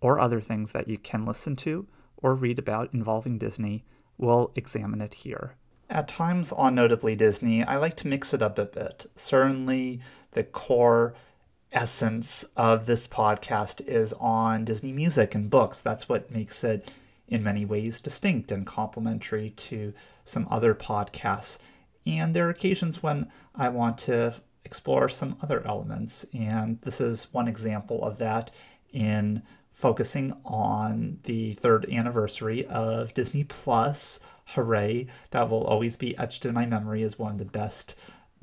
[0.00, 3.84] or other things that you can listen to or read about involving Disney,
[4.16, 5.54] we'll examine it here.
[5.90, 9.10] At times on Notably Disney, I like to mix it up a bit.
[9.16, 10.00] Certainly,
[10.32, 11.14] the core
[11.72, 15.80] essence of this podcast is on Disney music and books.
[15.80, 16.90] That's what makes it,
[17.26, 21.58] in many ways, distinct and complementary to some other podcasts.
[22.04, 27.28] And there are occasions when I want to explore some other elements, and this is
[27.32, 28.50] one example of that
[28.92, 29.42] in
[29.78, 34.18] focusing on the third anniversary of Disney Plus.
[34.46, 35.06] Hooray!
[35.30, 37.94] That will always be etched in my memory as one of the best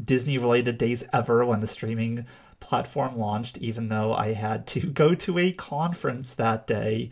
[0.02, 2.26] Disney related days ever when the streaming
[2.62, 7.10] platform launched, even though I had to go to a conference that day.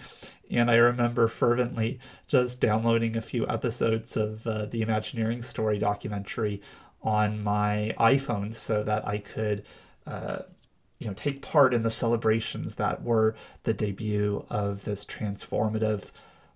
[0.50, 6.62] And I remember fervently just downloading a few episodes of uh, the Imagineering Story documentary
[7.02, 9.66] on my iPhone so that I could.
[10.08, 10.44] Uh,
[11.04, 16.12] you know take part in the celebrations that were the debut of this transformative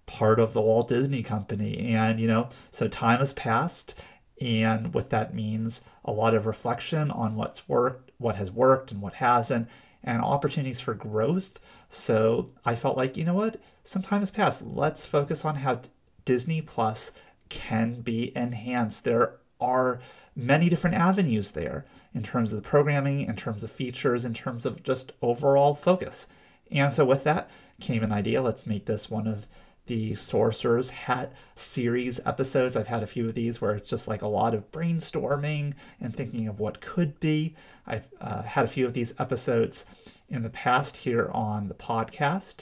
[0.05, 1.93] part of the Walt Disney Company.
[1.93, 3.95] And you know so time has passed
[4.39, 9.01] and what that means a lot of reflection on what's worked what has worked and
[9.01, 9.67] what hasn't
[10.03, 11.59] and opportunities for growth.
[11.89, 13.59] So I felt like you know what?
[13.83, 14.65] Some time has passed.
[14.65, 15.81] Let's focus on how
[16.25, 17.11] Disney Plus
[17.49, 19.03] can be enhanced.
[19.03, 19.99] There are
[20.35, 21.85] many different avenues there
[22.17, 26.25] in terms of the programming, in terms of features, in terms of just overall focus.
[26.71, 27.47] And so, with that
[27.79, 29.45] came an idea let's make this one of
[29.85, 32.75] the Sorcerer's Hat series episodes.
[32.75, 36.13] I've had a few of these where it's just like a lot of brainstorming and
[36.13, 37.55] thinking of what could be.
[37.85, 39.85] I've uh, had a few of these episodes
[40.27, 42.61] in the past here on the podcast.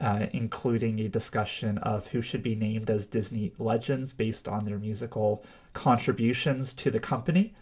[0.00, 4.76] Uh, including a discussion of who should be named as Disney legends based on their
[4.76, 7.54] musical contributions to the company.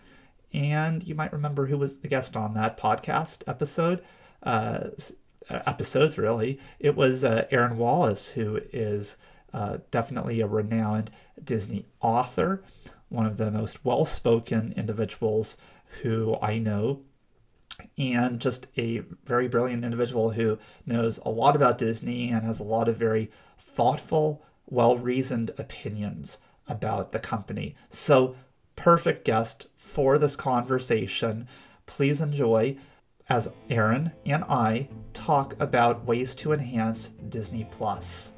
[0.52, 4.02] And you might remember who was the guest on that podcast episode.
[4.42, 4.90] Uh,
[5.48, 6.58] episodes, really.
[6.78, 9.16] It was uh, Aaron Wallace, who is
[9.52, 11.10] uh, definitely a renowned
[11.42, 12.62] Disney author,
[13.08, 15.56] one of the most well spoken individuals
[16.02, 17.00] who I know
[17.98, 22.64] and just a very brilliant individual who knows a lot about Disney and has a
[22.64, 26.38] lot of very thoughtful, well reasoned opinions
[26.69, 27.74] about the company.
[27.90, 28.36] So,
[28.76, 31.48] perfect guest for this conversation.
[31.86, 32.76] Please enjoy
[33.28, 38.32] as Aaron and I talk about ways to enhance Disney Plus.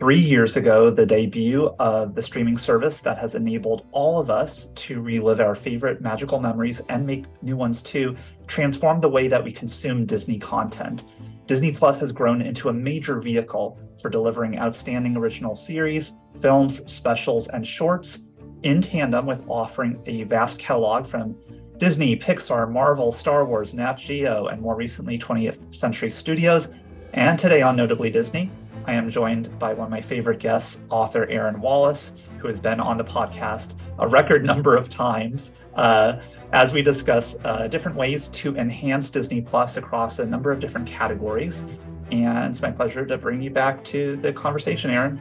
[0.00, 4.70] Three years ago, the debut of the streaming service that has enabled all of us
[4.74, 8.16] to relive our favorite magical memories and make new ones too
[8.48, 11.04] transformed the way that we consume Disney content.
[11.46, 17.48] Disney Plus has grown into a major vehicle for delivering outstanding original series, films, specials,
[17.48, 18.23] and shorts,
[18.64, 21.36] in tandem with offering a vast catalog from
[21.76, 26.72] Disney, Pixar, Marvel, Star Wars, Nat Geo, and more recently 20th Century Studios.
[27.12, 28.50] And today on Notably Disney,
[28.86, 32.80] I am joined by one of my favorite guests, author Aaron Wallace, who has been
[32.80, 36.20] on the podcast a record number of times uh,
[36.52, 40.86] as we discuss uh, different ways to enhance Disney Plus across a number of different
[40.86, 41.64] categories.
[42.10, 45.20] And it's my pleasure to bring you back to the conversation, Aaron.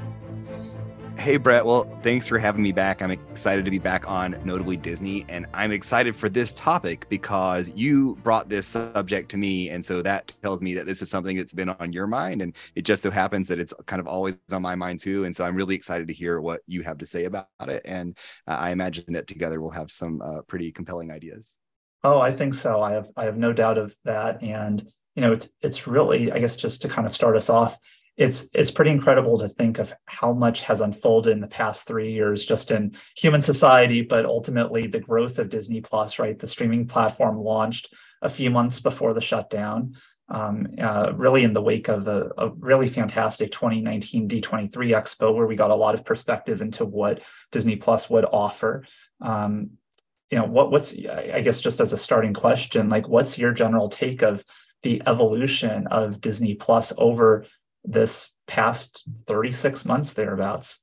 [1.18, 1.65] Hey, Brett.
[1.65, 3.01] Well, thanks for having me back.
[3.01, 7.71] I'm excited to be back on Notably Disney, and I'm excited for this topic because
[7.75, 9.69] you brought this subject to me.
[9.69, 12.42] And so that tells me that this is something that's been on your mind.
[12.42, 15.24] And it just so happens that it's kind of always on my mind too.
[15.24, 17.83] And so I'm really excited to hear what you have to say about it.
[17.86, 21.57] And uh, I imagine that together we'll have some uh, pretty compelling ideas.
[22.04, 22.81] Oh, I think so.
[22.81, 24.44] I have I have no doubt of that.
[24.44, 24.86] And
[25.16, 27.77] you know, it's it's really, I guess, just to kind of start us off
[28.15, 32.12] it's it's pretty incredible to think of how much has unfolded in the past three
[32.12, 36.38] years just in human society but ultimately the growth of disney plus right?
[36.38, 39.95] The streaming platform launched a few months before the shutdown
[40.30, 45.48] um, uh, really in the wake of a, a, really fantastic 2019 d23 expo where
[45.48, 47.21] we got a lot of perspective into what
[47.51, 48.86] disney plus would offer.
[49.21, 49.71] Um,
[50.31, 53.88] you know what what's i guess just as a starting question like what's your general
[53.88, 54.44] take of
[54.81, 57.45] the evolution of disney plus over
[57.83, 60.80] this past 36 months thereabouts.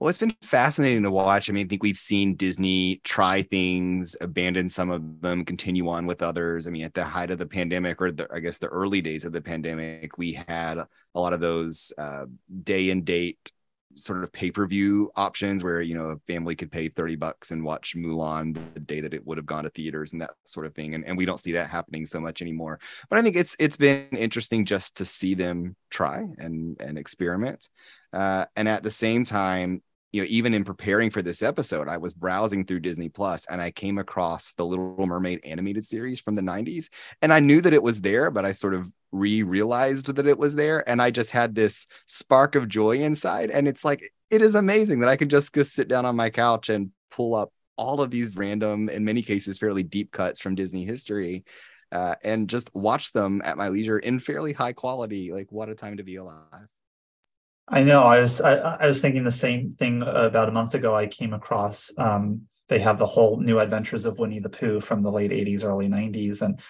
[0.00, 1.48] Well, it's been fascinating to watch.
[1.48, 6.04] I mean, I think we've seen Disney try things, abandon some of them, continue on
[6.06, 6.66] with others.
[6.66, 9.24] I mean, at the height of the pandemic, or the, I guess the early days
[9.24, 12.26] of the pandemic, we had a lot of those uh,
[12.64, 13.52] day and date
[13.96, 17.96] sort of pay-per-view options where you know a family could pay 30 bucks and watch
[17.96, 20.94] Mulan the day that it would have gone to theaters and that sort of thing.
[20.94, 22.80] And, and we don't see that happening so much anymore.
[23.08, 27.68] But I think it's it's been interesting just to see them try and and experiment.
[28.12, 29.82] Uh, and at the same time
[30.14, 33.60] you know, even in preparing for this episode, I was browsing through Disney Plus and
[33.60, 36.88] I came across the Little Mermaid animated series from the 90s.
[37.20, 40.38] And I knew that it was there, but I sort of re realized that it
[40.38, 40.88] was there.
[40.88, 43.50] And I just had this spark of joy inside.
[43.50, 46.30] And it's like, it is amazing that I can just, just sit down on my
[46.30, 50.54] couch and pull up all of these random, in many cases, fairly deep cuts from
[50.54, 51.44] Disney history.
[51.90, 55.32] Uh, and just watch them at my leisure in fairly high quality.
[55.32, 56.68] Like, what a time to be alive.
[57.68, 58.02] I know.
[58.02, 60.94] I was I, I, was thinking the same thing about a month ago.
[60.94, 65.02] I came across um, they have the whole New Adventures of Winnie the Pooh from
[65.02, 66.60] the late '80s, early '90s, and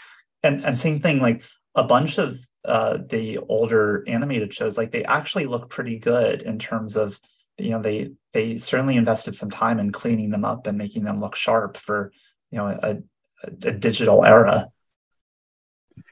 [0.42, 1.20] and and same thing.
[1.20, 1.42] Like
[1.74, 6.60] a bunch of uh, the older animated shows, like they actually look pretty good in
[6.60, 7.18] terms of
[7.58, 11.20] you know they they certainly invested some time in cleaning them up and making them
[11.20, 12.12] look sharp for
[12.52, 12.98] you know a,
[13.42, 14.68] a, a digital era.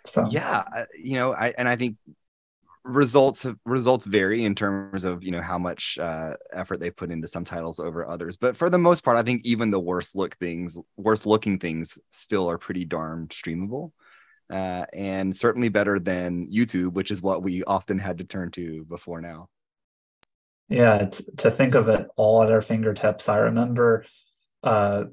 [0.06, 0.64] So yeah,
[1.00, 1.96] you know, I and I think
[2.84, 7.28] results results vary in terms of you know how much uh, effort they put into
[7.28, 10.36] some titles over others but for the most part i think even the worst look
[10.36, 13.92] things worst looking things still are pretty darn streamable
[14.50, 18.84] uh, and certainly better than youtube which is what we often had to turn to
[18.84, 19.48] before now.
[20.68, 24.04] Yeah to think of it all at our fingertips i remember
[24.64, 25.04] uh,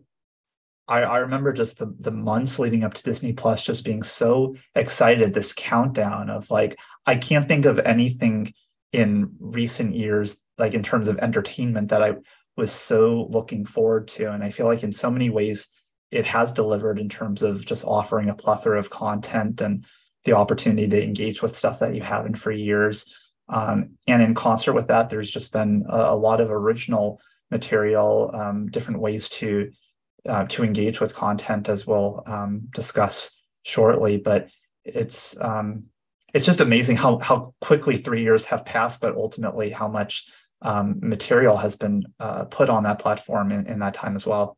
[0.89, 4.55] I, I remember just the the months leading up to Disney Plus just being so
[4.73, 6.79] excited, this countdown of like,
[7.09, 8.53] I can't think of anything
[8.93, 12.13] in recent years, like in terms of entertainment, that I
[12.55, 14.31] was so looking forward to.
[14.31, 15.69] And I feel like in so many ways
[16.11, 19.85] it has delivered in terms of just offering a plethora of content and
[20.23, 23.11] the opportunity to engage with stuff that you haven't for years.
[23.47, 27.19] Um, and in concert with that, there's just been a, a lot of original
[27.49, 29.71] material, um, different ways to
[30.27, 34.17] uh, to engage with content as we'll um, discuss shortly.
[34.17, 34.49] But
[34.85, 35.85] it's um,
[36.33, 40.25] it's just amazing how how quickly three years have passed, but ultimately how much
[40.61, 44.57] um, material has been uh, put on that platform in, in that time as well.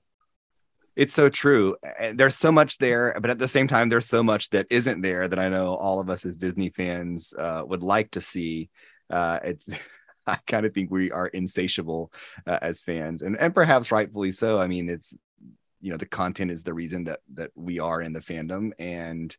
[0.96, 1.78] It's so true.
[2.14, 5.28] There's so much there, but at the same time, there's so much that isn't there
[5.28, 8.70] that I know all of us as Disney fans uh, would like to see.
[9.10, 9.70] Uh, it's
[10.28, 12.12] I kind of think we are insatiable
[12.46, 14.60] uh, as fans, and and perhaps rightfully so.
[14.60, 15.18] I mean, it's
[15.80, 19.36] you know the content is the reason that that we are in the fandom and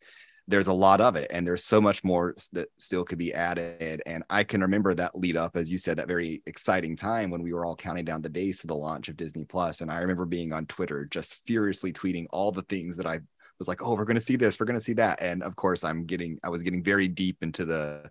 [0.49, 4.03] there's a lot of it and there's so much more that still could be added.
[4.07, 7.43] And i can remember that lead up as you said that very exciting time when
[7.43, 9.81] we were all counting down the days to the launch of disney plus.
[9.81, 13.21] And i remember being on twitter just furiously tweeting all the things that i
[13.59, 15.23] was like oh we're going to see this we're going to see that.
[15.23, 18.11] And of course i'm getting i was getting very deep into the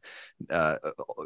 [0.50, 0.78] uh,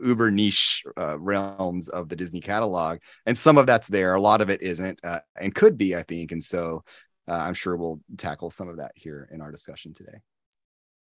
[0.04, 3.00] uber niche uh, realms of the disney catalog.
[3.28, 6.04] And some of that's there a lot of it isn't uh, and could be i
[6.04, 6.32] think.
[6.32, 6.84] And so
[7.28, 10.18] uh, i'm sure we'll tackle some of that here in our discussion today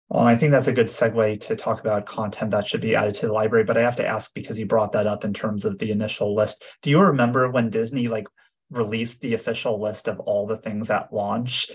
[0.08, 3.14] well, I think that's a good segue to talk about content that should be added
[3.16, 3.64] to the library.
[3.64, 6.34] But I have to ask because you brought that up in terms of the initial
[6.34, 6.64] list.
[6.82, 8.26] Do you remember when Disney like
[8.70, 11.70] released the official list of all the things at launch?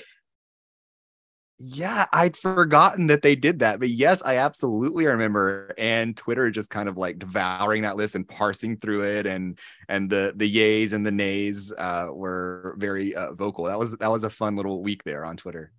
[1.59, 3.79] Yeah, I'd forgotten that they did that.
[3.79, 5.73] But yes, I absolutely remember.
[5.77, 10.09] And Twitter just kind of like devouring that list and parsing through it and and
[10.09, 13.65] the the yays and the nays uh, were very uh, vocal.
[13.65, 15.71] That was that was a fun little week there on Twitter.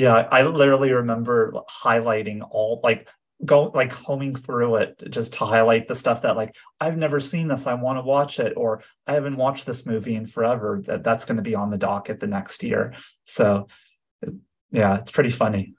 [0.00, 1.52] Yeah, I literally remember
[1.84, 3.06] highlighting all like
[3.44, 7.48] go like combing through it just to highlight the stuff that like I've never seen
[7.48, 10.80] this, I want to watch it, or I haven't watched this movie in forever.
[10.86, 12.94] That that's going to be on the docket the next year.
[13.24, 13.68] So
[14.72, 15.74] yeah, it's pretty funny.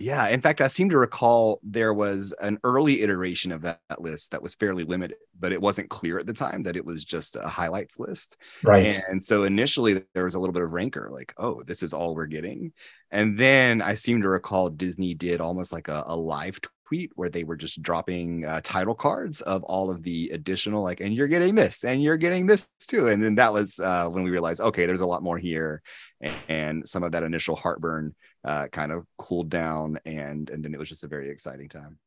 [0.00, 4.00] Yeah, in fact, I seem to recall there was an early iteration of that, that,
[4.00, 7.04] list that was fairly limited, but it wasn't clear at the time that it was
[7.04, 8.38] just a highlights list.
[8.64, 8.98] Right.
[9.10, 12.14] And so initially there was a little bit of rancor, like, oh, this is all
[12.14, 12.72] we're getting.
[13.10, 17.28] And then I seem to recall Disney did almost like a, a live tweet where
[17.28, 21.28] they were just dropping uh, title cards of all of the additional, like, and you're
[21.28, 23.08] getting this, and you're getting this too.
[23.08, 25.82] And then that was uh, when we realized, okay, there's a lot more here,
[26.22, 28.14] and, and some of that initial heartburn
[28.44, 31.98] uh, kind of cooled down, and and then it was just a very exciting time.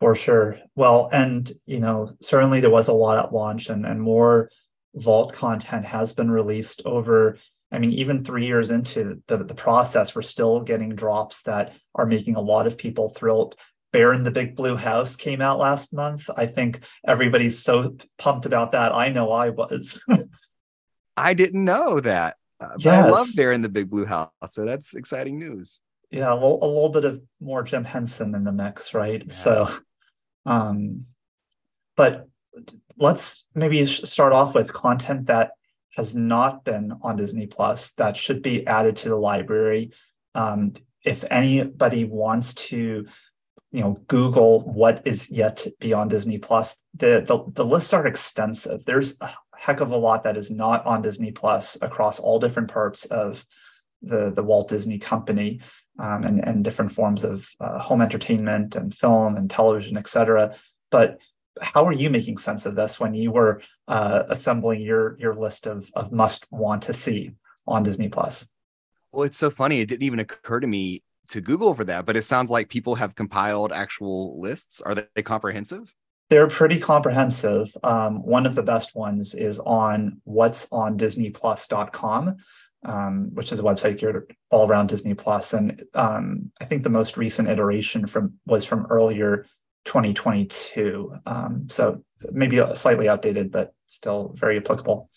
[0.00, 0.58] For sure.
[0.74, 4.50] Well, and you know, certainly there was a lot at launch, and and more
[4.94, 7.38] vault content has been released over
[7.72, 12.06] I mean, even three years into the, the process, we're still getting drops that are
[12.06, 13.54] making a lot of people thrilled.
[13.92, 16.28] Bear in the Big Blue House came out last month.
[16.36, 18.92] I think everybody's so pumped about that.
[18.92, 20.00] I know I was.
[21.16, 22.36] I didn't know that.
[22.60, 23.04] Uh, yes.
[23.04, 25.80] I love Bear in the Big Blue House, so that's exciting news.
[26.10, 29.22] Yeah, a little, a little bit of more Jim Henson in the mix, right?
[29.26, 29.32] Yeah.
[29.32, 29.74] So,
[30.44, 31.06] um,
[31.96, 32.28] but
[32.98, 35.52] let's maybe start off with content that
[35.96, 39.92] has not been on Disney Plus that should be added to the library.
[40.34, 40.74] Um,
[41.04, 43.06] if anybody wants to
[43.72, 47.92] you know google what is yet to be on disney plus the, the the lists
[47.92, 49.16] are extensive there's
[49.60, 53.44] heck of a lot that is not on disney plus across all different parts of
[54.00, 55.60] the the walt disney company
[55.98, 60.56] um, and and different forms of uh, home entertainment and film and television etc
[60.90, 61.18] but
[61.60, 65.66] how are you making sense of this when you were uh, assembling your your list
[65.66, 67.32] of of must want to see
[67.66, 68.50] on disney plus
[69.12, 72.16] well it's so funny it didn't even occur to me to Google for that, but
[72.16, 74.80] it sounds like people have compiled actual lists.
[74.80, 75.94] Are they comprehensive?
[76.30, 77.76] They're pretty comprehensive.
[77.82, 82.36] Um, one of the best ones is on what's on disneyplus.com,
[82.84, 85.52] um, which is a website geared all around Disney Plus.
[85.52, 89.44] And um, I think the most recent iteration from was from earlier
[89.86, 91.16] 2022.
[91.26, 95.10] Um, so maybe slightly outdated, but still very applicable.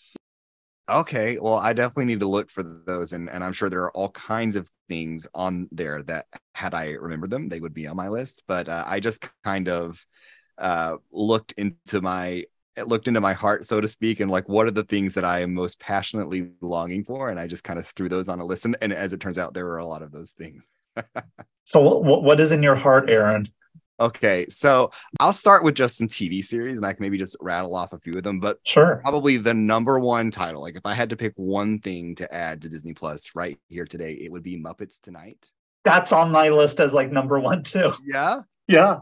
[0.90, 3.92] Okay, well, I definitely need to look for those, and, and I'm sure there are
[3.92, 7.96] all kinds of things on there that, had I remembered them, they would be on
[7.96, 8.42] my list.
[8.46, 10.04] But uh, I just kind of
[10.58, 12.44] uh, looked into my
[12.86, 15.40] looked into my heart, so to speak, and like what are the things that I
[15.40, 18.64] am most passionately longing for, and I just kind of threw those on a list.
[18.64, 20.66] And, and as it turns out, there were a lot of those things.
[21.64, 23.48] so, what what is in your heart, Aaron?
[24.00, 27.76] Okay, so I'll start with just some TV series, and I can maybe just rattle
[27.76, 28.40] off a few of them.
[28.40, 30.62] But sure, probably the number one title.
[30.62, 33.84] Like if I had to pick one thing to add to Disney Plus right here
[33.84, 35.50] today, it would be Muppets Tonight.
[35.84, 37.92] That's on my list as like number one too.
[38.04, 39.00] Yeah, yeah.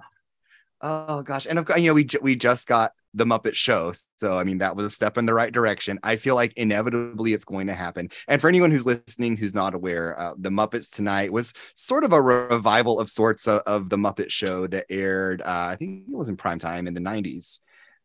[0.82, 3.92] Oh gosh, and of course, you know, we we just got the Muppet Show.
[4.16, 5.98] So, I mean, that was a step in the right direction.
[6.02, 8.08] I feel like inevitably it's going to happen.
[8.26, 12.12] And for anyone who's listening who's not aware, uh, the Muppets Tonight was sort of
[12.12, 16.16] a revival of sorts of, of the Muppet Show that aired, uh, I think it
[16.16, 17.60] was in prime time in the 90s,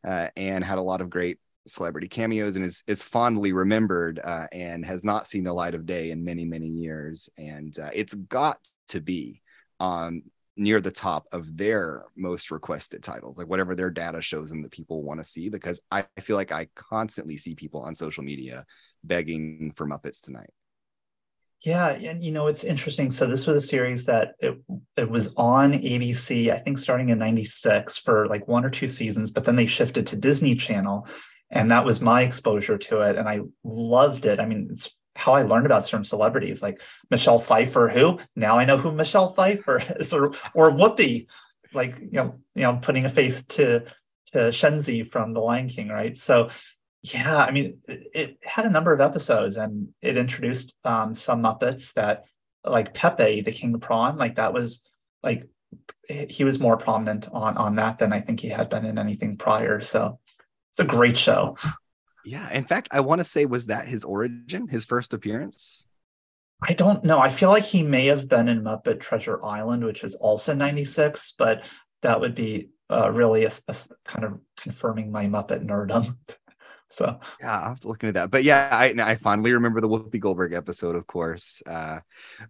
[0.06, 4.48] uh, and had a lot of great celebrity cameos and is, is fondly remembered uh,
[4.52, 7.30] and has not seen the light of day in many, many years.
[7.38, 9.42] And uh, it's got to be
[9.80, 10.24] on
[10.58, 14.72] near the top of their most requested titles, like whatever their data shows them that
[14.72, 15.50] people want to see.
[15.50, 18.66] Because I feel like I constantly see people on social media
[19.04, 20.50] begging for Muppets tonight.
[21.62, 23.10] Yeah, and you know it's interesting.
[23.10, 24.62] So this was a series that it
[24.96, 29.32] it was on ABC, I think, starting in '96 for like one or two seasons,
[29.32, 31.08] but then they shifted to Disney Channel,
[31.50, 34.40] and that was my exposure to it, and I loved it.
[34.40, 38.66] I mean, it's how I learned about certain celebrities, like Michelle Pfeiffer, who now I
[38.66, 41.28] know who Michelle Pfeiffer is, or or Whoopi,
[41.74, 43.86] like you know, you know, putting a face to
[44.34, 46.18] to Shenzi from The Lion King, right?
[46.18, 46.50] So
[47.02, 51.42] yeah, I mean, it, it had a number of episodes, and it introduced um, some
[51.42, 52.26] Muppets that,
[52.64, 54.82] like Pepe, the King of Prawn, like that was
[55.24, 55.48] like
[56.08, 59.38] he was more prominent on on that than I think he had been in anything
[59.38, 59.82] prior.
[59.82, 60.20] So
[60.72, 61.58] it's a great show.
[62.28, 62.52] Yeah.
[62.52, 65.88] In fact, I want to say, was that his origin, his first appearance?
[66.62, 67.20] I don't know.
[67.20, 71.36] I feel like he may have been in Muppet Treasure Island, which is also 96,
[71.38, 71.64] but
[72.02, 76.18] that would be uh, really a, a, kind of confirming my Muppet nerdum.
[76.90, 78.32] So yeah, I'll have to look into that.
[78.32, 81.62] But yeah, I I fondly remember the Whoopi Goldberg episode, of course.
[81.66, 82.00] Uh,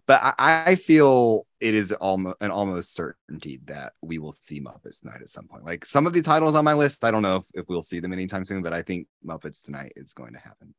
[0.06, 5.00] but I, I feel it is almost an almost certainty that we will see Muppets
[5.00, 5.64] tonight at some point.
[5.64, 7.98] Like some of the titles on my list, I don't know if, if we'll see
[7.98, 10.74] them anytime soon, but I think Muppets tonight is going to happen.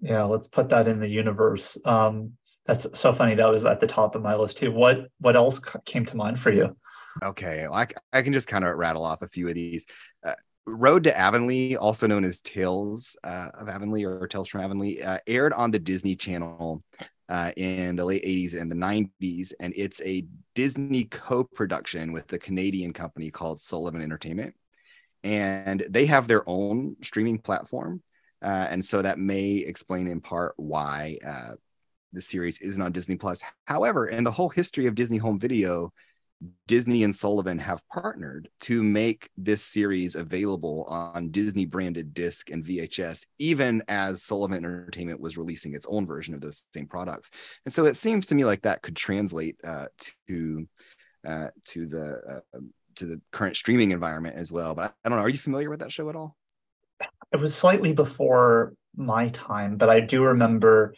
[0.00, 1.78] Yeah, let's put that in the universe.
[1.84, 2.32] Um,
[2.64, 3.34] that's so funny.
[3.34, 4.72] That was at the top of my list too.
[4.72, 6.76] What what else came to mind for you?
[7.22, 9.86] Okay, I, I can just kind of rattle off a few of these.
[10.24, 10.34] Uh,
[10.70, 15.18] Road to Avonlea, also known as Tales uh, of Avonlea or Tales from Avonlea, uh,
[15.26, 16.82] aired on the Disney Channel
[17.28, 19.52] uh, in the late 80s and the 90s.
[19.60, 24.54] And it's a Disney co production with the Canadian company called Sullivan Entertainment.
[25.22, 28.02] And they have their own streaming platform.
[28.42, 31.54] Uh, and so that may explain in part why uh,
[32.12, 33.42] the series isn't on Disney Plus.
[33.66, 35.92] However, in the whole history of Disney Home Video,
[36.66, 42.64] Disney and Sullivan have partnered to make this series available on Disney branded disc and
[42.64, 47.30] VHS, even as Sullivan Entertainment was releasing its own version of those same products.
[47.64, 49.86] And so it seems to me like that could translate uh,
[50.28, 50.66] to
[51.26, 52.58] uh, to the uh,
[52.96, 54.74] to the current streaming environment as well.
[54.74, 55.24] But I don't know.
[55.24, 56.36] Are you familiar with that show at all?
[57.32, 60.94] It was slightly before my time, but I do remember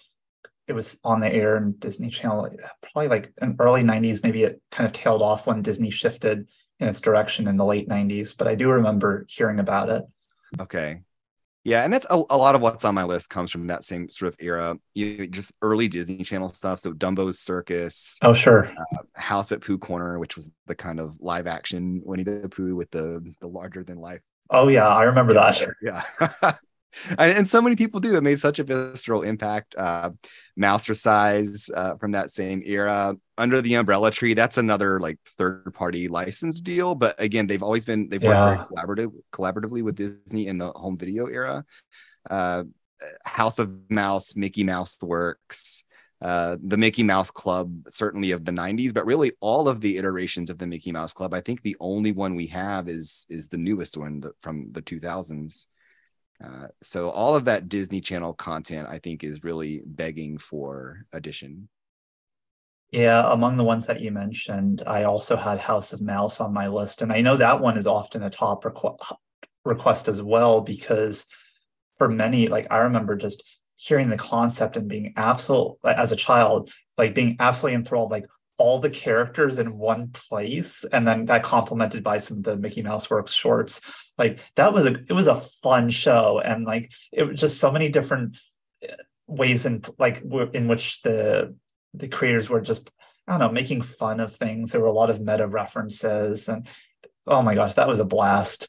[0.69, 2.51] it was on the air in Disney Channel,
[2.81, 4.23] probably like in early 90s.
[4.23, 6.47] Maybe it kind of tailed off when Disney shifted
[6.79, 10.05] in its direction in the late 90s, but I do remember hearing about it.
[10.61, 11.01] Okay.
[11.65, 14.11] Yeah, and that's a, a lot of what's on my list comes from that same
[14.11, 14.77] sort of era.
[14.95, 16.81] You just early Disney Channel stuff.
[16.81, 18.19] So Dumbo's Circus.
[18.21, 18.67] Oh, sure.
[18.67, 22.75] Uh, House at Pooh Corner, which was the kind of live action Winnie the Pooh
[22.75, 24.23] with the the larger than life.
[24.51, 25.63] Oh yeah, I remember that.
[25.81, 26.03] Yeah.
[27.19, 28.17] and, and, so many people do.
[28.17, 29.75] It made such a visceral impact.
[29.77, 30.11] Uh,
[30.59, 33.17] Mousercise uh, from that same era.
[33.39, 36.95] Under the Umbrella Tree, that's another like third party license deal.
[36.95, 38.59] But again, they've always been they've Yeah.
[38.59, 41.65] worked very collaborative collaboratively with Disney in the home video era.
[42.29, 42.65] Uh,
[43.25, 45.85] House of Mouse, Mickey Mouse Works,
[46.21, 50.51] uh, the Mickey Mouse Club, certainly of the '90s, but really all of the iterations
[50.51, 51.35] of the Mickey Mouse Club.
[51.35, 55.67] I think the only one we have is is the newest one from the 2000s.
[56.43, 61.69] Uh, so all of that Disney Channel content, I think, is really begging for addition.
[62.91, 66.69] Yeah, among the ones that you mentioned, I also had House of Mouse on my
[66.69, 69.17] list, and I know that one is often a top requ-
[69.65, 71.27] request as well because
[71.97, 73.43] for many, like I remember just
[73.77, 78.27] hearing the concept and being absolute as a child, like being absolutely enthralled, like
[78.59, 82.83] all the characters in one place, and then that complemented by some of the Mickey
[82.83, 83.81] Mouse Works shorts.
[84.19, 87.71] Like that was a it was a fun show, and like it was just so
[87.71, 88.37] many different
[88.83, 88.95] uh,
[89.27, 90.23] ways in like
[90.53, 91.57] in which the
[91.95, 92.91] the creators were just
[93.27, 94.71] I don't know making fun of things.
[94.71, 96.67] There were a lot of meta references, and
[97.27, 98.69] oh my gosh, that was a blast.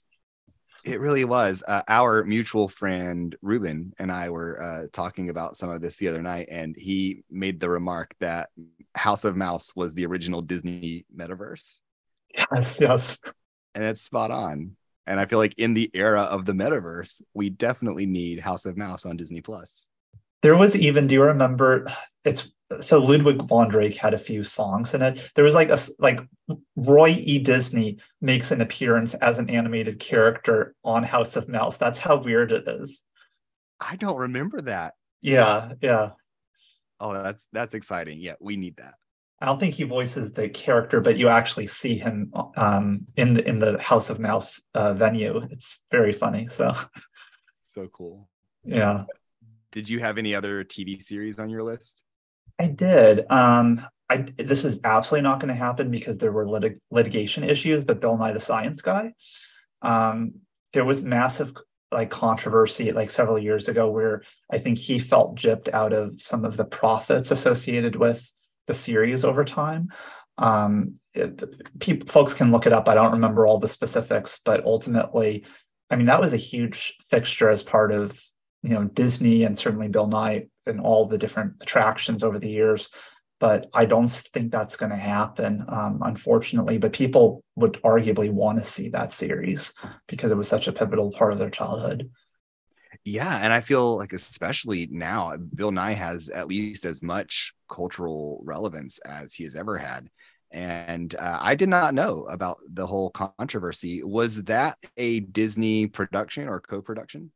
[0.84, 1.64] It really was.
[1.66, 6.10] Uh, our mutual friend Ruben and I were uh, talking about some of this the
[6.10, 8.50] other night, and he made the remark that
[8.94, 11.80] House of Mouse was the original Disney metaverse,
[12.36, 13.20] Yes, yes.
[13.76, 14.76] and it's spot on.
[15.08, 18.78] And I feel like in the era of the metaverse, we definitely need House of
[18.78, 19.86] Mouse on Disney Plus.
[20.42, 21.88] There was even, do you remember?
[22.26, 25.32] It's so Ludwig von Drake had a few songs in it.
[25.36, 26.20] There was like a like
[26.76, 27.40] Roy E.
[27.40, 31.78] Disney makes an appearance as an animated character on House of Mouse.
[31.78, 33.04] That's how weird it is.
[33.80, 34.94] I don't remember that.
[35.22, 36.12] Yeah, yeah.
[37.00, 38.20] Oh, that's that's exciting.
[38.20, 38.96] Yeah, we need that.
[39.42, 43.48] I don't think he voices the character, but you actually see him um, in the
[43.48, 45.46] in the House of Mouse uh, venue.
[45.52, 46.48] It's very funny.
[46.50, 46.74] So
[47.62, 48.30] So cool.
[48.64, 49.06] yeah.
[49.72, 52.06] Did you have any other TV series on your list?
[52.64, 53.30] I did.
[53.30, 57.84] Um, I this is absolutely not going to happen because there were litig- litigation issues.
[57.84, 59.14] But Bill Nye the Science Guy,
[59.82, 60.36] um,
[60.72, 61.54] there was massive
[61.92, 66.46] like controversy like several years ago where I think he felt gypped out of some
[66.46, 68.32] of the profits associated with
[68.68, 69.90] the series over time.
[70.38, 71.44] Um, it,
[71.80, 72.88] people, folks can look it up.
[72.88, 75.46] I don't remember all the specifics, but ultimately,
[75.90, 78.24] I mean that was a huge fixture as part of
[78.62, 82.90] you know Disney and certainly Bill Nye and all the different attractions over the years.
[83.40, 86.78] But I don't think that's going to happen, um, unfortunately.
[86.78, 89.74] But people would arguably want to see that series
[90.08, 92.10] because it was such a pivotal part of their childhood.
[93.04, 98.42] Yeah, and I feel like especially now, Bill Nye has at least as much cultural
[98.46, 100.10] relevance as he has ever had.
[100.52, 104.04] And uh, I did not know about the whole controversy.
[104.04, 107.32] Was that a Disney production or co-production?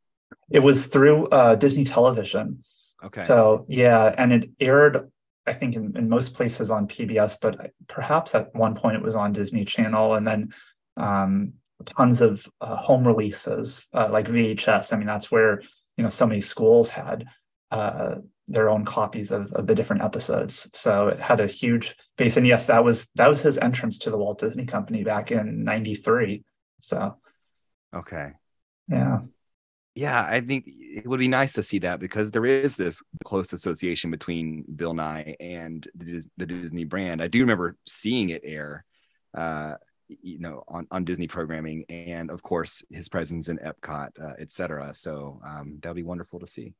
[0.50, 2.64] It was through uh, Disney Television.
[3.02, 3.22] Okay.
[3.22, 5.10] So yeah, and it aired,
[5.46, 9.14] I think, in, in most places on PBS, but perhaps at one point it was
[9.14, 10.52] on Disney Channel, and then
[10.96, 14.92] um, tons of uh, home releases uh, like VHS.
[14.92, 15.62] I mean, that's where
[15.96, 17.26] you know so many schools had
[17.70, 18.16] uh,
[18.48, 20.70] their own copies of, of the different episodes.
[20.74, 24.10] So it had a huge base, and yes, that was that was his entrance to
[24.10, 26.44] the Walt Disney Company back in '93.
[26.80, 27.16] So
[27.94, 28.32] okay.
[28.88, 29.20] yeah.
[29.98, 33.52] Yeah, I think it would be nice to see that because there is this close
[33.52, 37.20] association between Bill Nye and the, the Disney brand.
[37.20, 38.84] I do remember seeing it air
[39.34, 39.74] uh,
[40.08, 44.92] you know on, on disney programming and of course his presence in epcot uh, etc
[44.94, 46.72] so um, that'll be wonderful to see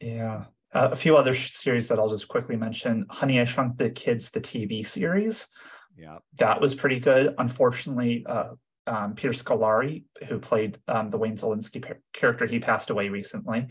[0.00, 0.44] Yeah.
[0.72, 4.30] Uh, a few other series that I'll just quickly mention Honey, I Shrunk the Kids,
[4.30, 5.48] the TV series.
[5.96, 7.34] yeah That was pretty good.
[7.38, 8.50] Unfortunately, uh,
[8.88, 13.68] um, Peter Scolari, who played um, the Wayne Szalinski par- character, he passed away recently.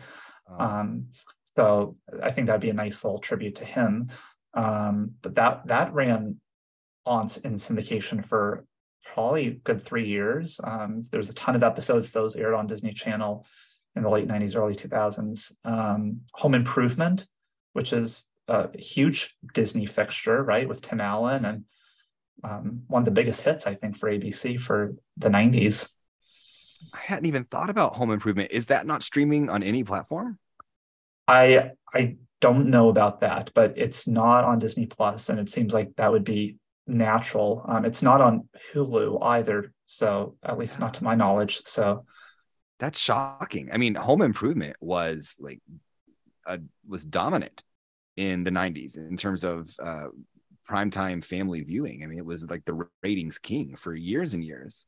[0.59, 1.07] Um,
[1.55, 4.11] so I think that'd be a nice little tribute to him.
[4.53, 6.39] Um, but that that ran
[7.05, 8.65] on in syndication for
[9.03, 10.59] probably a good three years.
[10.63, 12.11] Um, there's a ton of episodes.
[12.11, 13.45] Those aired on Disney Channel
[13.95, 15.53] in the late 90s, early 2000s.
[15.65, 17.27] Um, Home Improvement,
[17.73, 21.65] which is a huge Disney fixture, right, with Tim Allen and
[22.43, 25.89] um, one of the biggest hits, I think, for ABC for the 90s.
[26.93, 30.37] i hadn't even thought about home improvement is that not streaming on any platform
[31.27, 35.73] I I don't know about that, but it's not on Disney Plus, and it seems
[35.73, 37.65] like that would be natural.
[37.67, 41.63] Um, it's not on Hulu either, so at least not to my knowledge.
[41.65, 42.05] So
[42.79, 45.59] that's shocking i mean home improvement was like
[46.45, 47.63] uh, was dominant
[48.15, 50.05] in the 90s in terms of uh
[50.69, 52.03] primetime family viewing.
[52.03, 54.85] I mean it was like the ratings king for years and years.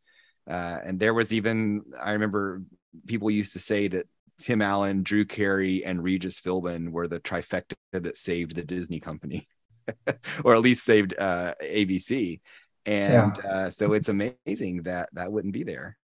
[0.50, 2.64] Uh and there was even i remember
[3.06, 4.08] people used to say that
[4.40, 9.48] tim allen drew carey and regis philbin were the trifecta that saved the disney company
[10.44, 12.40] or at least saved uh abc
[12.86, 15.98] and uh so it's amazing that that wouldn't be there.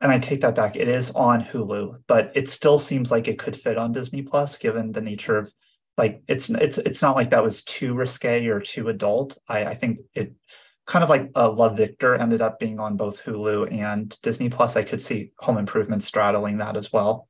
[0.00, 0.76] And I take that back.
[0.76, 4.56] It is on Hulu, but it still seems like it could fit on Disney Plus,
[4.56, 5.52] given the nature of
[6.00, 9.36] like it's it's it's not like that was too risque or too adult.
[9.46, 10.32] I, I think it
[10.86, 14.76] kind of like uh, Love Victor ended up being on both Hulu and Disney Plus.
[14.76, 17.28] I could see Home Improvement straddling that as well.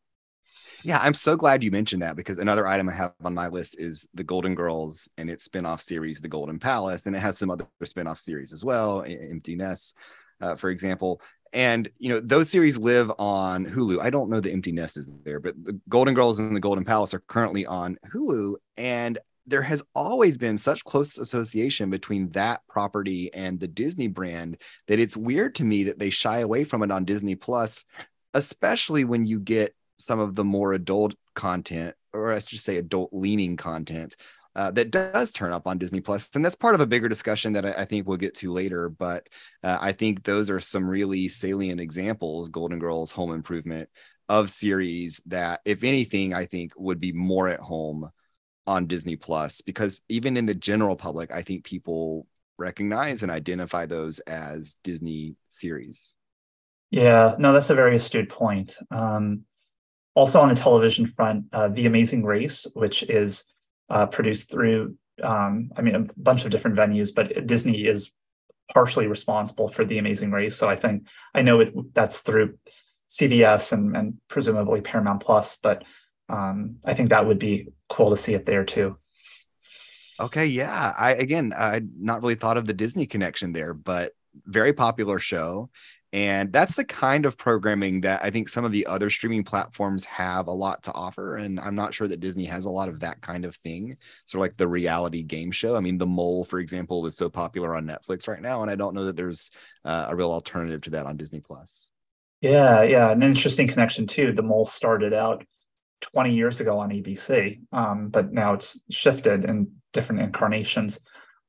[0.85, 3.79] Yeah, I'm so glad you mentioned that because another item I have on my list
[3.81, 7.51] is the Golden Girls and its spin-off series, The Golden Palace, and it has some
[7.51, 9.97] other spin-off series as well, Empty Nest,
[10.41, 11.21] uh, for example.
[11.53, 14.01] And you know those series live on Hulu.
[14.01, 16.85] I don't know the Empty Nest is there, but the Golden Girls and the Golden
[16.85, 22.61] Palace are currently on Hulu, and there has always been such close association between that
[22.69, 26.85] property and the Disney brand that it's weird to me that they shy away from
[26.85, 27.85] it on Disney Plus,
[28.33, 33.11] especially when you get some of the more adult content, or I should say adult
[33.13, 34.15] leaning content.
[34.57, 37.53] Uh, that does turn up on Disney Plus, and that's part of a bigger discussion
[37.53, 38.89] that I, I think we'll get to later.
[38.89, 39.29] But
[39.63, 43.89] uh, I think those are some really salient examples, Golden Girls, Home Improvement,
[44.29, 48.11] of series that, if anything, I think would be more at home
[48.67, 53.87] on Disney Plus because even in the general public, I think people recognize and identify
[53.87, 56.15] those as Disney series.
[56.91, 58.77] Yeah, no, that's a very astute point.
[58.91, 59.43] Um,
[60.15, 63.45] also on the television front, uh, The Amazing Race, which is
[63.91, 68.13] uh, produced through, um, I mean, a bunch of different venues, but Disney is
[68.73, 70.57] partially responsible for The Amazing Race.
[70.57, 72.59] So I think I know it that's through
[73.09, 75.85] CBS and, and presumably Paramount Plus, but
[76.29, 78.97] um, I think that would be cool to see it there too.
[80.21, 80.93] Okay, yeah.
[80.99, 84.13] I again, I not really thought of the Disney connection there, but
[84.45, 85.71] very popular show.
[86.13, 90.05] And that's the kind of programming that I think some of the other streaming platforms
[90.07, 91.37] have a lot to offer.
[91.37, 93.97] And I'm not sure that Disney has a lot of that kind of thing.
[94.27, 95.77] Sort of like the reality game show.
[95.77, 98.63] I mean, The Mole, for example, is so popular on Netflix right now.
[98.63, 99.53] And I don't know that there's
[99.85, 101.89] uh, a real alternative to that on Disney Plus.
[102.41, 103.11] Yeah, yeah.
[103.11, 104.33] An interesting connection too.
[104.33, 105.45] The Mole started out
[106.01, 111.01] 20 years ago on ABC, um, but now it's shifted in different incarnations.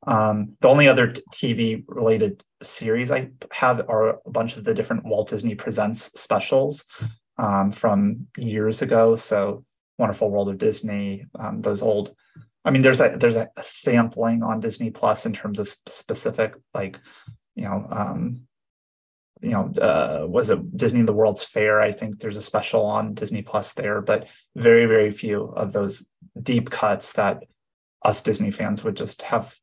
[0.06, 5.06] Um, the only other TV related series I have are a bunch of the different
[5.06, 6.86] Walt Disney Presents specials
[7.38, 9.16] um, from years ago.
[9.16, 9.66] So
[9.98, 12.16] Wonderful World of Disney, um, those old.
[12.64, 17.00] I mean, there's a there's a sampling on Disney Plus in terms of specific, like
[17.56, 18.42] you know, um,
[19.42, 21.82] you know, uh, was it Disney the World's Fair?
[21.82, 26.06] I think there's a special on Disney Plus there, but very very few of those
[26.42, 27.44] deep cuts that
[28.04, 29.56] us Disney fans would just have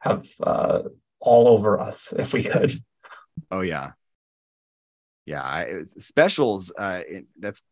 [0.00, 0.82] have uh,
[1.20, 2.72] all over us if we could.
[3.50, 3.92] Oh yeah,
[5.26, 5.42] yeah.
[5.42, 6.72] I, specials.
[6.76, 7.62] Uh, it, that's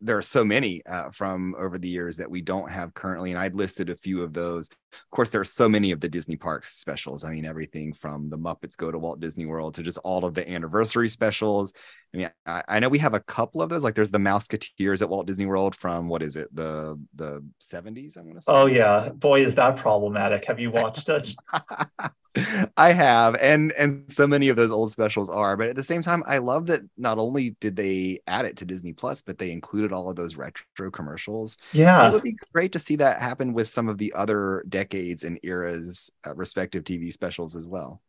[0.00, 3.38] there are so many uh, from over the years that we don't have currently, and
[3.38, 4.68] I've listed a few of those.
[4.68, 7.24] Of course, there are so many of the Disney parks specials.
[7.24, 10.34] I mean, everything from the Muppets Go to Walt Disney World to just all of
[10.34, 11.72] the anniversary specials.
[12.14, 13.82] I mean, I, I know we have a couple of those.
[13.82, 18.16] Like, there's the Mouseketeers at Walt Disney World from what is it, the the 70s?
[18.16, 18.52] I'm gonna say.
[18.52, 20.44] Oh yeah, boy, is that problematic.
[20.44, 21.34] Have you watched it?
[22.76, 26.02] I have, and and so many of those old specials are, but at the same
[26.02, 29.50] time, I love that not only did they add it to Disney Plus, but they
[29.50, 31.58] included all of those retro commercials.
[31.72, 35.24] Yeah, it would be great to see that happen with some of the other decades
[35.24, 38.02] and eras uh, respective TV specials as well.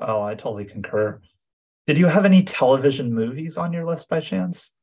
[0.00, 1.20] Oh, I totally concur.
[1.86, 4.74] Did you have any television movies on your list by chance?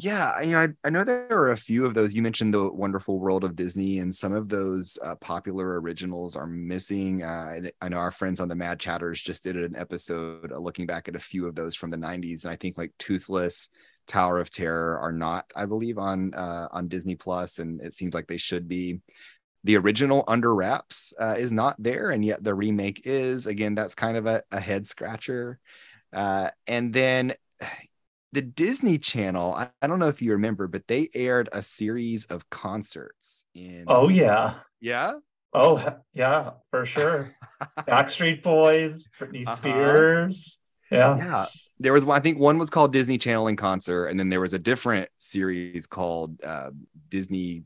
[0.00, 2.14] Yeah, you know, I, I know there are a few of those.
[2.14, 6.46] You mentioned the Wonderful World of Disney, and some of those uh, popular originals are
[6.46, 7.24] missing.
[7.24, 10.86] Uh, I, know our friends on the Mad Chatters just did an episode uh, looking
[10.86, 13.70] back at a few of those from the '90s, and I think like Toothless,
[14.06, 18.14] Tower of Terror are not, I believe, on uh, on Disney Plus, and it seems
[18.14, 19.00] like they should be.
[19.64, 23.48] The original Under Wraps uh, is not there, and yet the remake is.
[23.48, 25.58] Again, that's kind of a, a head scratcher.
[26.12, 27.34] Uh, and then
[28.32, 32.26] the Disney Channel, I, I, don't know if you remember, but they aired a series
[32.26, 34.54] of concerts in Oh yeah.
[34.80, 35.14] Yeah.
[35.54, 37.34] Oh yeah, for sure.
[37.78, 39.56] Backstreet Boys, Britney uh-huh.
[39.56, 40.58] Spears.
[40.90, 41.16] Yeah.
[41.16, 41.46] Yeah.
[41.80, 44.40] There was one, I think one was called Disney Channel in Concert, and then there
[44.40, 46.70] was a different series called uh,
[47.08, 47.62] Disney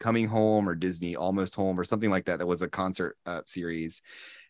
[0.00, 2.40] Coming Home or Disney Almost Home or something like that.
[2.40, 4.02] That was a concert uh, series.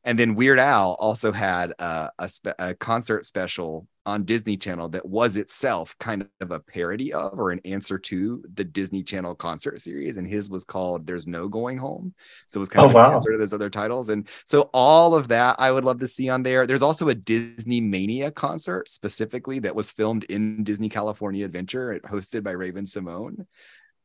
[0.04, 4.90] And then Weird Al also had uh, a, spe- a, concert special on Disney Channel
[4.90, 9.34] that was itself kind of a parody of or an answer to the Disney Channel
[9.34, 10.18] concert series.
[10.18, 12.12] And his was called There's No Going Home.
[12.48, 13.08] So it was kind oh, of wow.
[13.08, 14.10] an answer to those other titles.
[14.10, 16.66] And so all of that I would love to see on there.
[16.66, 22.42] There's also a Disney Mania concert specifically that was filmed in Disney California Adventure, hosted
[22.42, 23.46] by Raven-Symoné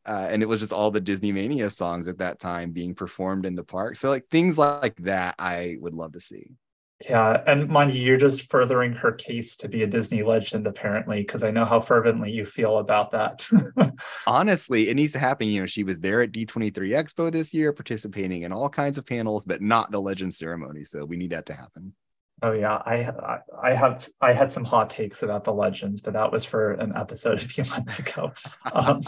[0.09, 3.45] uh, and it was just all the Disney Mania songs at that time being performed
[3.45, 3.95] in the park.
[3.95, 6.47] So like things like that, I would love to see.
[7.07, 11.21] Yeah, and mind you, you're just furthering her case to be a Disney legend, apparently,
[11.21, 13.47] because I know how fervently you feel about that.
[14.27, 15.47] Honestly, it needs to happen.
[15.47, 19.05] You know, she was there at D23 Expo this year, participating in all kinds of
[19.05, 20.83] panels, but not the legend ceremony.
[20.83, 21.93] So we need that to happen.
[22.41, 23.11] Oh yeah, I
[23.61, 26.93] I have I had some hot takes about the legends, but that was for an
[26.95, 28.33] episode a few months ago.
[28.73, 29.03] Um,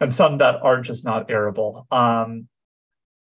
[0.00, 1.90] and some that are just not airable.
[1.92, 2.48] Um,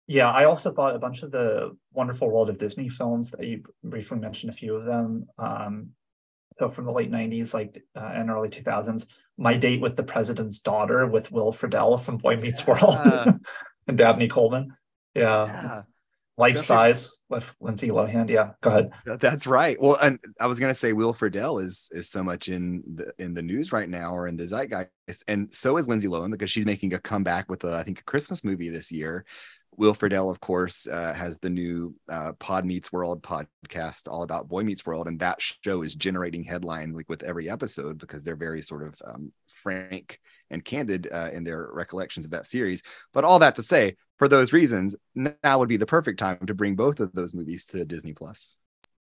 [0.08, 3.64] yeah, I also thought a bunch of the Wonderful World of Disney films that you
[3.84, 5.26] briefly mentioned, a few of them.
[5.38, 5.90] Um,
[6.60, 10.62] so from the late '90s, like uh, and early 2000s, My Date with the President's
[10.62, 12.68] Daughter with Will Friedle from Boy Meets yeah.
[12.68, 13.40] World
[13.88, 14.74] and Dabney Coleman.
[15.16, 15.46] Yeah.
[15.48, 15.82] yeah
[16.38, 18.30] life size with Lindsay Lohan.
[18.30, 18.92] Yeah, go ahead.
[19.20, 19.80] That's right.
[19.80, 23.34] Well, and I was gonna say Will Friedle is is so much in the in
[23.34, 26.66] the news right now or in the zeitgeist, and so is Lindsay Lohan because she's
[26.66, 29.26] making a comeback with a, I think a Christmas movie this year.
[29.78, 34.48] Will Friedle, of course, uh, has the new uh, Pod Meets World podcast all about
[34.48, 38.38] Boy Meets World, and that show is generating headlines like with every episode because they're
[38.38, 42.84] very sort of um, frank and candid uh, in their recollections of that series.
[43.14, 46.54] But all that to say, for those reasons, now would be the perfect time to
[46.54, 48.58] bring both of those movies to Disney Plus.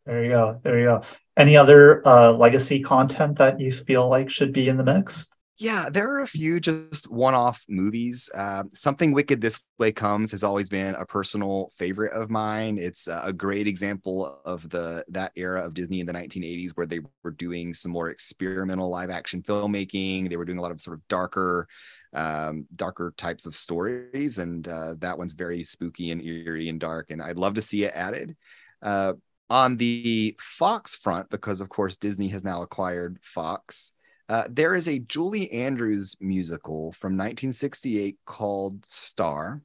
[0.07, 0.61] There you go.
[0.63, 1.03] There you go.
[1.37, 5.31] Any other uh, legacy content that you feel like should be in the mix?
[5.61, 8.31] Yeah, there are a few just one-off movies.
[8.33, 12.79] Uh, Something Wicked This Way Comes has always been a personal favorite of mine.
[12.79, 17.01] It's a great example of the that era of Disney in the 1980s where they
[17.25, 20.29] were doing some more experimental live-action filmmaking.
[20.29, 21.67] They were doing a lot of sort of darker,
[22.13, 27.11] um, darker types of stories, and uh, that one's very spooky and eerie and dark.
[27.11, 28.37] And I'd love to see it added.
[28.81, 29.15] Uh,
[29.51, 33.93] on the Fox front, because of course Disney has now acquired Fox.
[34.29, 39.63] Uh, there is a Julie Andrews musical from 1968 called Star.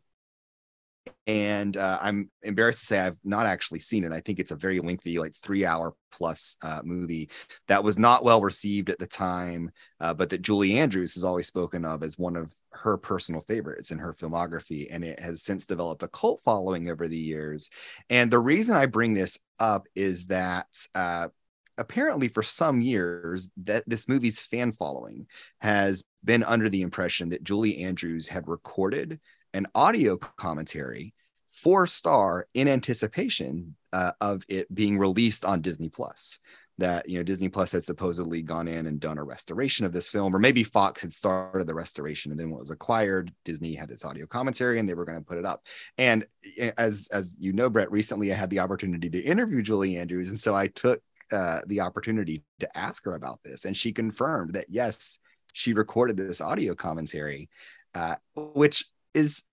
[1.28, 4.14] And uh, I'm embarrassed to say I've not actually seen it.
[4.14, 7.30] I think it's a very lengthy, like three hour plus uh, movie
[7.68, 11.48] that was not well received at the time, uh, but that Julie Andrews has always
[11.48, 14.88] spoken of as one of her personal favorites in her filmography.
[14.90, 17.70] And it has since developed a cult following over the years.
[18.10, 21.30] And the reason I bring this up is that uh,
[21.78, 25.28] apparently for some years that this movie's fan following
[25.60, 29.20] has been under the impression that Julie Andrews had recorded
[29.54, 31.14] an audio commentary
[31.50, 36.40] for Star in anticipation uh, of it being released on Disney Plus.
[36.80, 40.10] That you know Disney Plus had supposedly gone in and done a restoration of this
[40.10, 43.76] film, or maybe Fox had started the restoration, and then when it was acquired, Disney
[43.76, 45.68] had this audio commentary, and they were going to put it up.
[46.00, 46.26] And
[46.58, 50.30] eh, as as you know, Brett, recently I had the opportunity to interview Julie Andrews,
[50.30, 51.00] and so I took
[51.32, 55.20] uh, the opportunity to ask her about this, and she confirmed that yes,
[55.54, 57.50] she recorded this audio commentary,
[57.96, 59.44] uh, which is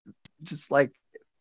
[0.42, 0.92] just like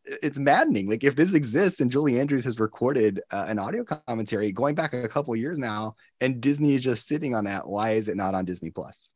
[0.05, 0.89] it's maddening.
[0.89, 4.93] Like if this exists and Julie Andrews has recorded uh, an audio commentary going back
[4.93, 8.35] a couple years now, and Disney is just sitting on that, why is it not
[8.35, 9.13] on Disney Plus?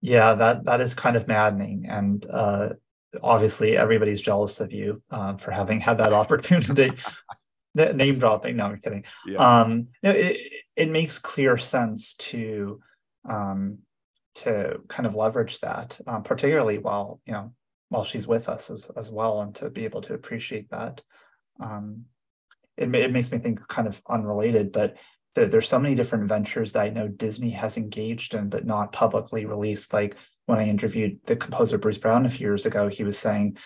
[0.00, 2.70] Yeah, that that is kind of maddening, and uh,
[3.22, 6.92] obviously everybody's jealous of you um, for having had that opportunity
[7.74, 8.56] name dropping.
[8.56, 9.04] No, I'm kidding.
[9.26, 9.60] Yeah.
[9.60, 10.38] Um, no, it,
[10.76, 12.80] it makes clear sense to
[13.28, 13.78] um,
[14.36, 17.52] to kind of leverage that, um, particularly while you know
[17.88, 21.02] while she's with us as, as well, and to be able to appreciate that.
[21.60, 22.06] Um,
[22.76, 24.96] it, it makes me think kind of unrelated, but
[25.34, 28.92] there, there's so many different ventures that I know Disney has engaged in, but not
[28.92, 29.92] publicly released.
[29.92, 33.56] Like when I interviewed the composer Bruce Brown a few years ago, he was saying,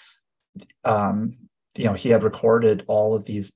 [0.85, 1.37] um,
[1.77, 3.55] you know, he had recorded all of these.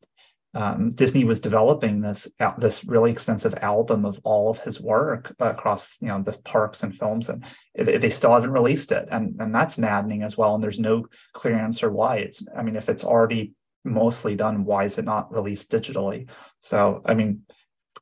[0.59, 2.27] Um, Disney was developing this
[2.59, 6.93] this really extensive album of all of his work across you know the parks and
[6.93, 7.45] films, and
[7.77, 10.57] they still haven't released it, and and that's maddening as well.
[10.57, 12.17] And there's no clear answer why.
[12.17, 13.53] It's I mean, if it's already
[13.85, 16.29] mostly done, why is it not released digitally?
[16.59, 17.43] So I mean,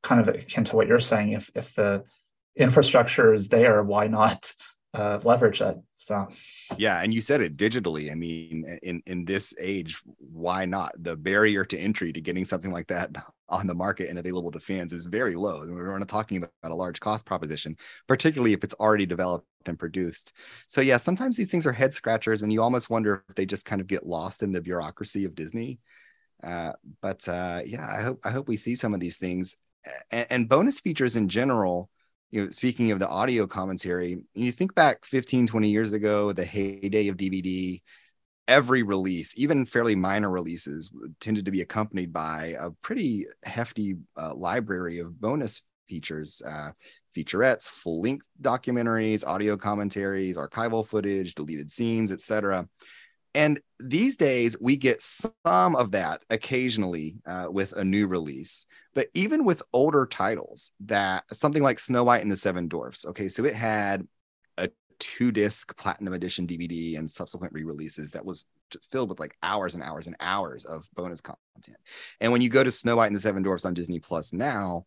[0.02, 2.04] kind of akin to what you're saying, if if the
[2.56, 4.50] infrastructure is there, why not
[4.96, 5.76] uh, leverage that.
[5.96, 6.28] So,
[6.76, 8.10] yeah, and you said it digitally.
[8.10, 10.92] I mean, in in this age, why not?
[10.98, 13.10] The barrier to entry to getting something like that
[13.48, 15.62] on the market and available to fans is very low.
[15.62, 17.76] And we're not talking about a large cost proposition,
[18.08, 20.32] particularly if it's already developed and produced.
[20.66, 23.66] So, yeah, sometimes these things are head scratchers, and you almost wonder if they just
[23.66, 25.78] kind of get lost in the bureaucracy of Disney.
[26.42, 29.56] Uh, but uh, yeah, I hope I hope we see some of these things
[30.10, 31.90] and, and bonus features in general
[32.30, 36.44] you know, speaking of the audio commentary, you think back 15, 20 years ago, the
[36.44, 37.80] heyday of DVD,
[38.48, 44.34] every release, even fairly minor releases, tended to be accompanied by a pretty hefty uh,
[44.34, 46.70] library of bonus features, uh,
[47.16, 52.68] featurettes, full length documentaries, audio commentaries, archival footage, deleted scenes, etc.
[53.36, 58.64] And these days, we get some of that occasionally uh, with a new release.
[58.94, 63.28] But even with older titles, that something like Snow White and the Seven Dwarfs, okay,
[63.28, 64.08] so it had
[64.56, 68.46] a two disc platinum edition DVD and subsequent re releases that was
[68.90, 71.76] filled with like hours and hours and hours of bonus content.
[72.22, 74.86] And when you go to Snow White and the Seven Dwarfs on Disney Plus now,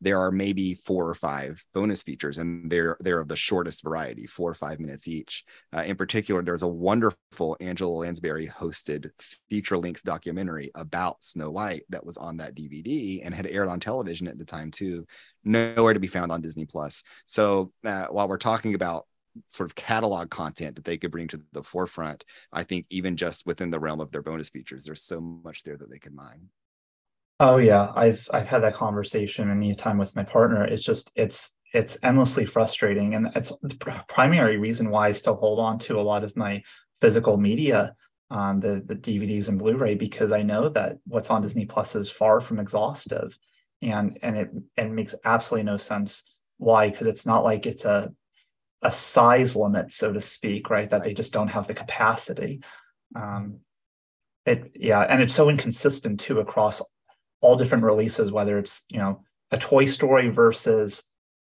[0.00, 4.26] there are maybe four or five bonus features and they're they're of the shortest variety
[4.26, 5.44] four or five minutes each.
[5.74, 9.10] Uh, in particular there's a wonderful angela lansbury hosted
[9.48, 13.80] feature length documentary about snow white that was on that dvd and had aired on
[13.80, 15.06] television at the time too.
[15.44, 17.02] Nowhere to be found on disney plus.
[17.26, 19.06] So uh, while we're talking about
[19.48, 23.46] sort of catalog content that they could bring to the forefront i think even just
[23.46, 26.48] within the realm of their bonus features there's so much there that they could mine
[27.38, 30.64] Oh yeah, I've I've had that conversation many time with my partner.
[30.64, 33.76] It's just it's it's endlessly frustrating, and it's the
[34.08, 36.62] primary reason why I still hold on to a lot of my
[37.00, 37.94] physical media,
[38.30, 42.10] um, the the DVDs and Blu-ray, because I know that what's on Disney Plus is
[42.10, 43.36] far from exhaustive,
[43.82, 46.22] and and it and makes absolutely no sense
[46.58, 48.12] why, because it's not like it's a
[48.82, 50.90] a size limit, so to speak, right?
[50.90, 52.62] That they just don't have the capacity.
[53.16, 53.60] Um,
[54.46, 56.82] it yeah, and it's so inconsistent too across
[57.40, 61.02] all different releases, whether it's you know a Toy Story versus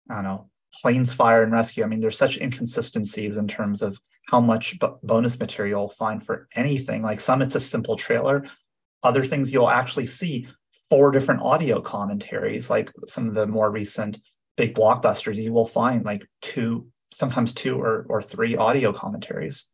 [0.10, 0.49] I don't know
[0.82, 1.84] Planes, Fire, and Rescue.
[1.84, 6.23] I mean, there's such inconsistencies in terms of how much b- bonus material you'll find
[6.23, 7.02] for anything.
[7.02, 8.45] Like some, it's a simple trailer.
[9.02, 10.47] Other things you'll actually see
[10.89, 12.69] four different audio commentaries.
[12.69, 14.19] Like some of the more recent
[14.58, 19.67] big blockbusters, you will find like two, sometimes two or or three audio commentaries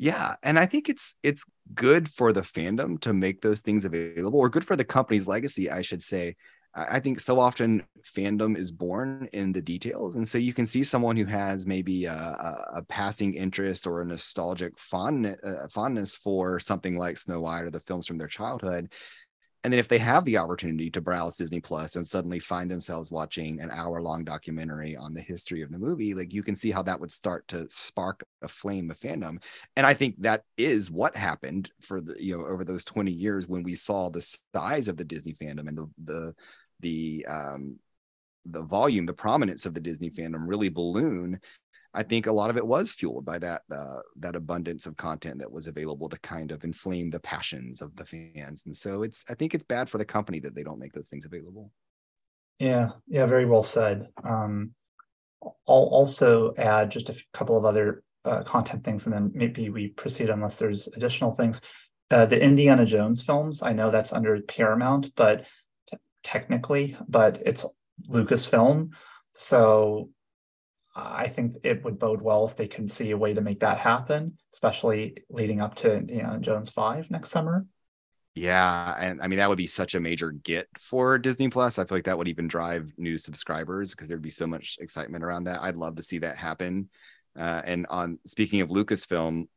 [0.00, 4.40] yeah and i think it's it's good for the fandom to make those things available
[4.40, 6.34] or good for the company's legacy i should say.
[6.72, 7.82] I think so often
[8.16, 12.04] fandom is born in the details and so you can see someone who has maybe
[12.04, 17.40] a, a, a passing interest or a nostalgic fond, uh, fondness for something like snow
[17.40, 18.92] white or the films from their childhood
[19.62, 23.10] and then if they have the opportunity to browse Disney Plus and suddenly find themselves
[23.10, 26.70] watching an hour long documentary on the history of the movie, like you can see
[26.70, 29.42] how that would start to spark a flame of fandom.
[29.76, 33.46] And I think that is what happened for the, you know, over those 20 years
[33.46, 34.22] when we saw the
[34.54, 36.34] size of the Disney fandom and the, the,
[36.80, 37.78] the, um,
[38.46, 41.38] the volume, the prominence of the Disney fandom really balloon
[41.92, 45.38] I think a lot of it was fueled by that uh, that abundance of content
[45.38, 48.64] that was available to kind of inflame the passions of the fans.
[48.66, 51.08] And so it's I think it's bad for the company that they don't make those
[51.08, 51.72] things available.
[52.58, 54.08] Yeah, yeah, very well said.
[54.22, 54.72] Um,
[55.42, 59.88] I'll also add just a couple of other uh, content things, and then maybe we
[59.88, 61.60] proceed unless there's additional things.
[62.10, 65.46] Uh, the Indiana Jones films, I know that's under Paramount, but
[65.88, 67.64] t- technically, but it's
[68.08, 68.90] Lucasfilm.
[69.34, 70.10] So
[70.94, 73.78] I think it would bode well if they can see a way to make that
[73.78, 77.66] happen, especially leading up to Indiana Jones 5 next summer.
[78.34, 81.78] Yeah, and I mean that would be such a major get for Disney Plus.
[81.78, 85.24] I feel like that would even drive new subscribers because there'd be so much excitement
[85.24, 85.60] around that.
[85.60, 86.88] I'd love to see that happen.
[87.38, 89.48] Uh, and on speaking of Lucasfilm,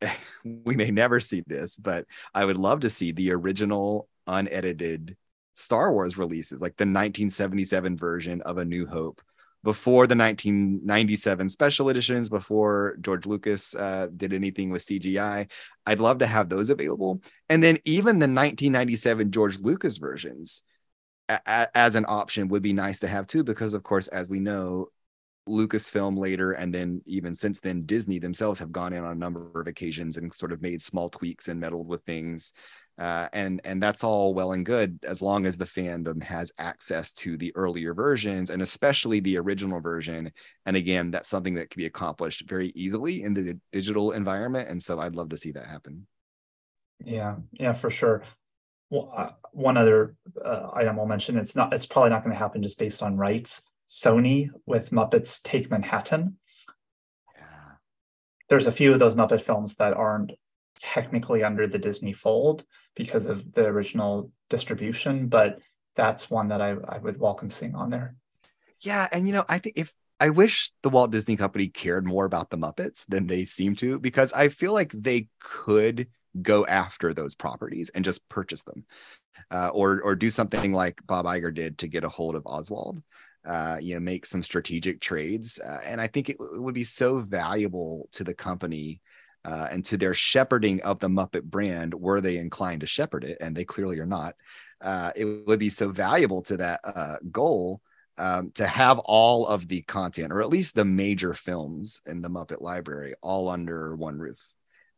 [0.44, 5.16] we may never see this, but I would love to see the original unedited
[5.54, 9.20] Star Wars releases, like the 1977 version of A New Hope
[9.62, 15.50] before the 1997 special editions, before George Lucas uh, did anything with CGI.
[15.86, 17.22] I'd love to have those available.
[17.48, 20.62] And then even the 1997 George Lucas versions
[21.28, 24.30] a- a- as an option would be nice to have too, because of course, as
[24.30, 24.88] we know,
[25.48, 29.60] Lucasfilm later, and then even since then, Disney themselves have gone in on a number
[29.60, 32.52] of occasions and sort of made small tweaks and meddled with things.
[33.00, 37.14] Uh, and and that's all well and good as long as the fandom has access
[37.14, 40.30] to the earlier versions and especially the original version.
[40.66, 44.68] And again, that's something that can be accomplished very easily in the digital environment.
[44.68, 46.06] And so I'd love to see that happen.
[47.02, 48.22] Yeah, yeah, for sure.
[48.90, 51.38] Well, uh, one other uh, item I'll mention.
[51.38, 51.72] It's not.
[51.72, 53.62] It's probably not going to happen just based on rights.
[53.88, 56.36] Sony with Muppets Take Manhattan.
[57.34, 57.76] Yeah.
[58.50, 60.32] There's a few of those Muppet films that aren't
[60.78, 62.64] technically under the Disney fold
[62.94, 65.58] because of the original distribution, but
[65.96, 68.14] that's one that I, I would welcome seeing on there.
[68.80, 72.24] Yeah, and you know, I think if I wish the Walt Disney Company cared more
[72.24, 76.08] about the Muppets than they seem to, because I feel like they could
[76.40, 78.84] go after those properties and just purchase them,
[79.50, 83.02] uh, or or do something like Bob Iger did to get a hold of Oswald.
[83.46, 86.84] Uh, you know, make some strategic trades, uh, and I think it, it would be
[86.84, 89.00] so valuable to the company
[89.44, 93.38] uh, and to their shepherding of the Muppet brand, were they inclined to shepherd it,
[93.40, 94.34] and they clearly are not.
[94.80, 97.80] Uh, it would be so valuable to that uh, goal
[98.18, 102.28] um, to have all of the content, or at least the major films in the
[102.28, 104.52] Muppet Library, all under one roof.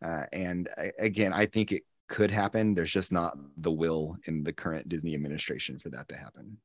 [0.04, 2.74] Uh, and I, again, I think it could happen.
[2.74, 6.58] There's just not the will in the current Disney administration for that to happen.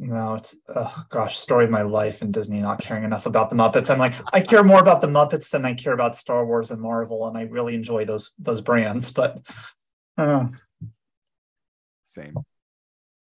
[0.00, 3.56] No, it's oh gosh, story of my life and Disney not caring enough about the
[3.56, 3.90] Muppets.
[3.90, 6.80] I'm like, I care more about the Muppets than I care about Star Wars and
[6.80, 9.10] Marvel, and I really enjoy those those brands.
[9.10, 9.40] But
[10.16, 10.46] uh,
[12.04, 12.34] same.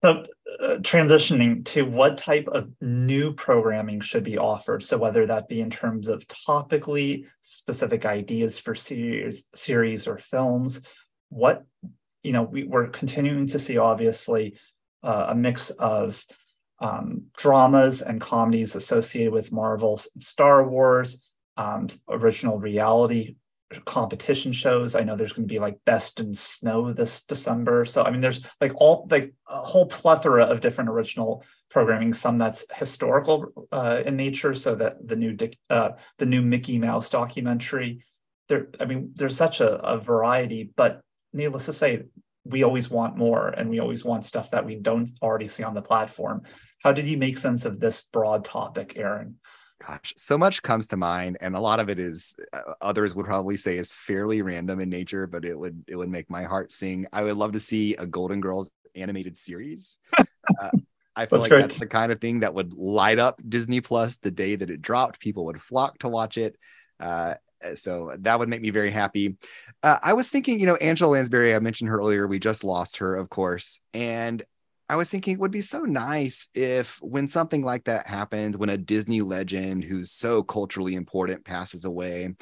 [0.04, 0.24] So,
[0.62, 4.84] uh, transitioning to what type of new programming should be offered.
[4.84, 10.82] So, whether that be in terms of topically specific ideas for series, series or films,
[11.30, 11.64] what
[12.22, 14.58] you know, we, we're continuing to see obviously
[15.02, 16.24] uh, a mix of
[16.80, 21.20] um, dramas and comedies associated with Marvel, Star Wars,
[21.56, 23.36] um, original reality
[23.84, 24.94] competition shows.
[24.94, 27.84] I know there's going to be like Best in Snow this December.
[27.84, 32.14] So I mean, there's like all like a whole plethora of different original programming.
[32.14, 35.36] Some that's historical uh, in nature, so that the new
[35.68, 38.04] uh, the new Mickey Mouse documentary.
[38.48, 40.70] There, I mean, there's such a, a variety.
[40.74, 41.02] But
[41.34, 42.04] needless to say,
[42.44, 45.74] we always want more, and we always want stuff that we don't already see on
[45.74, 46.42] the platform.
[46.78, 49.36] How did you make sense of this broad topic, Aaron?
[49.86, 53.26] gosh so much comes to mind and a lot of it is uh, others would
[53.26, 56.72] probably say is fairly random in nature but it would it would make my heart
[56.72, 60.70] sing i would love to see a golden girls animated series uh,
[61.14, 61.68] i feel That's like great.
[61.68, 64.82] that's the kind of thing that would light up disney plus the day that it
[64.82, 66.56] dropped people would flock to watch it
[66.98, 67.34] uh,
[67.74, 69.36] so that would make me very happy.
[69.82, 72.26] Uh, I was thinking, you know, Angela Lansbury, I mentioned her earlier.
[72.26, 73.80] We just lost her, of course.
[73.92, 74.42] And
[74.88, 78.70] I was thinking it would be so nice if, when something like that happened, when
[78.70, 82.34] a Disney legend who's so culturally important passes away,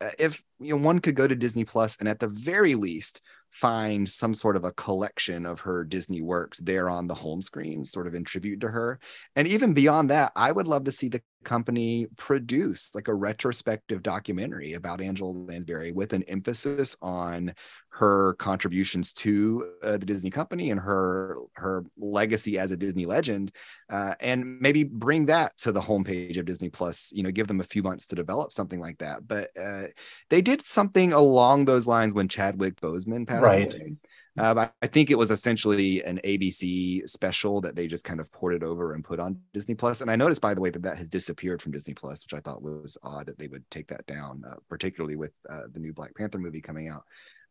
[0.00, 3.22] uh, if you know one could go to Disney Plus and at the very least
[3.50, 7.84] find some sort of a collection of her Disney works there on the home screen,
[7.84, 8.98] sort of in tribute to her.
[9.36, 14.02] And even beyond that, I would love to see the company produce like a retrospective
[14.02, 17.54] documentary about Angela Lansbury with an emphasis on
[17.90, 23.52] her contributions to uh, the Disney company and her her legacy as a Disney legend,
[23.90, 27.12] uh, and maybe bring that to the homepage of Disney Plus.
[27.14, 29.26] You know, give them a few months to develop something like that.
[29.26, 29.84] But uh,
[30.30, 33.64] they did something along those lines when Chadwick Boseman passed Right.
[33.64, 33.94] away.
[34.36, 38.64] Uh, I think it was essentially an ABC special that they just kind of ported
[38.64, 40.00] over and put on Disney Plus.
[40.00, 42.40] And I noticed, by the way, that that has disappeared from Disney Plus, which I
[42.40, 45.92] thought was odd that they would take that down, uh, particularly with uh, the new
[45.92, 47.04] Black Panther movie coming out.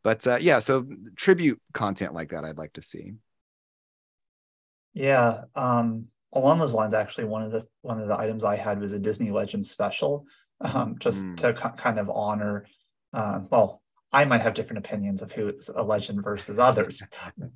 [0.04, 3.14] But uh, yeah, so tribute content like that, I'd like to see.
[4.94, 8.80] Yeah, um, along those lines, actually, one of the one of the items I had
[8.80, 10.26] was a Disney Legends special,
[10.62, 11.38] um, just Mm.
[11.38, 12.66] to ki- kind of honor.
[13.14, 13.83] Uh, well,
[14.14, 17.02] I might have different opinions of who is a legend versus others,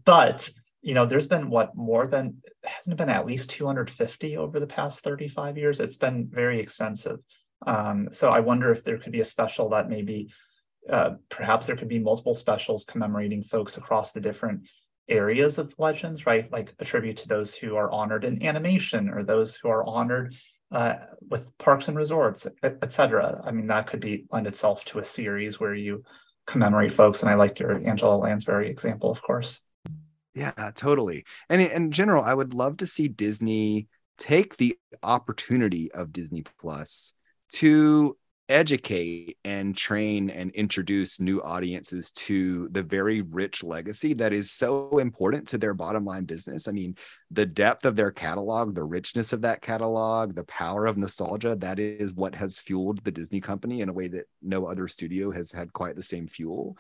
[0.04, 0.50] but
[0.82, 4.68] you know, there's been what more than hasn't it been at least 250 over the
[4.68, 5.80] past 35 years.
[5.80, 7.20] It's been very extensive.
[7.66, 10.30] Um, so I wonder if there could be a special that maybe
[10.90, 14.62] uh, perhaps there could be multiple specials commemorating folks across the different
[15.10, 16.52] areas of legends, right?
[16.52, 20.36] Like a tribute to those who are honored in animation or those who are honored
[20.72, 20.96] uh,
[21.30, 23.42] with parks and resorts, et, et cetera.
[23.44, 26.04] I mean, that could be lend itself to a series where you
[26.48, 27.22] commemorate folks.
[27.22, 29.62] And I like your Angela Lansbury example, of course.
[30.34, 31.26] Yeah, totally.
[31.50, 33.88] And in, in general, I would love to see Disney
[34.18, 37.14] take the opportunity of Disney Plus
[37.54, 38.18] to
[38.50, 45.00] educate and train and introduce new audiences to the very rich legacy that is so
[45.00, 46.68] important to their bottom line business.
[46.68, 46.96] I mean,
[47.32, 51.78] the depth of their catalog, the richness of that catalog, the power of nostalgia, that
[51.78, 55.52] is what has fueled the Disney company in a way that no other studio has
[55.52, 56.78] had quite the same fuel.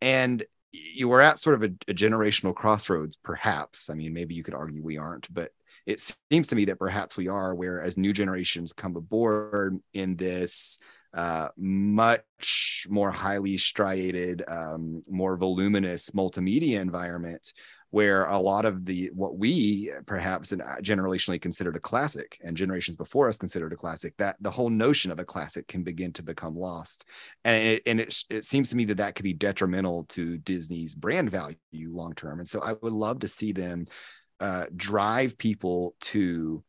[0.00, 3.88] And you were at sort of a, a generational crossroads, perhaps.
[3.88, 5.52] I mean, maybe you could argue we aren't, but
[5.86, 6.00] it
[6.30, 10.78] seems to me that perhaps we are, where as new generations come aboard in this
[11.14, 17.52] uh, much more highly striated, um, more voluminous multimedia environment
[17.94, 20.52] where a lot of the what we perhaps
[20.82, 25.12] generationally considered a classic and generations before us considered a classic that the whole notion
[25.12, 27.06] of a classic can begin to become lost.
[27.44, 30.96] And it, and it, it seems to me that that could be detrimental to disney's
[30.96, 32.40] brand value long term.
[32.40, 33.84] And so i would love to see them
[34.40, 36.64] uh, drive people to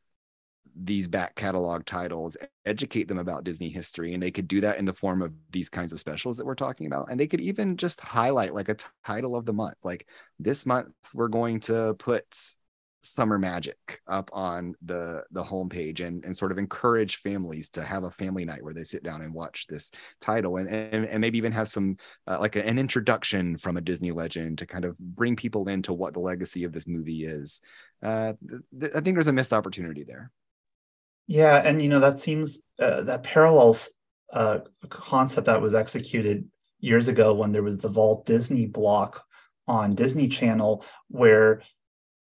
[0.76, 4.86] these back catalog titles, educate them about Disney history, and they could do that in
[4.86, 7.08] the form of these kinds of specials that we're talking about.
[7.10, 9.78] And they could even just highlight like a title of the month.
[9.84, 10.08] Like
[10.40, 12.56] this month, we're going to put
[13.06, 18.04] summer magic up on the the homepage and and sort of encourage families to have
[18.04, 21.38] a family night where they sit down and watch this title and and, and maybe
[21.38, 21.98] even have some
[22.28, 25.94] uh, like a, an introduction from a disney legend to kind of bring people into
[25.94, 27.62] what the legacy of this movie is
[28.02, 30.32] uh, th- th- i think there's a missed opportunity there
[31.28, 33.92] yeah, and you know that seems uh, that parallels
[34.32, 36.50] uh, a concept that was executed
[36.80, 39.24] years ago when there was the Walt Disney block
[39.68, 41.64] on Disney Channel, where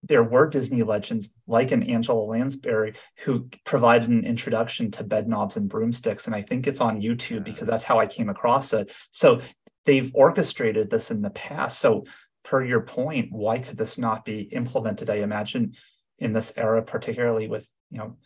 [0.02, 2.94] there were Disney legends like an Angela Lansbury
[3.24, 7.68] who provided an introduction to Bedknobs and Broomsticks, and I think it's on YouTube because
[7.68, 8.92] that's how I came across it.
[9.10, 9.40] So
[9.84, 11.80] they've orchestrated this in the past.
[11.80, 12.04] So
[12.44, 15.10] per your point, why could this not be implemented?
[15.10, 15.74] I imagine
[16.18, 18.16] in this era, particularly with you know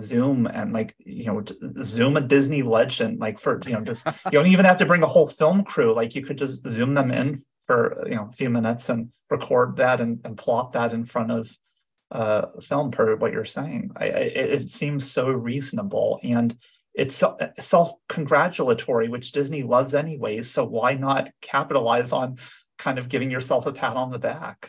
[0.00, 1.42] Zoom and like you know
[1.82, 5.02] Zoom a Disney legend like for you know just you don't even have to bring
[5.02, 5.94] a whole film crew.
[5.94, 9.76] Like you could just Zoom them in for you know a few minutes and record
[9.76, 11.56] that and, and plot that in front of
[12.10, 13.90] uh film per what you're saying.
[13.96, 16.56] I, it, it seems so reasonable and
[16.94, 17.22] it's
[17.58, 22.36] self-congratulatory which Disney loves anyways so why not capitalize on
[22.78, 24.68] kind of giving yourself a pat on the back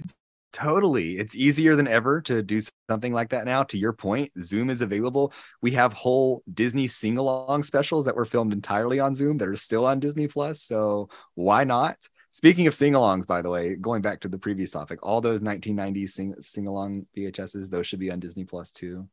[0.53, 1.17] Totally.
[1.17, 3.63] It's easier than ever to do something like that now.
[3.63, 5.33] To your point, Zoom is available.
[5.63, 9.55] We have whole Disney sing along specials that were filmed entirely on Zoom that are
[9.55, 10.61] still on Disney Plus.
[10.61, 11.97] So why not?
[12.29, 15.41] Speaking of sing alongs, by the way, going back to the previous topic, all those
[15.41, 19.09] 1990s sing, along VHSs, those should be on Disney Plus too.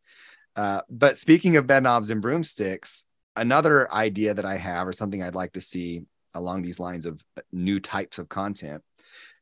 [0.57, 5.23] Uh, but speaking of bed knobs and Broomsticks, another idea that I have, or something
[5.23, 8.83] I'd like to see along these lines of new types of content,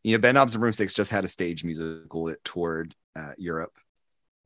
[0.09, 3.77] you know, Bedknobs and Broomsticks just had a stage musical that toured uh, Europe,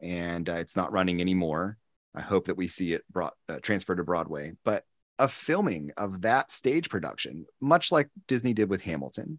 [0.00, 1.78] and uh, it's not running anymore.
[2.16, 4.54] I hope that we see it brought uh, transferred to Broadway.
[4.64, 4.84] But
[5.20, 9.38] a filming of that stage production, much like Disney did with Hamilton,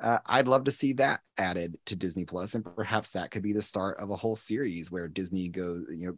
[0.00, 3.52] uh, I'd love to see that added to Disney Plus, and perhaps that could be
[3.52, 6.16] the start of a whole series where Disney goes, you know,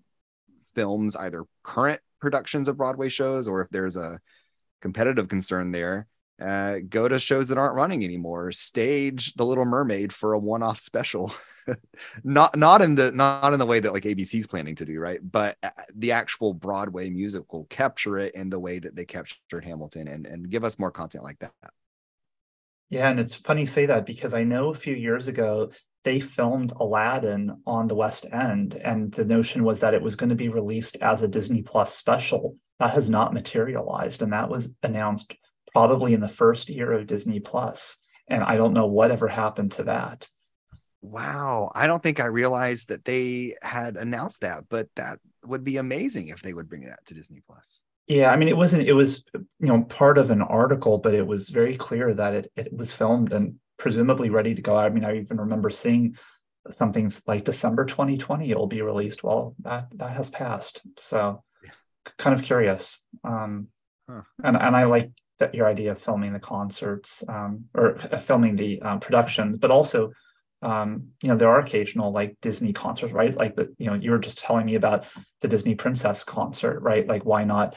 [0.75, 4.21] films either current productions of Broadway shows, or if there's a
[4.81, 6.07] competitive concern there,
[6.41, 8.51] uh, go to shows that aren't running anymore.
[8.53, 11.32] Stage the little mermaid for a one-off special.
[12.24, 15.18] Not not in the not in the way that like abc's planning to do right?
[15.22, 20.07] But uh, the actual broadway musical capture it in the way that they captured hamilton
[20.07, 21.53] and and give us more content like that.
[22.91, 25.70] Yeah and it's funny you say that because i know a few years ago
[26.05, 30.28] they filmed aladdin on the west end and the notion was that it was going
[30.28, 32.57] to be released as a disney plus special.
[32.78, 35.35] That has not materialized and that was announced
[35.75, 37.43] probably in the first year of Disney
[38.29, 40.29] And I don't know whatever happened to that.
[41.03, 41.70] Wow.
[41.75, 46.29] I don't think I realized that they had announced that, but that would be amazing
[46.29, 47.85] if they would bring that to Disney Plus.
[48.07, 51.27] Yeah, I mean it wasn't it was you know part of an article, but it
[51.27, 54.77] was very clear that it it was filmed and presumably ready to go.
[54.77, 56.16] I mean, I even remember seeing
[56.70, 59.25] something like December 2020 it will be released.
[59.25, 60.83] Well, that that has passed.
[60.99, 61.70] So yeah.
[62.18, 63.03] kind of curious.
[63.22, 63.68] Um
[64.09, 64.22] huh.
[64.43, 68.57] and and I like that your idea of filming the concerts um, or uh, filming
[68.57, 70.12] the um, productions, but also,
[70.62, 73.35] um, you know, there are occasional like Disney concerts, right?
[73.35, 75.07] Like the, you know, you were just telling me about
[75.41, 77.07] the Disney Princess concert, right?
[77.07, 77.76] Like, why not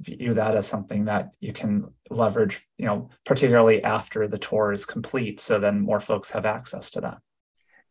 [0.00, 4.86] view that as something that you can leverage, you know, particularly after the tour is
[4.86, 7.18] complete, so then more folks have access to that.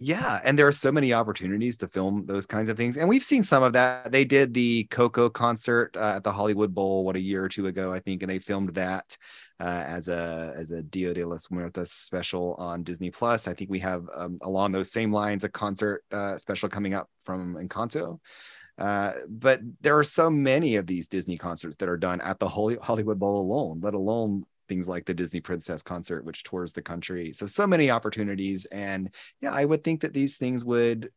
[0.05, 3.23] Yeah, and there are so many opportunities to film those kinds of things, and we've
[3.23, 4.11] seen some of that.
[4.11, 7.67] They did the Coco concert uh, at the Hollywood Bowl what a year or two
[7.67, 9.17] ago, I think, and they filmed that
[9.61, 13.47] uh, as a as a Dia de los Muertos special on Disney Plus.
[13.47, 17.09] I think we have um, along those same lines a concert uh, special coming up
[17.23, 18.19] from Encanto.
[18.77, 22.49] Uh, but there are so many of these Disney concerts that are done at the
[22.49, 27.31] Hollywood Bowl alone, let alone things like the Disney Princess concert, which tours the country.
[27.31, 28.65] So, so many opportunities.
[28.65, 31.11] And yeah, I would think that these things would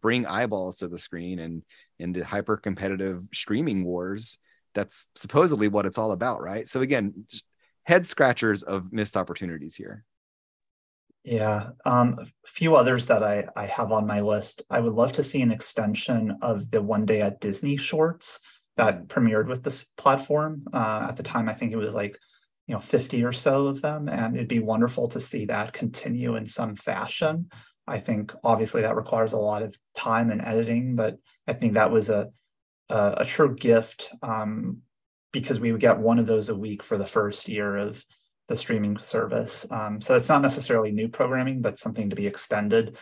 [0.00, 1.62] bring eyeballs to the screen and
[1.98, 4.38] in the hyper competitive streaming wars.
[4.74, 6.66] That's supposedly what it's all about, right?
[6.68, 7.26] So, again,
[7.84, 10.04] head scratchers of missed opportunities here.
[11.24, 14.62] Yeah, um, a few others that I, I have on my list.
[14.70, 18.38] I would love to see an extension of the One Day at Disney shorts
[18.76, 20.64] that premiered with this platform.
[20.72, 22.16] Uh, at the time, I think it was like,
[22.66, 24.08] you know, 50 or so of them.
[24.08, 27.50] And it'd be wonderful to see that continue in some fashion.
[27.86, 31.92] I think obviously that requires a lot of time and editing, but I think that
[31.92, 32.30] was a,
[32.88, 34.78] a, a true gift um,
[35.32, 38.04] because we would get one of those a week for the first year of
[38.48, 39.66] the streaming service.
[39.70, 42.96] Um, so it's not necessarily new programming, but something to be extended.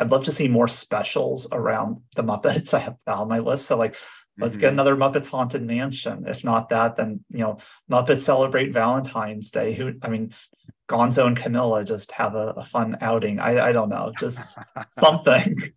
[0.00, 2.74] I'd love to see more specials around the Muppets.
[2.74, 3.66] I have on my list.
[3.66, 3.96] So like,
[4.38, 4.60] let's mm-hmm.
[4.60, 6.24] get another Muppets Haunted Mansion.
[6.26, 7.58] If not that, then you know,
[7.90, 9.74] Muppets celebrate Valentine's Day.
[9.74, 10.34] Who I mean,
[10.88, 13.38] Gonzo and Camilla just have a, a fun outing.
[13.38, 14.56] I, I don't know, just
[14.90, 15.72] something.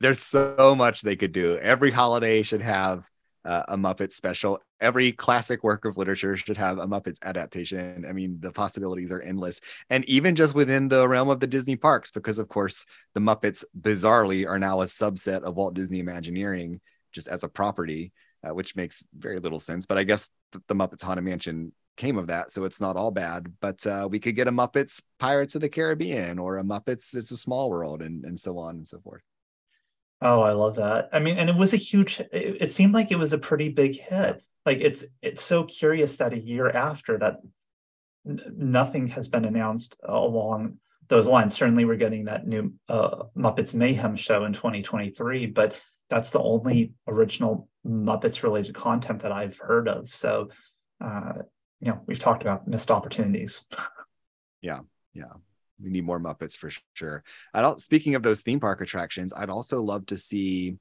[0.00, 1.58] There's so much they could do.
[1.58, 3.04] Every holiday should have
[3.44, 4.60] uh, a Muppet special.
[4.80, 8.04] Every classic work of literature should have a Muppets adaptation.
[8.08, 9.60] I mean, the possibilities are endless.
[9.90, 12.84] And even just within the realm of the Disney parks, because of course,
[13.14, 16.80] the Muppets bizarrely are now a subset of Walt Disney Imagineering
[17.12, 19.86] just as a property, uh, which makes very little sense.
[19.86, 23.10] But I guess the, the Muppets Haunted Mansion came of that, so it's not all
[23.10, 23.52] bad.
[23.60, 27.30] But uh, we could get a Muppets Pirates of the Caribbean or a Muppets It's
[27.30, 29.22] a Small World and, and so on and so forth.
[30.20, 31.08] Oh, I love that.
[31.12, 32.20] I mean, and it was a huge.
[32.20, 34.40] It, it, seemed like it was a pretty big hit.
[34.64, 37.38] Like it's it's so curious that a year after that,
[38.24, 41.54] n- nothing has been announced along those lines.
[41.54, 45.74] Certainly, we're getting that new uh, Muppets Mayhem show in 2023, but
[46.12, 50.14] that's the only original Muppets related content that I've heard of.
[50.14, 50.50] So,
[51.00, 51.32] uh,
[51.80, 53.64] you know, we've talked about missed opportunities.
[54.64, 54.78] Yeah,
[55.12, 55.32] yeah
[55.82, 57.24] we need more Muppets for sure.
[57.52, 57.80] I don't.
[57.80, 60.76] Speaking of those theme park attractions, I'd also love to see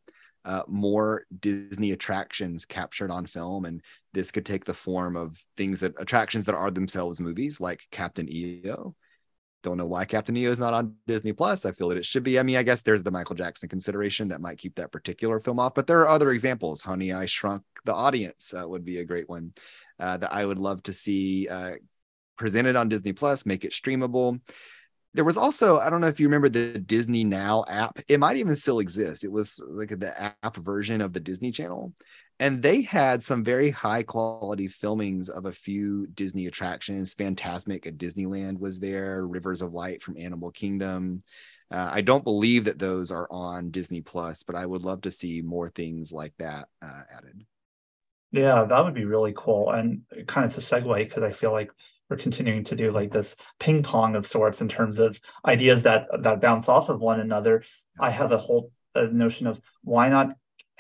[0.46, 3.82] uh, more Disney attractions captured on film, and
[4.14, 8.28] this could take the form of things that attractions that are themselves movies, like Captain
[8.32, 8.96] EO.
[9.64, 11.66] Don't know why Captain EO is not on Disney Plus.
[11.66, 12.40] I feel that it should be.
[12.40, 15.60] I mean, I guess there's the Michael Jackson consideration that might keep that particular film
[15.60, 16.82] off, but there are other examples.
[16.82, 19.54] Honey, I Shrunk the Audience uh, would be a great one
[20.00, 21.74] uh, that I would love to see uh,
[22.38, 23.46] presented on Disney Plus.
[23.46, 24.40] Make it streamable
[25.14, 28.38] there was also i don't know if you remember the disney now app it might
[28.38, 31.94] even still exist it was like the app version of the disney channel
[32.42, 37.14] and they had some very high quality filmings of a few disney attractions.
[37.14, 41.24] Fantasmic at disneyland was there rivers of light from animal kingdom.
[41.72, 45.10] Uh, i don't believe that those are on disney plus but i would love to
[45.10, 47.46] see more things like that uh, added.
[48.32, 49.70] Yeah that would be really cool.
[49.70, 51.72] And kind of to segue because i feel like
[52.10, 56.08] we're continuing to do like this ping pong of sorts in terms of ideas that
[56.24, 57.64] that bounce off of one another.
[57.98, 60.36] I have a whole a notion of why not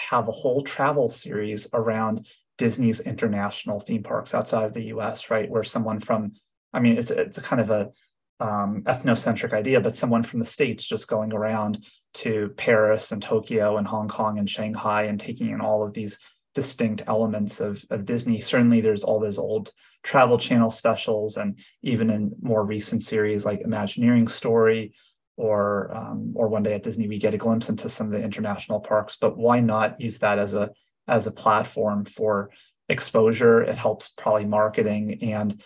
[0.09, 2.27] have a whole travel series around
[2.57, 5.29] Disney's international theme parks outside of the U.S.
[5.29, 6.33] Right, where someone from
[6.73, 7.91] I mean, it's it's a kind of a
[8.39, 11.85] um, ethnocentric idea, but someone from the states just going around
[12.15, 16.17] to Paris and Tokyo and Hong Kong and Shanghai and taking in all of these
[16.55, 18.41] distinct elements of, of Disney.
[18.41, 19.71] Certainly, there's all those old
[20.03, 24.93] travel channel specials, and even in more recent series like Imagineering Story
[25.41, 28.23] or um, or One Day at Disney, we get a glimpse into some of the
[28.23, 29.17] international parks.
[29.19, 30.69] But why not use that as a
[31.07, 32.51] as a platform for
[32.87, 33.63] exposure?
[33.63, 35.61] It helps probably marketing and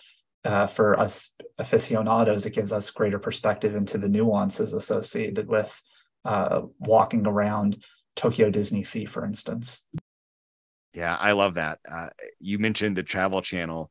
[0.46, 5.82] uh, for us aficionados, it gives us greater perspective into the nuances associated with
[6.24, 7.82] uh, walking around
[8.14, 9.84] Tokyo Disney Sea, for instance.
[10.94, 11.80] Yeah, I love that.
[11.90, 12.08] Uh,
[12.38, 13.90] you mentioned the travel channel.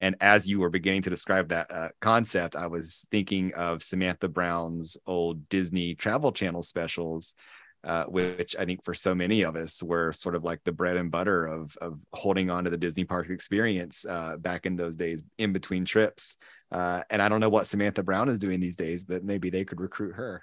[0.00, 4.28] And as you were beginning to describe that uh, concept, I was thinking of Samantha
[4.28, 7.34] Brown's old Disney Travel Channel specials,
[7.82, 10.96] uh, which I think for so many of us were sort of like the bread
[10.96, 14.96] and butter of of holding on to the Disney park experience uh, back in those
[14.96, 16.36] days, in between trips.
[16.70, 19.64] Uh, and I don't know what Samantha Brown is doing these days, but maybe they
[19.64, 20.42] could recruit her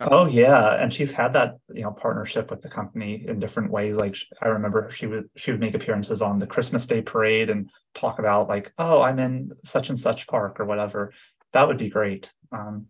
[0.00, 3.96] oh yeah, and she's had that you know partnership with the company in different ways.
[3.96, 7.70] Like I remember she would she would make appearances on the Christmas Day parade and
[7.94, 11.12] talk about like, oh, I'm in such and such park or whatever.
[11.52, 12.30] That would be great.
[12.52, 12.86] Um,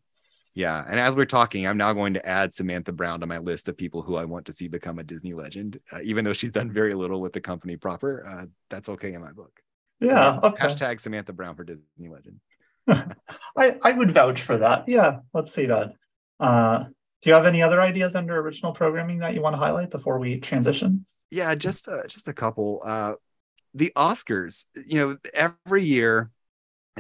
[0.55, 3.69] Yeah, and as we're talking, I'm now going to add Samantha Brown to my list
[3.69, 5.79] of people who I want to see become a Disney legend.
[5.93, 9.21] Uh, even though she's done very little with the company proper, uh, that's okay in
[9.21, 9.53] my book.
[10.01, 10.37] Yeah.
[10.39, 10.67] Samantha- Okay.
[10.67, 12.41] Hashtag Samantha Brown for Disney legend.
[13.57, 14.89] I, I would vouch for that.
[14.89, 15.93] Yeah, let's see that.
[16.39, 16.85] Uh,
[17.23, 20.19] do you have any other ideas under original programming that you want to highlight before
[20.19, 21.07] we transition?
[21.31, 22.83] Yeah, just uh, just a couple.
[22.85, 23.15] Uh,
[23.75, 26.31] the Oscars, you know, every year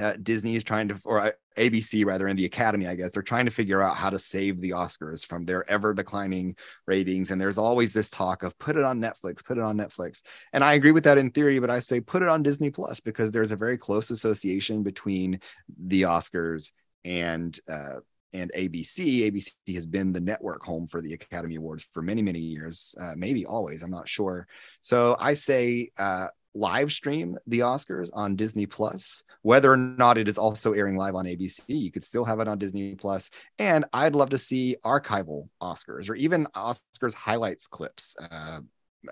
[0.01, 3.22] uh, Disney is trying to, or uh, ABC rather, and the Academy, I guess, they're
[3.22, 6.57] trying to figure out how to save the Oscars from their ever declining
[6.87, 7.30] ratings.
[7.30, 10.22] And there's always this talk of put it on Netflix, put it on Netflix.
[10.53, 13.01] And I agree with that in theory, but I say put it on Disney Plus
[13.01, 15.41] because there's a very close association between
[15.78, 16.72] the Oscars
[17.05, 18.01] and uh,
[18.33, 19.31] and ABC.
[19.31, 23.14] ABC has been the network home for the Academy Awards for many, many years, uh,
[23.16, 23.83] maybe always.
[23.83, 24.47] I'm not sure.
[24.81, 30.29] So I say uh, live stream the Oscars on Disney Plus, whether or not it
[30.29, 31.62] is also airing live on ABC.
[31.68, 33.31] You could still have it on Disney Plus.
[33.59, 38.16] And I'd love to see archival Oscars or even Oscars highlights clips.
[38.31, 38.61] Uh,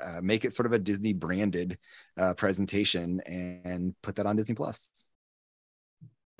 [0.03, 1.79] uh, make it sort of a Disney branded
[2.19, 5.05] uh, presentation and put that on Disney Plus.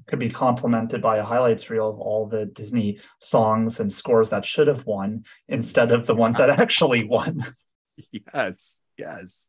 [0.07, 4.45] Could be complemented by a highlights reel of all the Disney songs and scores that
[4.45, 7.45] should have won instead of the ones that actually won.
[8.13, 9.49] yes, yes,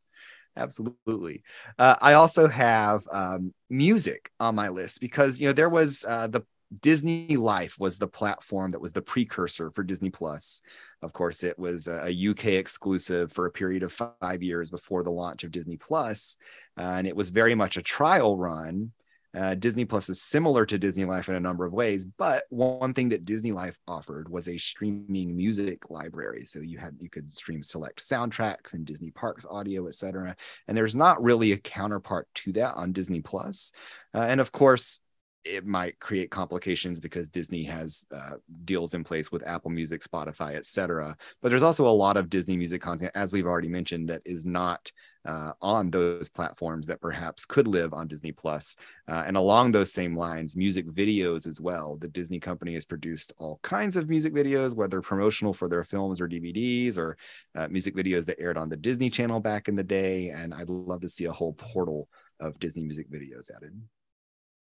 [0.56, 1.44] absolutely.
[1.78, 6.28] Uh, I also have um, music on my list because you know there was uh,
[6.28, 6.46] the
[6.82, 10.62] Disney Life was the platform that was the precursor for Disney Plus.
[11.02, 15.12] Of course, it was a UK exclusive for a period of five years before the
[15.12, 16.38] launch of Disney Plus,
[16.78, 18.92] uh, and it was very much a trial run.
[19.36, 22.94] Uh, Disney Plus is similar to Disney Life in a number of ways, but one
[22.94, 26.44] thing that Disney Life offered was a streaming music library.
[26.46, 30.36] So you had you could stream select soundtracks and Disney Parks audio, etc.
[30.68, 33.72] And there's not really a counterpart to that on Disney Plus.
[34.14, 35.02] Uh, and of course,
[35.46, 40.56] it might create complications because Disney has uh, deals in place with Apple Music, Spotify,
[40.56, 41.16] etc.
[41.42, 44.46] But there's also a lot of Disney music content, as we've already mentioned, that is
[44.46, 44.92] not
[45.26, 48.76] uh, on those platforms that perhaps could live on Disney Plus.
[49.08, 51.98] Uh, and along those same lines, music videos as well.
[51.98, 56.20] The Disney company has produced all kinds of music videos, whether promotional for their films
[56.20, 57.18] or DVDs, or
[57.56, 60.30] uh, music videos that aired on the Disney Channel back in the day.
[60.30, 62.08] And I'd love to see a whole portal
[62.40, 63.80] of Disney music videos added.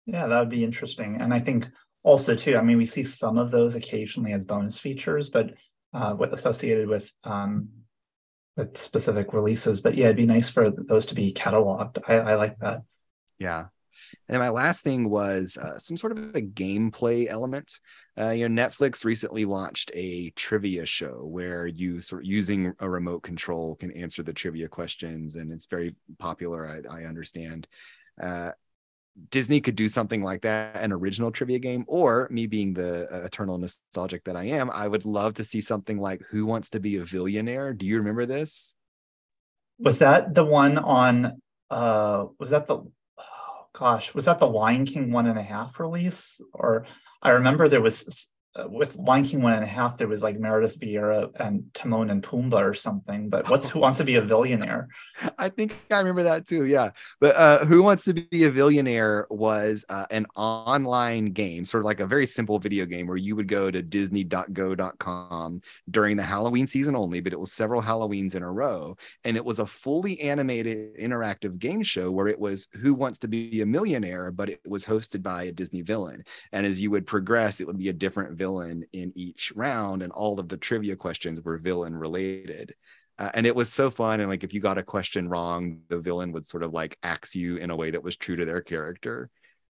[0.06, 1.16] Yeah, that would be interesting.
[1.20, 1.66] And I think
[2.02, 5.54] also too, I mean, we see some of those occasionally as bonus features, but
[5.92, 7.68] uh, with associated with um,
[8.56, 9.80] with specific releases.
[9.80, 11.98] But yeah, it'd be nice for those to be cataloged.
[12.08, 12.82] I, I like that.
[13.38, 13.66] Yeah.
[14.28, 17.80] And my last thing was uh, some sort of a gameplay element.
[18.18, 22.88] Uh, you know, Netflix recently launched a trivia show where you sort of using a
[22.88, 26.82] remote control can answer the trivia questions, and it's very popular.
[26.90, 27.66] I, I understand.
[28.22, 28.52] Uh,
[29.30, 33.24] Disney could do something like that, an original trivia game, or me being the uh,
[33.24, 36.80] eternal nostalgic that I am, I would love to see something like Who Wants to
[36.80, 37.72] Be a Billionaire?
[37.72, 38.74] Do you remember this?
[39.78, 41.40] Was that the one on?
[41.70, 42.76] uh Was that the?
[42.76, 46.40] Oh, gosh, was that the Lion King one and a half release?
[46.52, 46.86] Or
[47.22, 48.28] I remember there was
[48.68, 52.22] with Lion King one and a half, there was like Meredith Vieira and Timon and
[52.22, 53.28] Pumbaa or something.
[53.28, 54.88] But what's Who Wants to Be a Billionaire?
[55.38, 56.64] I think I remember that too.
[56.64, 56.90] Yeah.
[57.20, 61.86] But uh, Who Wants to Be a Billionaire was uh, an online game, sort of
[61.86, 66.66] like a very simple video game where you would go to disney.go.com during the Halloween
[66.66, 68.96] season only, but it was several Halloweens in a row.
[69.24, 73.28] And it was a fully animated interactive game show where it was Who Wants to
[73.28, 76.24] Be a Millionaire, but it was hosted by a Disney villain.
[76.52, 78.45] And as you would progress, it would be a different villain
[78.92, 80.02] in each round.
[80.02, 82.74] And all of the trivia questions were villain related.
[83.18, 84.20] Uh, and it was so fun.
[84.20, 87.34] And like, if you got a question wrong, the villain would sort of like axe
[87.34, 89.30] you in a way that was true to their character.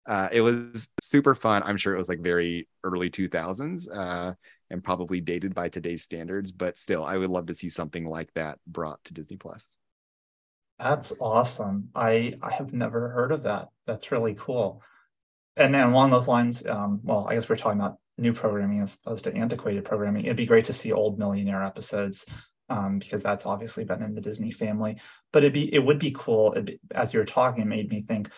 [0.07, 1.63] Uh, it was super fun.
[1.65, 4.35] I'm sure it was like very early 2000s uh,
[4.71, 8.33] and probably dated by today's standards, but still, I would love to see something like
[8.35, 9.79] that brought to Disney Plus.
[10.79, 11.91] That's awesome.
[11.95, 13.69] I I have never heard of that.
[13.87, 14.83] That's really cool.
[15.57, 18.99] And then along those lines, um, well, I guess we're talking about new programming as
[19.05, 20.25] opposed to antiquated programming.
[20.25, 22.25] It'd be great to see old Millionaire episodes
[22.69, 24.99] um, because that's obviously been in the Disney family.
[25.33, 26.53] But it'd be it would be cool.
[26.61, 28.31] Be, as you were talking, it made me think: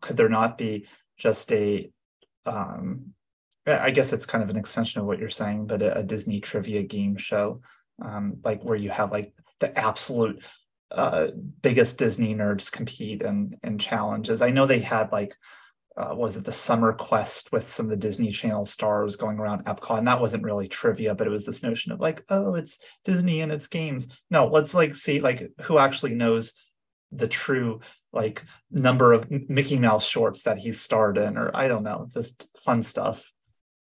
[0.00, 0.86] could there not be
[1.18, 1.90] just a
[2.46, 3.12] um,
[3.66, 6.40] I guess it's kind of an extension of what you're saying, but a, a Disney
[6.40, 7.60] trivia game show,
[8.04, 10.42] um, like where you have like the absolute
[10.90, 11.28] uh,
[11.62, 14.42] biggest Disney nerds compete and and challenges.
[14.42, 15.36] I know they had like
[15.96, 19.64] uh, was it the summer quest with some of the Disney Channel stars going around
[19.64, 22.78] Epcot, and that wasn't really trivia, but it was this notion of like, oh, it's
[23.04, 24.08] Disney and its games.
[24.30, 26.54] No, let's like see like who actually knows
[27.10, 27.80] the true
[28.12, 32.46] like number of Mickey Mouse shorts that he starred in, or I don't know, just
[32.64, 33.31] fun stuff.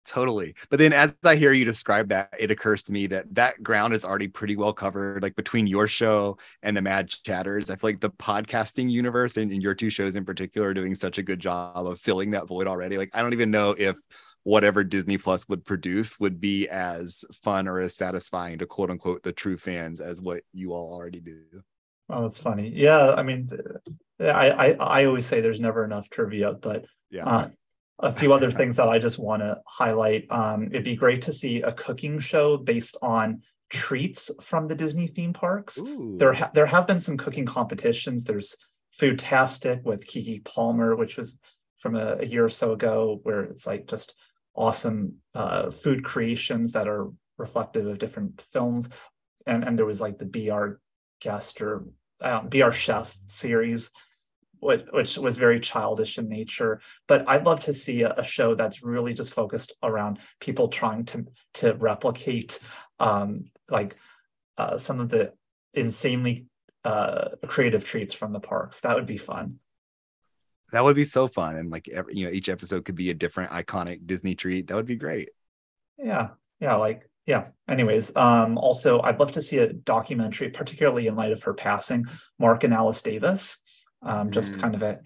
[0.05, 0.53] Totally.
[0.69, 3.93] But then as I hear you describe that, it occurs to me that that ground
[3.95, 5.23] is already pretty well covered.
[5.23, 9.51] Like between your show and the Mad Chatters, I feel like the podcasting universe and,
[9.51, 12.47] and your two shows in particular are doing such a good job of filling that
[12.47, 12.97] void already.
[12.97, 13.97] Like I don't even know if
[14.43, 19.23] whatever Disney Plus would produce would be as fun or as satisfying to quote unquote
[19.23, 21.41] the true fans as what you all already do.
[22.09, 22.71] Oh, that's funny.
[22.75, 23.49] Yeah, I mean,
[24.19, 27.25] I I, I always say there's never enough trivia, but Yeah.
[27.25, 27.49] uh,
[27.99, 30.25] a few other things that I just want to highlight.
[30.29, 35.07] Um, it'd be great to see a cooking show based on treats from the Disney
[35.07, 35.77] theme parks.
[35.77, 36.15] Ooh.
[36.17, 38.25] There ha- there have been some cooking competitions.
[38.25, 38.55] There's
[38.99, 41.39] Foodtastic with Keke Palmer, which was
[41.79, 44.13] from a, a year or so ago, where it's like just
[44.55, 48.89] awesome uh, food creations that are reflective of different films.
[49.45, 50.79] And and there was like the BR
[51.21, 51.85] guest or
[52.21, 53.89] um, Be Our Chef series
[54.65, 56.81] which, which was very childish in nature.
[57.07, 61.05] But I'd love to see a, a show that's really just focused around people trying
[61.05, 62.59] to to replicate
[62.99, 63.95] um, like
[64.57, 65.33] uh, some of the
[65.73, 66.47] insanely
[66.83, 68.81] uh, creative treats from the parks.
[68.81, 69.59] That would be fun.
[70.71, 71.55] That would be so fun.
[71.55, 74.67] And like every, you know, each episode could be a different iconic Disney treat.
[74.67, 75.29] That would be great.
[75.97, 77.49] Yeah, yeah, like yeah.
[77.67, 82.05] Anyways, um, also I'd love to see a documentary, particularly in light of her passing,
[82.39, 83.59] Marc and Alice Davis.
[84.05, 84.59] Um, just Mm.
[84.61, 84.99] kind of a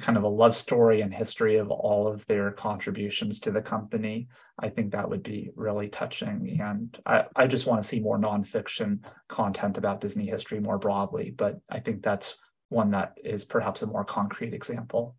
[0.00, 4.28] kind of a love story and history of all of their contributions to the company.
[4.58, 6.58] I think that would be really touching.
[6.60, 11.30] And I, I just want to see more nonfiction content about Disney history more broadly.
[11.30, 12.36] But I think that's
[12.68, 15.16] one that is perhaps a more concrete example.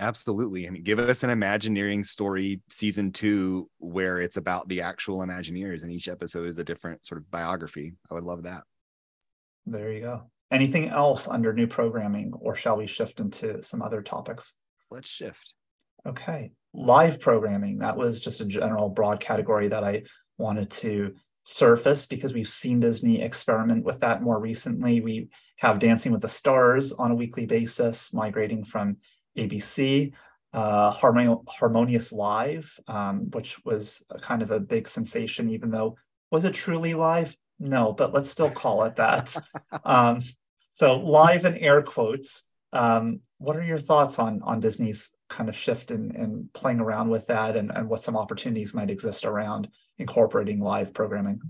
[0.00, 0.66] Absolutely.
[0.66, 5.84] I mean, give us an Imagineering story season two where it's about the actual Imagineers
[5.84, 7.92] and each episode is a different sort of biography.
[8.10, 8.62] I would love that.
[9.66, 10.30] There you go.
[10.50, 14.54] Anything else under new programming, or shall we shift into some other topics?
[14.90, 15.54] Let's shift.
[16.06, 16.50] Okay.
[16.72, 17.78] Live programming.
[17.78, 20.02] That was just a general broad category that I
[20.38, 25.00] wanted to surface because we've seen Disney experiment with that more recently.
[25.00, 25.28] We
[25.58, 28.96] have Dancing with the Stars on a weekly basis, migrating from
[29.36, 30.12] ABC,
[30.52, 35.96] uh, Harmon- Harmonious Live, um, which was a kind of a big sensation, even though
[36.30, 37.36] was it truly live?
[37.58, 39.36] No, but let's still call it that.
[39.84, 40.22] um,
[40.72, 42.44] so live in air quotes.
[42.72, 47.08] Um, what are your thoughts on on Disney's kind of shift in, in playing around
[47.08, 49.68] with that and, and what some opportunities might exist around
[49.98, 51.40] incorporating live programming?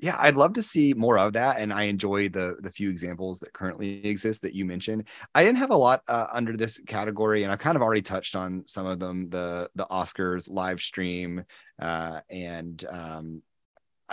[0.00, 3.40] Yeah, I'd love to see more of that, and I enjoy the the few examples
[3.40, 5.08] that currently exist that you mentioned.
[5.34, 8.36] I didn't have a lot uh, under this category, and I've kind of already touched
[8.36, 9.28] on some of them.
[9.28, 11.44] The the Oscars live stream,
[11.80, 13.42] uh, and um,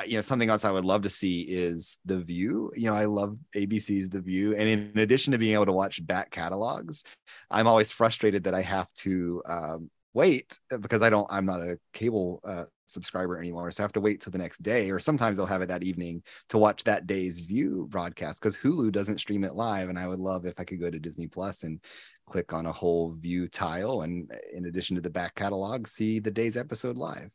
[0.06, 2.72] you know something else I would love to see is The View.
[2.76, 6.06] You know, I love ABC's The View, and in addition to being able to watch
[6.06, 7.04] back catalogs,
[7.50, 11.28] I'm always frustrated that I have to um, wait because I don't.
[11.30, 14.64] I'm not a cable uh, subscriber anymore, so I have to wait till the next
[14.64, 18.58] day, or sometimes they'll have it that evening to watch that day's View broadcast because
[18.58, 21.28] Hulu doesn't stream it live, and I would love if I could go to Disney
[21.28, 21.80] Plus and
[22.28, 26.32] click on a whole View tile, and in addition to the back catalog, see the
[26.32, 27.30] day's episode live.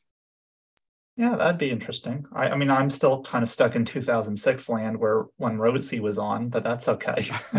[1.21, 2.25] Yeah, that'd be interesting.
[2.33, 6.17] I, I mean, I'm still kind of stuck in 2006 land where when Rosie was
[6.17, 7.29] on, but that's okay.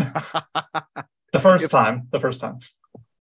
[1.32, 2.58] the first time, the first time.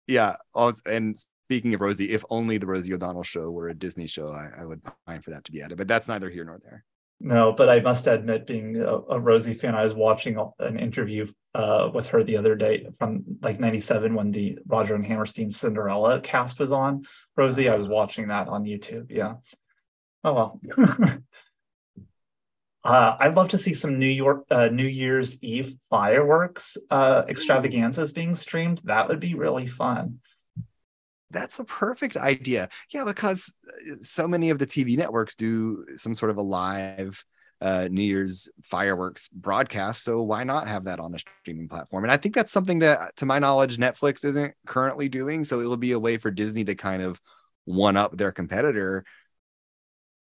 [0.07, 0.36] yeah.
[0.53, 4.27] Also, and speaking of Rosie, if only the Rosie O'Donnell show were a Disney show,
[4.27, 5.77] I, I would pine for that to be added.
[5.77, 6.83] But that's neither here nor there.
[7.21, 11.27] No, but I must admit, being a, a Rosie fan, I was watching an interview
[11.53, 16.19] uh, with her the other day from like '97 when the Roger and Hammerstein Cinderella
[16.19, 17.05] cast was on.
[17.38, 19.05] Rosie, I was watching that on YouTube.
[19.09, 19.36] Yeah.
[20.26, 20.59] Oh well.
[22.84, 28.11] uh, I'd love to see some New York uh, New Year's Eve fireworks uh, extravaganzas
[28.11, 28.82] being streamed.
[28.86, 30.21] That would be really fun.
[31.30, 32.69] That's a perfect idea.
[32.91, 37.23] Yeah, because uh, so many of the TV networks do some sort of a live
[37.61, 40.03] uh, New Year's fireworks broadcast.
[40.03, 42.03] So why not have that on a streaming platform?
[42.03, 45.43] And I think that's something that, to my knowledge, Netflix isn't currently doing.
[45.43, 47.21] So it will be a way for Disney to kind of
[47.65, 49.05] one up their competitor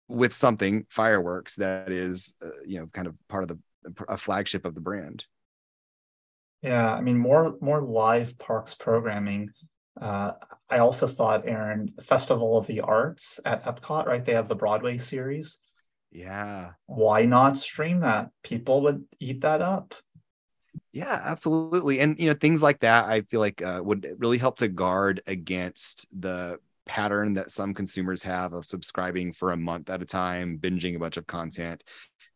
[0.08, 3.58] with something fireworks that is, uh, you know, kind of part of the
[4.08, 5.26] a flagship of the brand.
[6.62, 9.50] Yeah, I mean more more live parks programming.
[10.00, 10.32] Uh,
[10.68, 14.24] I also thought, Aaron, Festival of the Arts at Epcot, right?
[14.24, 15.60] They have the Broadway series.
[16.10, 16.70] Yeah.
[16.86, 18.30] Why not stream that?
[18.42, 19.94] People would eat that up.
[20.92, 22.00] Yeah, absolutely.
[22.00, 25.20] And you know, things like that I feel like uh, would really help to guard
[25.26, 30.58] against the pattern that some consumers have of subscribing for a month at a time,
[30.58, 31.82] binging a bunch of content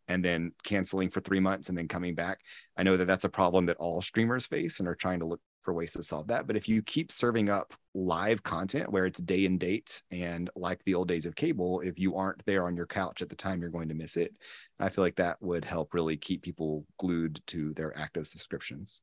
[0.08, 2.40] and then canceling for 3 months and then coming back.
[2.76, 5.40] I know that that's a problem that all streamers face and are trying to look
[5.60, 6.46] for ways to solve that.
[6.46, 10.82] But if you keep serving up live content where it's day and date, and like
[10.84, 13.60] the old days of cable, if you aren't there on your couch at the time,
[13.60, 14.34] you're going to miss it.
[14.80, 19.02] I feel like that would help really keep people glued to their active subscriptions.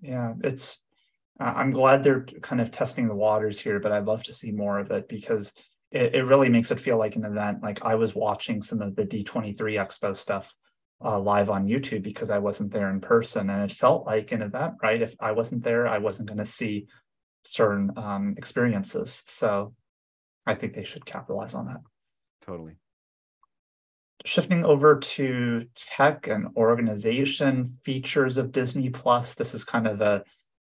[0.00, 0.80] Yeah, it's.
[1.40, 4.78] I'm glad they're kind of testing the waters here, but I'd love to see more
[4.78, 5.52] of it because
[5.90, 7.62] it, it really makes it feel like an event.
[7.62, 10.54] Like I was watching some of the D23 Expo stuff
[11.04, 14.42] uh, live on YouTube because I wasn't there in person, and it felt like an
[14.42, 14.74] event.
[14.82, 15.02] Right?
[15.02, 16.86] If I wasn't there, I wasn't going to see
[17.44, 19.24] certain um, experiences.
[19.26, 19.74] So
[20.46, 21.80] I think they should capitalize on that.
[22.42, 22.74] Totally.
[24.24, 30.22] Shifting over to tech and organization features of Disney Plus, this is kind of a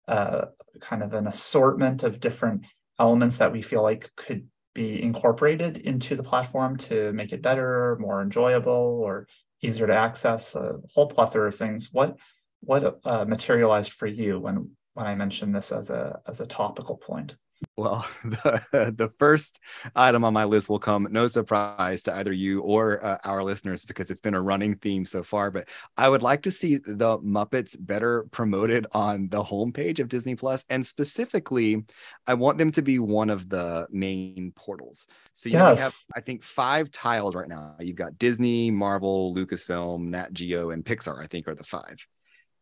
[0.06, 2.66] kind of an assortment of different
[2.98, 7.96] elements that we feel like could be incorporated into the platform to make it better,
[8.00, 9.26] more enjoyable, or
[9.62, 10.54] easier to access.
[10.54, 11.88] A whole plethora of things.
[11.92, 12.16] What
[12.60, 16.96] what uh, materialized for you when when I mentioned this as a as a topical
[16.96, 17.36] point?
[17.76, 19.60] Well, the, the first
[19.94, 23.84] item on my list will come no surprise to either you or uh, our listeners
[23.84, 25.50] because it's been a running theme so far.
[25.50, 30.34] But I would like to see the Muppets better promoted on the homepage of Disney
[30.34, 31.84] Plus, and specifically,
[32.26, 35.06] I want them to be one of the main portals.
[35.32, 35.78] So you yes.
[35.78, 37.76] have, I think, five tiles right now.
[37.80, 41.20] You've got Disney, Marvel, Lucasfilm, Nat Geo, and Pixar.
[41.20, 42.06] I think are the five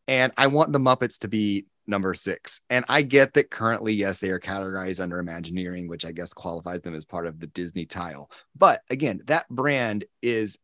[0.08, 2.60] and I want the Muppets to be number six.
[2.70, 6.82] And I get that currently, yes, they are categorized under Imagineering, which I guess qualifies
[6.82, 8.30] them as part of the Disney tile.
[8.56, 10.58] But again, that brand is,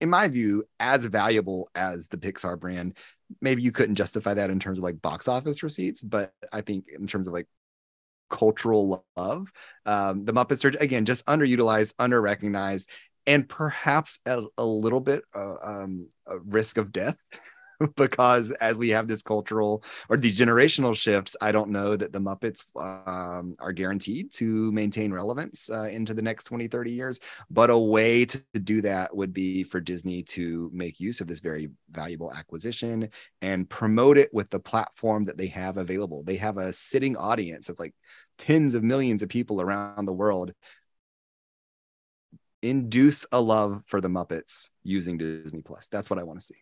[0.00, 2.96] in my view, as valuable as the Pixar brand.
[3.40, 6.88] Maybe you couldn't justify that in terms of like box office receipts, but I think
[6.88, 7.46] in terms of like
[8.30, 9.52] cultural love,
[9.84, 12.86] um, the Muppets are again just underutilized, underrecognized,
[13.26, 17.18] and perhaps a, a little bit uh, um, a risk of death
[17.96, 22.20] because as we have this cultural or these generational shifts, I don't know that the
[22.20, 27.20] Muppets um, are guaranteed to maintain relevance uh, into the next 20, 30 years.
[27.50, 31.38] But a way to, do that would be for Disney to make use of this
[31.38, 33.08] very valuable acquisition
[33.40, 36.24] and promote it with the platform that they have available.
[36.24, 37.94] They have a sitting audience of like
[38.36, 40.52] tens of millions of people around the world
[42.62, 45.86] induce a love for the Muppets using Disney Plus.
[45.86, 46.56] That's what I want to see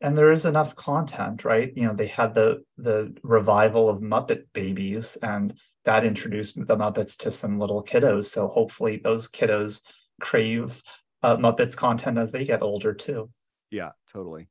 [0.00, 1.72] and there is enough content right?
[1.76, 5.54] You know they had the the revival of muppet babies and
[5.84, 8.26] that introduced the muppets to some little kiddos.
[8.26, 9.80] So hopefully those kiddos
[10.20, 10.82] crave
[11.22, 13.30] uh, muppets content as they get older too.
[13.70, 14.48] Yeah totally.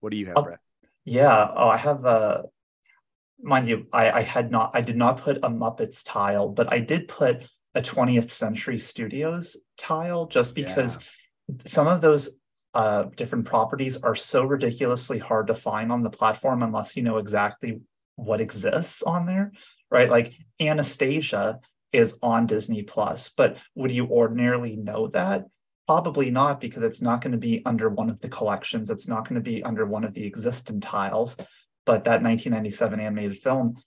[0.00, 0.60] What do you have uh, brett?
[1.04, 1.50] yeah.
[1.54, 2.42] Oh i have a uh,
[3.40, 6.80] mind you I, I had not i did not put a muppets tile but i
[6.80, 10.98] did put a 20th century studios tile just because
[11.48, 11.56] yeah.
[11.66, 12.37] some of those
[12.74, 17.18] uh, different properties are so ridiculously hard to find on the platform unless you know
[17.18, 17.80] exactly
[18.16, 19.52] what exists on there,
[19.90, 20.10] right?
[20.10, 21.60] Like Anastasia
[21.92, 25.46] is on Disney Plus, but would you ordinarily know that?
[25.86, 28.90] Probably not, because it's not going to be under one of the collections.
[28.90, 31.34] It's not going to be under one of the existing tiles.
[31.86, 33.82] But that 1997 animated film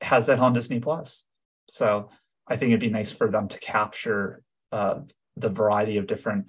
[0.00, 1.26] has been on Disney Plus.
[1.68, 2.08] So
[2.48, 4.42] I think it'd be nice for them to capture
[4.72, 5.00] uh,
[5.36, 6.46] the variety of different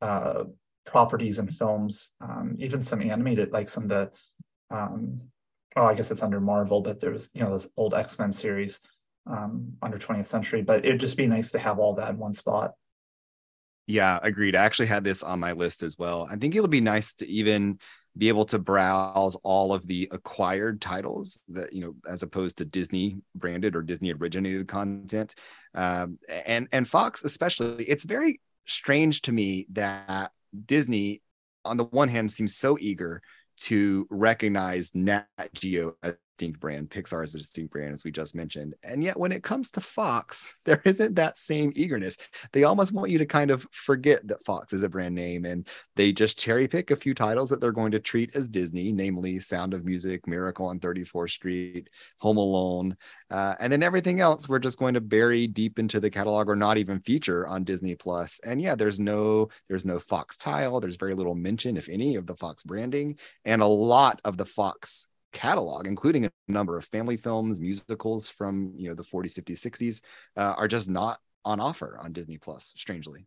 [0.00, 0.44] uh,
[0.86, 4.10] properties and films, um, even some animated, like some of the,
[4.74, 5.20] um,
[5.76, 8.80] oh, I guess it's under Marvel, but there's, you know, those old X Men series
[9.26, 10.62] um, under 20th century.
[10.62, 12.72] But it'd just be nice to have all that in one spot.
[13.86, 14.56] Yeah, agreed.
[14.56, 16.26] I actually had this on my list as well.
[16.30, 17.78] I think it'll be nice to even
[18.16, 22.64] be able to browse all of the acquired titles that you know as opposed to
[22.64, 25.34] disney branded or disney originated content
[25.74, 30.32] um, and and fox especially it's very strange to me that
[30.64, 31.22] Disney,
[31.64, 33.22] on the one hand, seems so eager
[33.58, 38.34] to recognize Nat Geo as distinct brand, Pixar is a distinct brand, as we just
[38.34, 38.74] mentioned.
[38.84, 42.18] And yet, when it comes to Fox, there isn't that same eagerness.
[42.52, 45.66] They almost want you to kind of forget that Fox is a brand name and
[45.94, 49.38] they just cherry pick a few titles that they're going to treat as Disney, namely
[49.38, 52.96] Sound of Music, Miracle on 34th Street, Home Alone.
[53.30, 56.56] Uh, and then everything else we're just going to bury deep into the catalog or
[56.56, 58.40] not even feature on Disney Plus.
[58.44, 60.80] And yeah, there's no there's no Fox tile.
[60.80, 64.44] There's very little mention, if any, of the Fox branding, and a lot of the
[64.44, 69.60] Fox catalog, including a number of family films, musicals from you know the 40s, 50s,
[69.60, 70.02] 60s,
[70.36, 72.72] uh, are just not on offer on Disney Plus.
[72.76, 73.26] Strangely.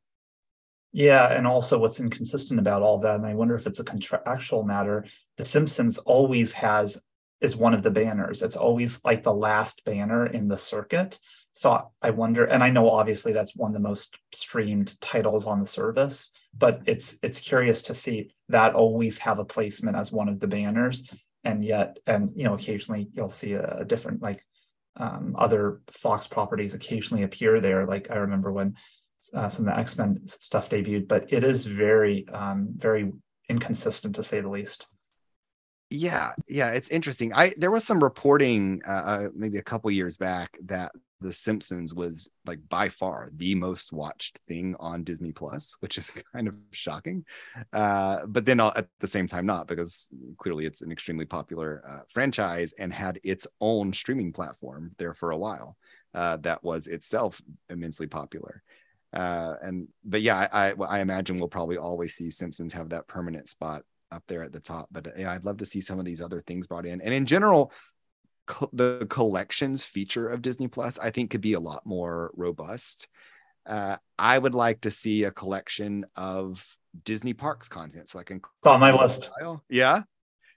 [0.91, 4.63] Yeah, and also what's inconsistent about all that, and I wonder if it's a contractual
[4.63, 5.05] matter.
[5.37, 6.99] The Simpsons always has
[7.41, 8.41] is one of the banners.
[8.41, 11.19] It's always like the last banner in the circuit.
[11.53, 15.61] So I wonder, and I know obviously that's one of the most streamed titles on
[15.61, 20.27] the service, but it's it's curious to see that always have a placement as one
[20.27, 21.07] of the banners
[21.43, 24.45] and yet and you know occasionally you'll see a, a different like
[24.97, 27.85] um, other Fox properties occasionally appear there.
[27.85, 28.75] Like I remember when
[29.33, 33.11] uh, some of the X Men stuff debuted, but it is very um, very
[33.47, 34.87] inconsistent to say the least.
[35.89, 37.33] Yeah, yeah, it's interesting.
[37.33, 40.91] I there was some reporting uh, uh, maybe a couple years back that
[41.21, 46.11] The Simpsons was like by far the most watched thing on Disney Plus, which is
[46.33, 47.25] kind of shocking.
[47.73, 50.07] Uh, but then at the same time, not because
[50.37, 55.31] clearly it's an extremely popular uh, franchise and had its own streaming platform there for
[55.31, 55.75] a while
[56.13, 58.63] uh, that was itself immensely popular.
[59.11, 63.07] Uh, and but yeah, I, I I imagine we'll probably always see Simpsons have that
[63.07, 64.87] permanent spot up there at the top.
[64.91, 67.01] But yeah, I'd love to see some of these other things brought in.
[67.01, 67.71] And in general,
[68.49, 73.07] co- the collections feature of Disney Plus, I think, could be a lot more robust.
[73.65, 76.65] Uh, I would like to see a collection of
[77.05, 78.37] Disney Parks content, so I can.
[78.37, 79.31] It's on my list.
[79.69, 80.01] Yeah,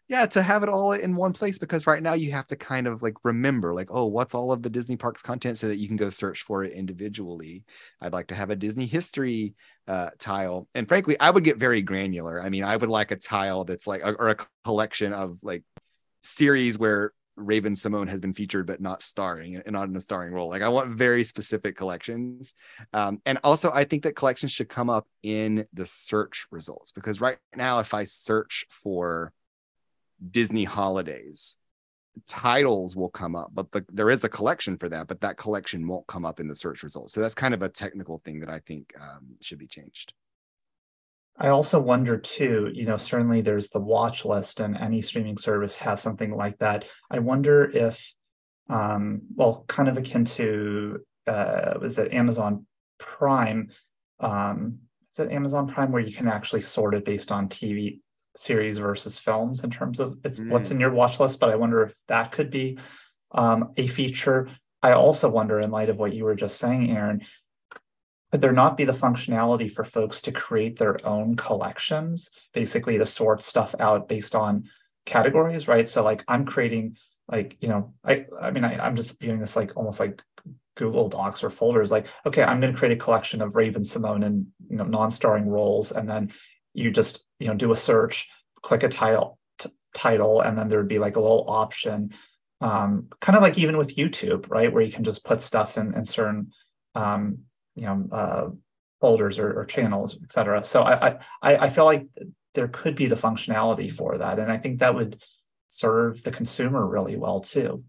[0.09, 2.87] yeah, to have it all in one place because right now you have to kind
[2.87, 5.87] of like remember, like, oh, what's all of the Disney Parks content, so that you
[5.87, 7.65] can go search for it individually.
[8.01, 9.55] I'd like to have a Disney history
[9.87, 10.67] uh, tile.
[10.75, 12.43] And frankly, I would get very granular.
[12.43, 15.63] I mean, I would like a tile that's like, or a collection of like
[16.23, 20.49] series where Raven-Symoné has been featured but not starring and not in a starring role.
[20.49, 22.55] Like I want very specific collections.
[22.93, 27.21] Um, and also I think that collections should come up in the search results because
[27.21, 29.33] right now if I search for
[30.31, 31.57] Disney holidays,
[32.29, 35.87] titles will come up, but the, there is a collection for that, but that collection
[35.87, 37.13] won't come up in the search results.
[37.13, 40.13] So that's kind of a technical thing that I think um, should be changed.
[41.43, 45.75] I also wonder too, you know, certainly there's the watch list and any streaming service
[45.75, 46.85] has something like that.
[47.11, 48.15] I wonder if,
[48.71, 52.65] um, well, kind of akin to, uh, was it Amazon
[53.01, 53.71] Prime?
[54.21, 54.79] Um,
[55.13, 57.99] is it Amazon Prime where you can actually sort it based on TV
[58.37, 60.49] series versus films in terms of it's mm.
[60.49, 61.41] what's in your watch list?
[61.41, 62.79] But I wonder if that could be
[63.33, 64.49] um, a feature.
[64.81, 67.23] I also wonder, in light of what you were just saying, Aaron,
[68.33, 73.05] could there not be the functionality for folks to create their own collections, basically to
[73.05, 74.71] sort stuff out based on
[75.05, 75.89] categories, right?
[75.89, 76.97] So like I'm creating
[77.29, 80.23] like, you know, I I mean I, I'm just viewing this like almost like
[80.77, 84.47] Google Docs or folders, like, okay, I'm going to create a collection of Raven-Symoné and
[84.69, 86.33] you know non-starring roles, and then
[86.73, 88.31] you just you know do a search,
[88.63, 92.15] click a title t- title, and then there would be like a little option,
[92.63, 95.95] um, kind of like even with YouTube, right, where you can just put stuff in,
[95.95, 96.53] in certain
[96.95, 97.41] um,
[97.75, 98.49] you know uh,
[99.01, 100.65] folders or, or channels, et cetera.
[100.65, 102.07] So I, I I feel like
[102.55, 105.21] there could be the functionality for that, and I think that would
[105.69, 107.83] serve the consumer really well too.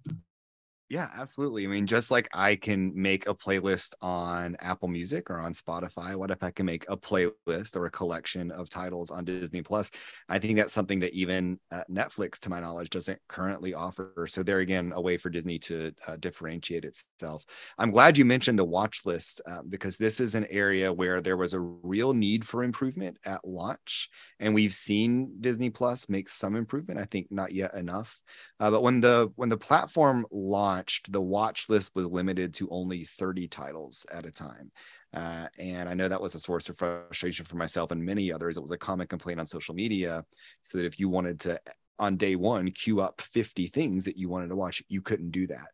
[0.94, 1.64] Yeah, absolutely.
[1.66, 6.16] I mean, just like I can make a playlist on Apple Music or on Spotify,
[6.16, 9.90] what if I can make a playlist or a collection of titles on Disney Plus?
[10.30, 14.28] I think that's something that even uh, Netflix, to my knowledge, doesn't currently offer.
[14.30, 17.44] So, there again, a way for Disney to uh, differentiate itself.
[17.80, 21.38] I'm glad you mentioned the watch list uh, because this is an area where there
[21.38, 24.12] was a real need for improvement at launch.
[24.40, 27.00] And we've seen Disney Plus make some improvement.
[27.00, 28.22] I think not yet enough.
[28.64, 33.04] Uh, but when the when the platform launched, the watch list was limited to only
[33.04, 34.72] 30 titles at a time.
[35.14, 38.56] Uh, and I know that was a source of frustration for myself and many others.
[38.56, 40.24] It was a common complaint on social media.
[40.62, 41.60] So that if you wanted to,
[42.00, 45.46] on day one, queue up 50 things that you wanted to watch, you couldn't do
[45.48, 45.68] that.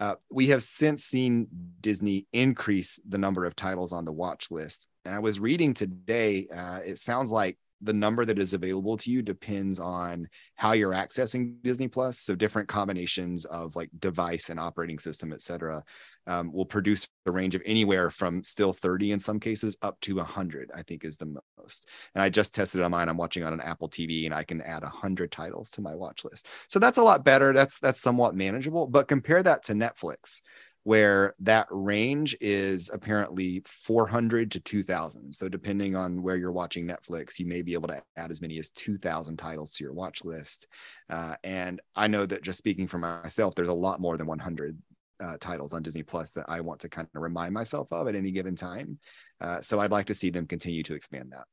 [0.00, 1.46] Uh, we have since seen
[1.82, 4.88] Disney increase the number of titles on the watch list.
[5.04, 9.10] And I was reading today, uh, it sounds like the number that is available to
[9.10, 12.20] you depends on how you're accessing Disney Plus.
[12.20, 15.82] So different combinations of like device and operating system, et cetera,
[16.26, 20.16] um, will produce a range of anywhere from still 30 in some cases up to
[20.16, 21.88] 100, I think is the most.
[22.14, 23.08] And I just tested on mine.
[23.08, 26.24] I'm watching on an Apple TV and I can add 100 titles to my watch
[26.24, 26.46] list.
[26.68, 27.52] So that's a lot better.
[27.52, 28.86] That's that's somewhat manageable.
[28.86, 30.40] But compare that to Netflix
[30.84, 37.38] where that range is apparently 400 to 2000 so depending on where you're watching netflix
[37.38, 40.68] you may be able to add as many as 2000 titles to your watch list.
[41.08, 44.78] Uh, and i know that just speaking for myself there's a lot more than 100
[45.20, 48.14] uh, titles on disney plus that i want to kind of remind myself of at
[48.14, 48.98] any given time.
[49.40, 51.44] Uh, so i'd like to see them continue to expand that.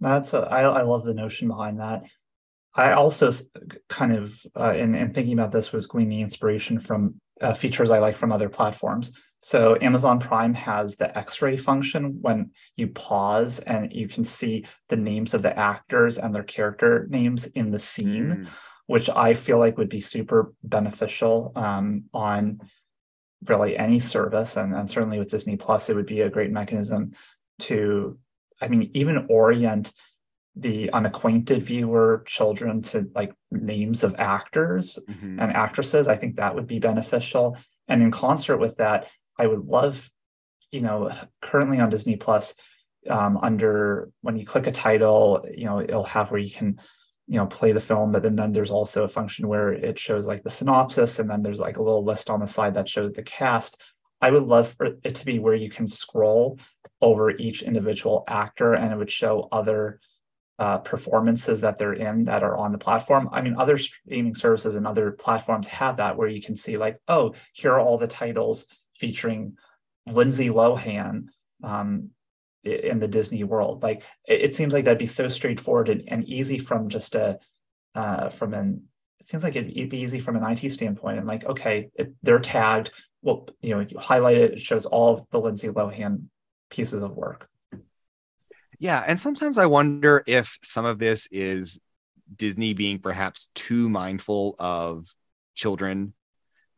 [0.00, 2.04] That's a, I, I love the notion behind that.
[2.74, 3.32] I also
[3.88, 7.98] kind of, uh, in, in thinking about this, was gleaning inspiration from uh, features I
[7.98, 9.12] like from other platforms.
[9.40, 14.96] So Amazon Prime has the X-ray function when you pause and you can see the
[14.96, 18.48] names of the actors and their character names in the scene, mm.
[18.86, 22.60] which I feel like would be super beneficial um, on
[23.44, 27.12] really any service, and, and certainly with Disney Plus, it would be a great mechanism
[27.60, 28.18] to,
[28.60, 29.92] I mean, even orient
[30.60, 35.40] the unacquainted viewer children to like names of actors Mhm.
[35.40, 37.56] and actresses i think that would be beneficial
[37.86, 39.06] and in concert with that
[39.38, 40.10] i would love
[40.72, 41.10] you know
[41.40, 42.54] currently on disney plus
[43.08, 46.80] um, under when you click a title you know it'll have where you can
[47.28, 50.26] you know play the film but then, then there's also a function where it shows
[50.26, 53.12] like the synopsis and then there's like a little list on the side that shows
[53.12, 53.80] the cast
[54.20, 56.58] i would love for it to be where you can scroll
[57.00, 60.00] over each individual actor and it would show other
[60.58, 63.28] uh, performances that they're in that are on the platform.
[63.32, 66.98] I mean, other streaming services and other platforms have that where you can see, like,
[67.06, 68.66] oh, here are all the titles
[68.98, 69.56] featuring
[70.06, 71.26] Lindsay Lohan
[71.62, 72.10] um,
[72.64, 73.82] in the Disney world.
[73.84, 77.38] Like, it, it seems like that'd be so straightforward and, and easy from just a
[77.94, 78.82] uh, from an.
[79.20, 81.18] It seems like it'd, be easy from an IT standpoint.
[81.18, 82.92] And like, okay, it, they're tagged.
[83.20, 84.52] Well, you know, you highlight it.
[84.52, 86.26] It shows all of the Lindsay Lohan
[86.70, 87.48] pieces of work.
[88.78, 91.80] Yeah, and sometimes I wonder if some of this is
[92.34, 95.06] Disney being perhaps too mindful of
[95.54, 96.14] children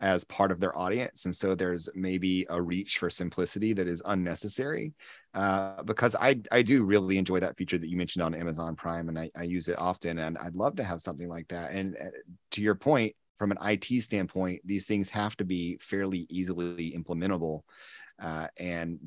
[0.01, 4.03] as part of their audience, and so there's maybe a reach for simplicity that is
[4.07, 4.95] unnecessary.
[5.35, 9.09] Uh, because I I do really enjoy that feature that you mentioned on Amazon Prime,
[9.11, 11.73] and I, I use it often, and I'd love to have something like that.
[11.73, 12.07] And uh,
[12.53, 17.61] to your point, from an IT standpoint, these things have to be fairly easily implementable,
[18.23, 18.99] uh, and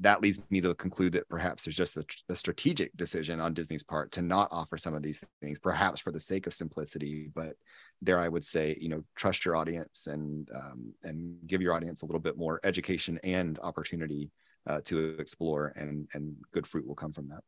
[0.00, 3.82] that leads me to conclude that perhaps there's just a, a, strategic decision on Disney's
[3.82, 7.30] part to not offer some of these things, perhaps for the sake of simplicity.
[7.34, 7.54] But
[8.00, 12.02] there, I would say, you know, trust your audience and um, and give your audience
[12.02, 14.30] a little bit more education and opportunity
[14.66, 17.42] uh, to explore, and and good fruit will come from that.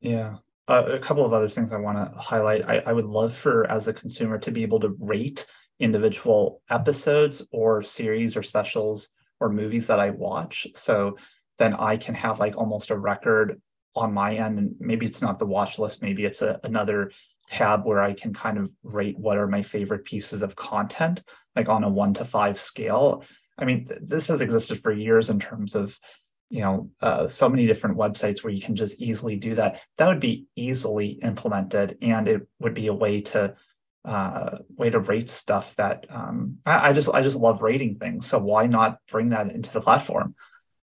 [0.00, 0.36] Yeah.
[0.68, 2.68] Uh, a couple of other things I want to highlight.
[2.68, 5.44] I, I would love for, as a consumer, to be able to rate
[5.80, 9.08] individual episodes or series or specials
[9.42, 10.66] or movies that I watch.
[10.74, 11.18] So
[11.58, 13.60] then I can have like almost a record
[13.94, 14.58] on my end.
[14.58, 17.10] And maybe it's not the watch list, maybe it's a, another
[17.50, 21.22] tab where I can kind of rate what are my favorite pieces of content,
[21.56, 23.24] like on a one to five scale.
[23.58, 25.98] I mean, th- this has existed for years in terms of,
[26.48, 29.80] you know, uh, so many different websites where you can just easily do that.
[29.98, 33.56] That would be easily implemented, and it would be a way to
[34.04, 38.26] uh way to rate stuff that um I, I just i just love rating things.
[38.26, 40.34] So why not bring that into the platform?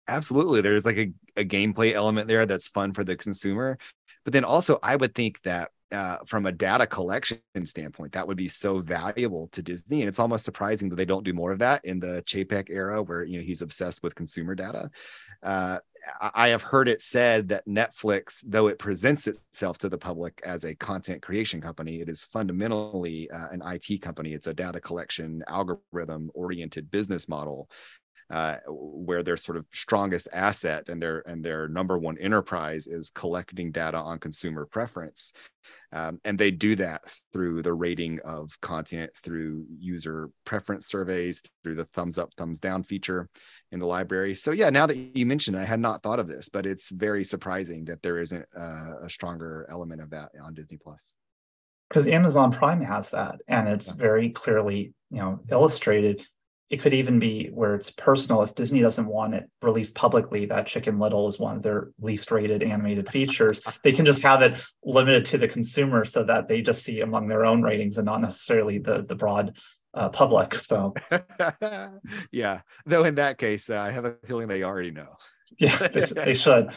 [0.07, 0.61] Absolutely.
[0.61, 3.77] There's like a, a gameplay element there that's fun for the consumer.
[4.23, 8.37] But then also i would think that uh, from a data collection standpoint, that would
[8.37, 11.59] be so valuable to Disney, and it's almost surprising that they don't do more of
[11.59, 14.89] that in the Chapek era, where you know he's obsessed with consumer data.
[15.45, 15.79] Uh,
[16.33, 20.63] I have heard it said that Netflix, though it presents itself to the public as
[20.63, 24.33] a content creation company, it is fundamentally uh, an IT company.
[24.33, 27.69] It's a data collection, algorithm oriented business model.
[28.31, 33.11] Uh, where their sort of strongest asset and their and their number one enterprise is
[33.11, 35.31] collecting data on consumer preference,
[35.91, 41.75] um, and they do that through the rating of content, through user preference surveys, through
[41.75, 43.29] the thumbs up, thumbs down feature
[43.71, 44.33] in the library.
[44.33, 46.89] So yeah, now that you mentioned, it, I had not thought of this, but it's
[46.89, 51.15] very surprising that there isn't uh, a stronger element of that on Disney Plus.
[51.89, 56.25] Because Amazon Prime has that, and it's very clearly you know illustrated
[56.69, 58.41] it could even be where it's personal.
[58.41, 62.31] If disney doesn't want it released publicly that chicken little is one of their least
[62.31, 63.61] rated animated features.
[63.83, 67.27] They can just have it limited to the consumer so that they just see among
[67.27, 69.57] their own ratings and not necessarily the the broad
[69.93, 70.93] uh, public so.
[72.31, 75.15] Yeah though in that case uh, i have a feeling they already know.
[75.59, 76.73] Yeah they, they should.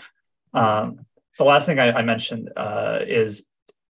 [0.53, 1.07] Um,
[1.39, 3.47] the last thing i, I mentioned uh, is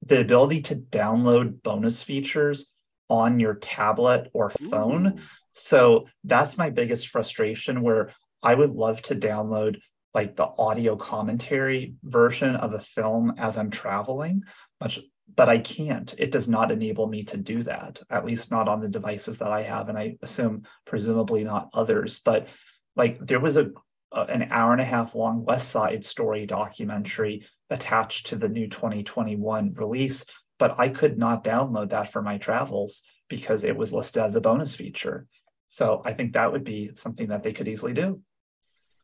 [0.05, 2.71] the ability to download bonus features
[3.09, 5.23] on your tablet or phone Ooh.
[5.55, 8.13] So that's my biggest frustration where
[8.43, 9.81] I would love to download
[10.15, 14.43] like the audio commentary version of a film as I'm traveling,
[14.81, 15.01] much
[15.35, 16.15] but I can't.
[16.19, 19.51] It does not enable me to do that, at least not on the devices that
[19.51, 22.49] I have and I assume presumably not others, but
[22.97, 23.71] like there was a,
[24.11, 28.69] a an hour and a half long West Side Story documentary attached to the new
[28.69, 30.27] 2021 release,
[30.59, 34.41] but I could not download that for my travels because it was listed as a
[34.43, 35.27] bonus feature.
[35.73, 38.21] So I think that would be something that they could easily do.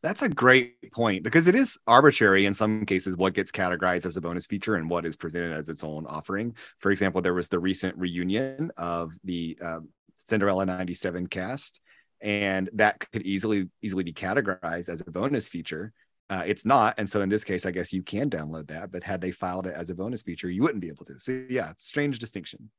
[0.03, 4.17] That's a great point because it is arbitrary in some cases what gets categorized as
[4.17, 6.55] a bonus feature and what is presented as its own offering.
[6.77, 9.79] For example, there was the recent reunion of the uh,
[10.17, 11.81] Cinderella 97 cast,
[12.21, 15.91] and that could easily easily be categorized as a bonus feature.
[16.29, 18.91] Uh, it's not, and so in this case, I guess you can download that.
[18.91, 21.19] But had they filed it as a bonus feature, you wouldn't be able to.
[21.19, 22.69] So yeah, strange distinction.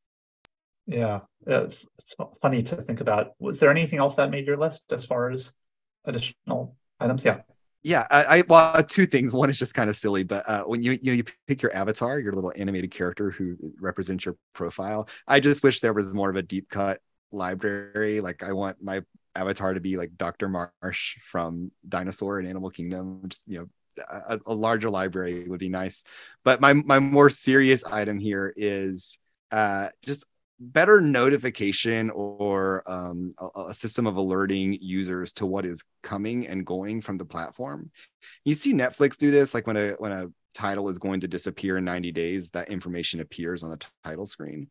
[0.91, 3.33] Yeah, it's funny to think about.
[3.39, 5.53] Was there anything else that made your list as far as
[6.05, 7.25] additional items?
[7.25, 7.43] Yeah.
[7.83, 9.33] Yeah, I, I well, two things.
[9.33, 11.75] One is just kind of silly, but uh, when you you know you pick your
[11.75, 16.29] avatar, your little animated character who represents your profile, I just wish there was more
[16.29, 17.01] of a deep cut
[17.33, 18.21] library.
[18.21, 19.01] Like I want my
[19.35, 20.51] avatar to be like Dr.
[20.51, 23.23] Marsh from Dinosaur and Animal Kingdom.
[23.29, 23.69] Just you know,
[24.11, 26.05] a, a larger library would be nice.
[26.45, 29.19] But my my more serious item here is
[29.53, 30.27] uh, just
[30.61, 36.66] better notification or um, a, a, system of alerting users to what is coming and
[36.66, 37.91] going from the platform.
[38.45, 41.78] You see Netflix do this, like when a when a title is going to disappear
[41.78, 44.69] in 90 days, that information appears on the title screen.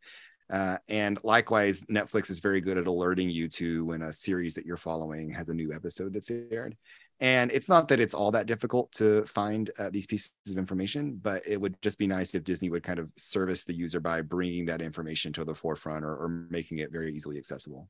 [0.52, 4.66] Uh, and likewise, Netflix is very good at alerting you to when a series that
[4.66, 6.76] you're following has a new episode that's aired.
[7.22, 11.20] And it's not that it's all that difficult to find uh, these pieces of information,
[11.22, 14.22] but it would just be nice if Disney would kind of service the user by
[14.22, 17.90] bringing that information to the forefront or, or making it very easily accessible.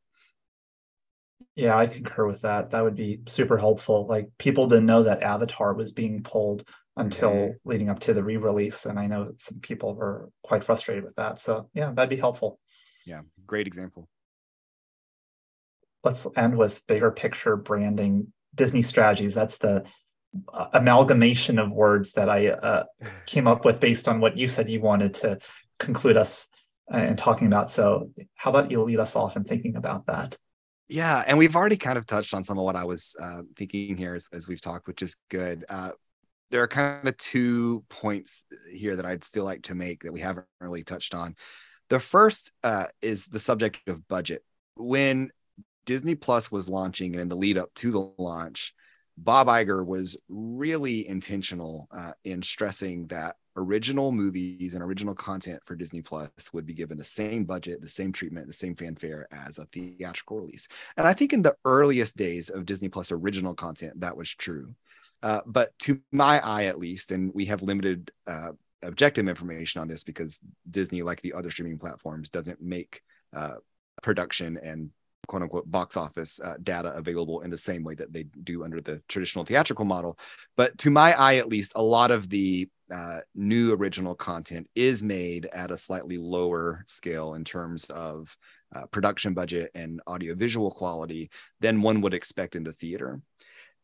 [1.56, 2.72] Yeah, I concur with that.
[2.72, 4.08] That would be super helpful.
[4.08, 7.70] Like people didn't know that Avatar was being pulled until mm-hmm.
[7.70, 11.40] leading up to the re-release, and I know some people were quite frustrated with that.
[11.40, 12.60] So yeah, that'd be helpful.
[13.06, 14.10] Yeah, great example.
[16.04, 19.34] Let's end with bigger picture branding Disney strategies.
[19.34, 19.86] That's the
[20.54, 22.84] uh, amalgamation of words that I uh,
[23.26, 25.40] came up with based on what you said you wanted to
[25.80, 26.48] conclude us
[26.94, 27.70] uh, in talking about.
[27.70, 30.38] So, how about you lead us off in thinking about that?
[30.88, 33.96] Yeah, and we've already kind of touched on some of what I was uh, thinking
[33.96, 35.64] here as, as, we've talked, which is good.
[35.70, 35.92] Uh,
[36.50, 40.20] there are kind of two points here that I'd still like to make that we
[40.20, 41.36] haven't really touched on.
[41.90, 44.44] The first uh, is the subject of budget.
[44.76, 45.30] When
[45.90, 48.76] Disney Plus was launching and in the lead up to the launch,
[49.18, 55.76] Bob Iger was really intentional uh, in stressing that original movies and original content for
[55.76, 59.58] Disney Plus would be given the same budget, the same treatment, the same fanfare as
[59.58, 60.68] a theatrical release.
[60.96, 64.76] And I think in the earliest days of Disney Plus original content, that was true.
[65.24, 68.52] Uh, but to my eye, at least, and we have limited uh,
[68.84, 70.40] objective information on this because
[70.70, 73.02] Disney, like the other streaming platforms, doesn't make
[73.36, 73.56] uh,
[74.04, 74.92] production and
[75.30, 78.82] quote unquote box office uh, data available in the same way that they do under
[78.82, 80.18] the traditional theatrical model.
[80.58, 85.04] But to my eye, at least, a lot of the uh, new original content is
[85.04, 88.36] made at a slightly lower scale in terms of
[88.76, 91.30] uh, production budget and audiovisual quality
[91.60, 93.22] than one would expect in the theater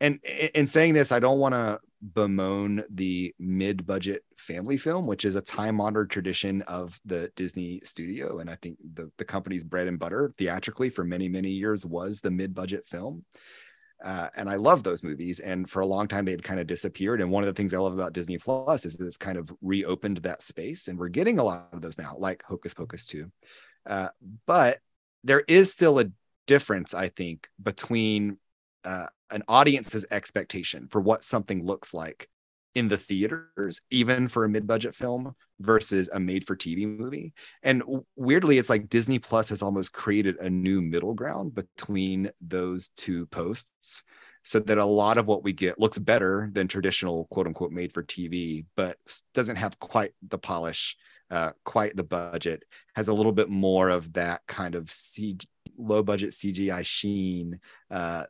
[0.02, 0.20] and
[0.54, 1.80] in saying this, I don't want to
[2.14, 8.49] bemoan the mid-budget family film, which is a time-honored tradition of the Disney studio, and
[8.49, 12.32] I think the the company's bread and butter theatrically for many many years was the
[12.32, 13.26] mid-budget film.
[14.03, 15.40] Uh, and I love those movies.
[15.40, 17.22] And for a long time, they had kind of disappeared.
[17.22, 20.18] And one of the things I love about Disney Plus is it's kind of reopened
[20.18, 23.32] that space, and we're getting a lot of those now, like Hocus Pocus 2.
[23.86, 24.10] Uh,
[24.45, 24.80] but
[25.23, 26.06] there is still a
[26.45, 28.38] difference, I think, between
[28.84, 32.27] uh, an audience's expectation for what something looks like
[32.76, 37.34] in the theaters, even for a mid-budget film versus a made-for-TV movie.
[37.64, 37.81] And
[38.18, 43.27] weirdly, it's like Disney Plus has almost created a new middle ground between those two
[43.27, 44.03] posts,
[44.43, 48.97] so that a lot of what we get looks better than traditional "quote-unquote" made-for-TV, but
[49.34, 50.97] doesn't have quite the polish,
[51.31, 52.64] uh, quite the budget.
[52.95, 55.45] Has a little bit more of that kind of CG,
[55.77, 58.26] low-budget CGI sheen uh,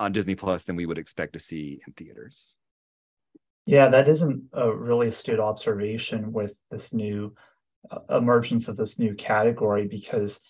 [0.00, 2.56] on Disney Plus than we would expect to see in theaters.
[3.66, 7.34] Yeah, that isn't a really astute observation with this new
[7.88, 10.40] uh, emergence of this new category because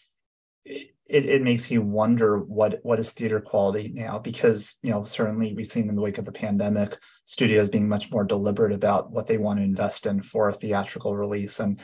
[0.64, 5.04] it, it, it, makes you wonder what what is theater quality now because you know
[5.04, 9.10] certainly we've seen in the wake of the pandemic studios being much more deliberate about
[9.10, 11.80] what they want to invest in for a theatrical release and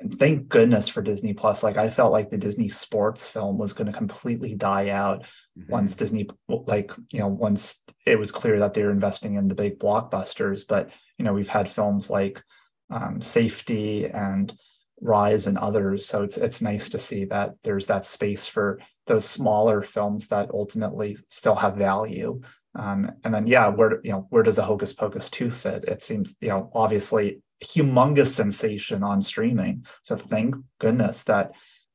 [0.00, 1.62] and thank goodness for Disney Plus.
[1.62, 5.22] Like I felt like the Disney sports film was going to completely die out
[5.58, 5.72] mm-hmm.
[5.72, 9.56] once Disney, like you know, once it was clear that they were investing in the
[9.56, 10.62] big blockbusters.
[10.68, 12.42] But you know, we've had films like
[12.90, 14.56] um, Safety and
[15.00, 16.06] Rise and others.
[16.06, 20.50] So it's it's nice to see that there's that space for those smaller films that
[20.52, 22.40] ultimately still have value.
[22.76, 25.84] Um, and then yeah, where you know where does a Hocus Pocus two fit?
[25.84, 29.84] It seems you know obviously humongous sensation on streaming.
[30.02, 31.52] So thank goodness that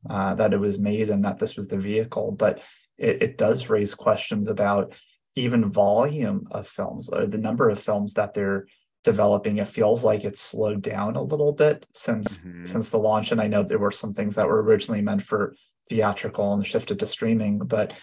[0.09, 2.31] uh, that it was made and that this was the vehicle.
[2.31, 2.61] But
[2.97, 4.93] it, it does raise questions about
[5.35, 8.67] even volume of films or the number of films that they're
[9.03, 9.57] developing.
[9.57, 12.65] It feels like it's slowed down a little bit since mm-hmm.
[12.65, 13.31] since the launch.
[13.31, 15.55] And I know there were some things that were originally meant for
[15.89, 17.93] theatrical and shifted to streaming, but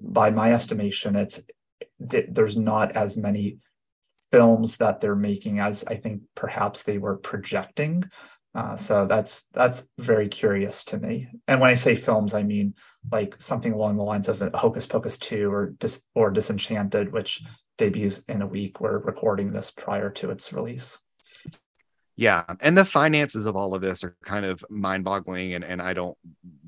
[0.00, 1.42] by my estimation, it's
[1.98, 3.58] there's not as many
[4.30, 8.04] films that they're making as I think perhaps they were projecting.
[8.54, 11.28] Uh, so that's that's very curious to me.
[11.46, 12.74] And when I say films, I mean
[13.10, 17.42] like something along the lines of Hocus Pocus two or Dis- or Disenchanted, which
[17.76, 18.80] debuts in a week.
[18.80, 20.98] We're recording this prior to its release.
[22.16, 25.92] Yeah, and the finances of all of this are kind of mind-boggling, and and I
[25.92, 26.18] don't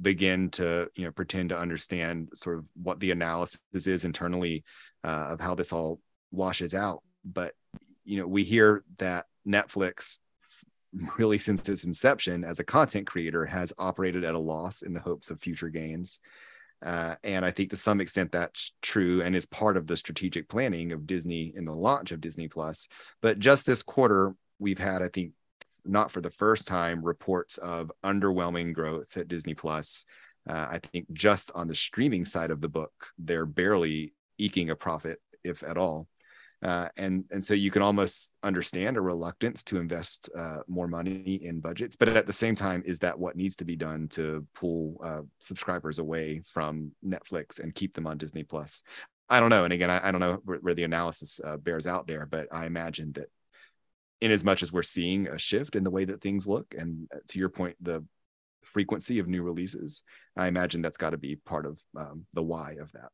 [0.01, 4.63] begin to you know pretend to understand sort of what the analysis is internally
[5.03, 5.99] uh, of how this all
[6.31, 7.03] washes out.
[7.25, 7.55] But
[8.05, 10.19] you know, we hear that Netflix,
[11.19, 15.01] really since its inception as a content creator, has operated at a loss in the
[15.01, 16.21] hopes of future gains.
[16.85, 20.49] Uh, and I think to some extent that's true and is part of the strategic
[20.49, 22.89] planning of Disney in the launch of Disney Plus.
[23.21, 25.33] But just this quarter, we've had, I think,
[25.85, 30.05] not for the first time, reports of underwhelming growth at Disney Plus.
[30.49, 34.77] Uh, I think just on the streaming side of the book, they're barely eking a
[34.77, 36.09] profit, if at all.
[36.63, 41.41] Uh, and and so you can almost understand a reluctance to invest uh, more money
[41.43, 44.47] in budgets, but at the same time, is that what needs to be done to
[44.55, 48.83] pull uh, subscribers away from Netflix and keep them on Disney Plus?
[49.31, 49.65] I don't know.
[49.65, 52.49] And again, I, I don't know where, where the analysis uh, bears out there, but
[52.53, 53.31] I imagine that
[54.21, 57.09] in as much as we're seeing a shift in the way that things look, and
[57.15, 58.05] uh, to your point, the
[58.65, 60.03] frequency of new releases,
[60.37, 63.09] I imagine that's got to be part of um, the why of that.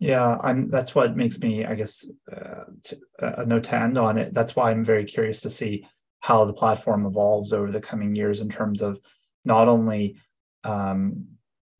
[0.00, 0.70] Yeah, I'm.
[0.70, 4.34] That's what makes me, I guess, uh, to, uh, a note to end on it.
[4.34, 5.86] That's why I'm very curious to see
[6.20, 8.98] how the platform evolves over the coming years in terms of
[9.44, 10.16] not only
[10.64, 11.26] um,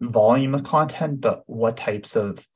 [0.00, 2.46] volume of content, but what types of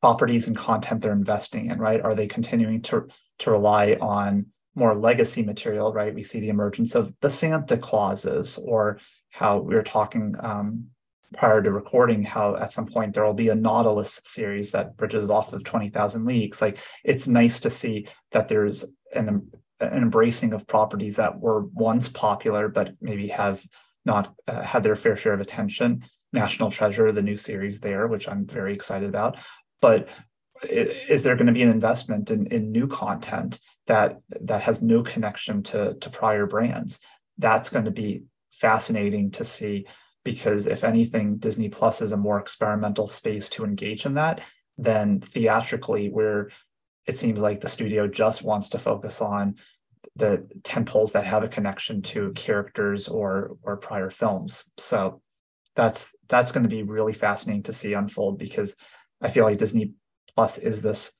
[0.00, 1.78] properties and content they're investing in.
[1.78, 2.00] Right?
[2.00, 3.08] Are they continuing to
[3.38, 5.90] to rely on more legacy material?
[5.90, 6.14] Right?
[6.14, 8.98] We see the emergence of the Santa Clauses, or
[9.30, 10.88] how we were talking um,
[11.36, 15.30] prior to recording how at some point there will be a Nautilus series that bridges
[15.30, 16.60] off of 20,000 Leagues.
[16.60, 18.84] Like it's nice to see that there's
[19.14, 23.64] an, an embracing of properties that were once popular, but maybe have
[24.04, 26.04] not uh, had their fair share of attention.
[26.32, 29.36] National Treasure, the new series there, which I'm very excited about.
[29.80, 30.08] But
[30.68, 35.02] is there going to be an investment in, in new content that that has no
[35.02, 37.00] connection to, to prior brands?
[37.38, 39.86] That's going to be fascinating to see
[40.24, 44.40] because if anything, Disney Plus is a more experimental space to engage in that
[44.76, 46.50] than theatrically, where
[47.06, 49.56] it seems like the studio just wants to focus on
[50.16, 54.70] the tentpoles that have a connection to characters or or prior films.
[54.78, 55.22] So
[55.74, 58.76] that's that's going to be really fascinating to see unfold because
[59.20, 59.92] I feel like Disney
[60.34, 61.12] Plus is this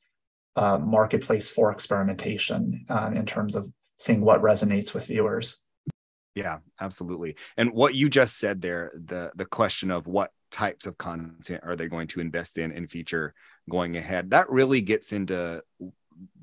[0.57, 5.63] uh, marketplace for experimentation uh, in terms of seeing what resonates with viewers.
[6.35, 7.37] Yeah, absolutely.
[7.57, 11.77] And what you just said there, the the question of what types of content are
[11.77, 13.35] they going to invest in in feature
[13.69, 15.63] going ahead, that really gets into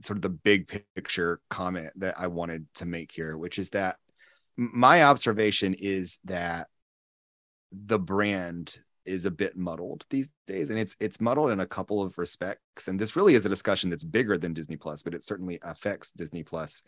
[0.01, 3.97] sort of the big picture comment that I wanted to make here, which is that
[4.57, 6.67] my observation is that
[7.71, 12.01] the brand is a bit muddled these days and it's it's muddled in a couple
[12.01, 15.23] of respects and this really is a discussion that's bigger than Disney Plus but it
[15.23, 16.83] certainly affects Disney Plus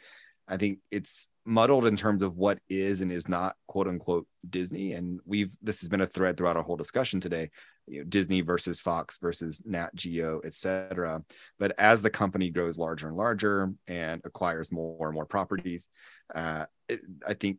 [0.50, 4.94] I think it's muddled in terms of what is and is not quote unquote Disney.
[4.94, 7.50] And we've this has been a thread throughout our whole discussion today.
[7.88, 11.24] You know, Disney versus Fox versus Nat Geo, etc.
[11.58, 15.90] But as the company grows larger and larger and acquires more and more properties,
[16.36, 17.58] uh, it, I think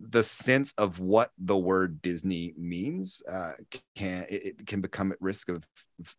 [0.00, 3.52] the sense of what the word Disney means uh,
[3.94, 5.64] can it, can become at risk of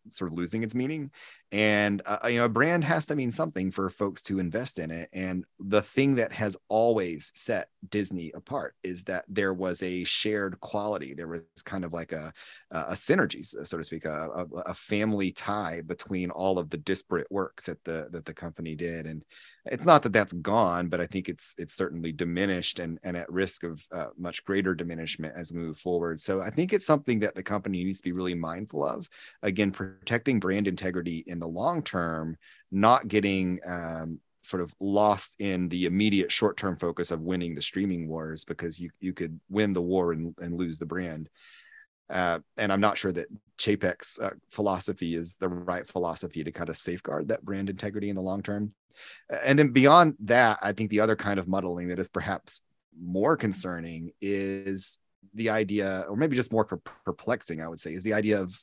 [0.08, 1.10] sort of losing its meaning.
[1.52, 4.90] And uh, you know, a brand has to mean something for folks to invest in
[4.90, 5.10] it.
[5.12, 10.58] And the thing that has always set Disney apart is that there was a shared
[10.60, 11.14] quality.
[11.14, 12.32] There was kind of like a
[12.70, 17.66] a synergy, so to speak, a, a family tie between all of the disparate works
[17.66, 19.06] that the that the company did.
[19.06, 19.22] And
[19.70, 23.30] it's not that that's gone, but I think it's it's certainly diminished and and at
[23.30, 26.20] risk of uh, much greater diminishment as we move forward.
[26.20, 29.08] So I think it's something that the company needs to be really mindful of.
[29.42, 32.36] Again, protecting brand integrity in the long term,
[32.70, 37.62] not getting um, sort of lost in the immediate short term focus of winning the
[37.62, 41.28] streaming wars because you you could win the war and, and lose the brand.
[42.08, 43.28] Uh, and I'm not sure that
[43.58, 48.14] Chapek's uh, philosophy is the right philosophy to kind of safeguard that brand integrity in
[48.14, 48.68] the long term.
[49.42, 52.60] And then beyond that, I think the other kind of muddling that is perhaps
[52.98, 54.98] more concerning is
[55.34, 56.64] the idea, or maybe just more
[57.04, 58.58] perplexing, I would say, is the idea of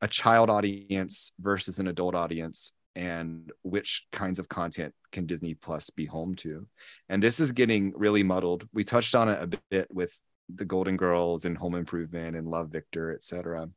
[0.00, 5.90] a child audience versus an adult audience and which kinds of content can Disney Plus
[5.90, 6.66] be home to.
[7.08, 8.68] And this is getting really muddled.
[8.72, 10.16] We touched on it a bit with
[10.52, 13.68] the Golden Girls and Home Improvement and Love Victor, etc.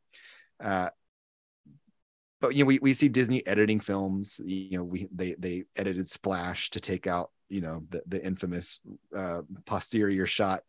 [0.63, 0.89] Uh,
[2.39, 4.39] but you know, we, we see Disney editing films.
[4.45, 8.79] You know, we they they edited Splash to take out you know the the infamous
[9.15, 10.61] uh, posterior shot.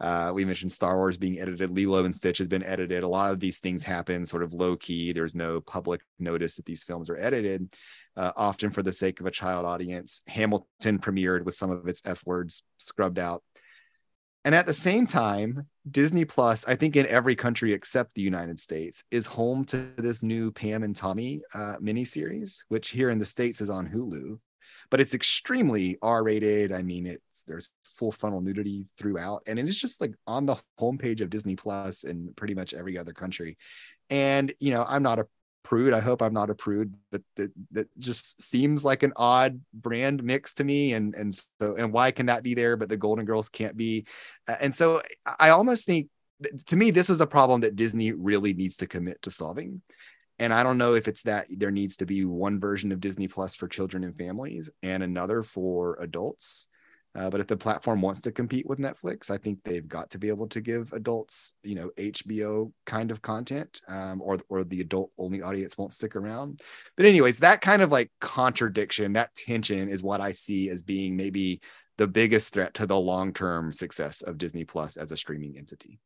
[0.00, 1.70] Uh, we mentioned Star Wars being edited.
[1.70, 3.04] Lilo and Stitch has been edited.
[3.04, 5.12] A lot of these things happen sort of low key.
[5.12, 7.70] There's no public notice that these films are edited.
[8.16, 10.22] uh, often for the sake of a child audience.
[10.28, 13.42] Hamilton premiered with some of its F words scrubbed out.
[14.44, 18.58] And at the same time, Disney Plus, I think in every country except the United
[18.58, 23.24] States, is home to this new Pam and Tommy uh, miniseries, which here in the
[23.24, 24.38] States is on Hulu.
[24.90, 26.72] But it's extremely R rated.
[26.72, 31.20] I mean, it's there's full funnel nudity throughout, and it's just like on the homepage
[31.20, 33.56] of Disney Plus in pretty much every other country.
[34.10, 35.26] And you know, I'm not a
[35.62, 35.92] prude.
[35.92, 40.22] I hope I'm not a prude, but that, that just seems like an odd brand
[40.22, 40.92] mix to me.
[40.92, 44.06] And and so and why can that be there, but the Golden Girls can't be?
[44.46, 45.02] And so
[45.38, 46.08] I almost think
[46.66, 49.82] to me this is a problem that Disney really needs to commit to solving.
[50.38, 53.28] And I don't know if it's that there needs to be one version of Disney
[53.28, 56.68] Plus for children and families and another for adults.
[57.14, 60.18] Uh, but if the platform wants to compete with Netflix, I think they've got to
[60.18, 64.80] be able to give adults, you know, HBO kind of content, um, or or the
[64.80, 66.60] adult only audience won't stick around.
[66.96, 71.16] But anyways, that kind of like contradiction, that tension, is what I see as being
[71.16, 71.60] maybe
[71.98, 75.98] the biggest threat to the long term success of Disney Plus as a streaming entity.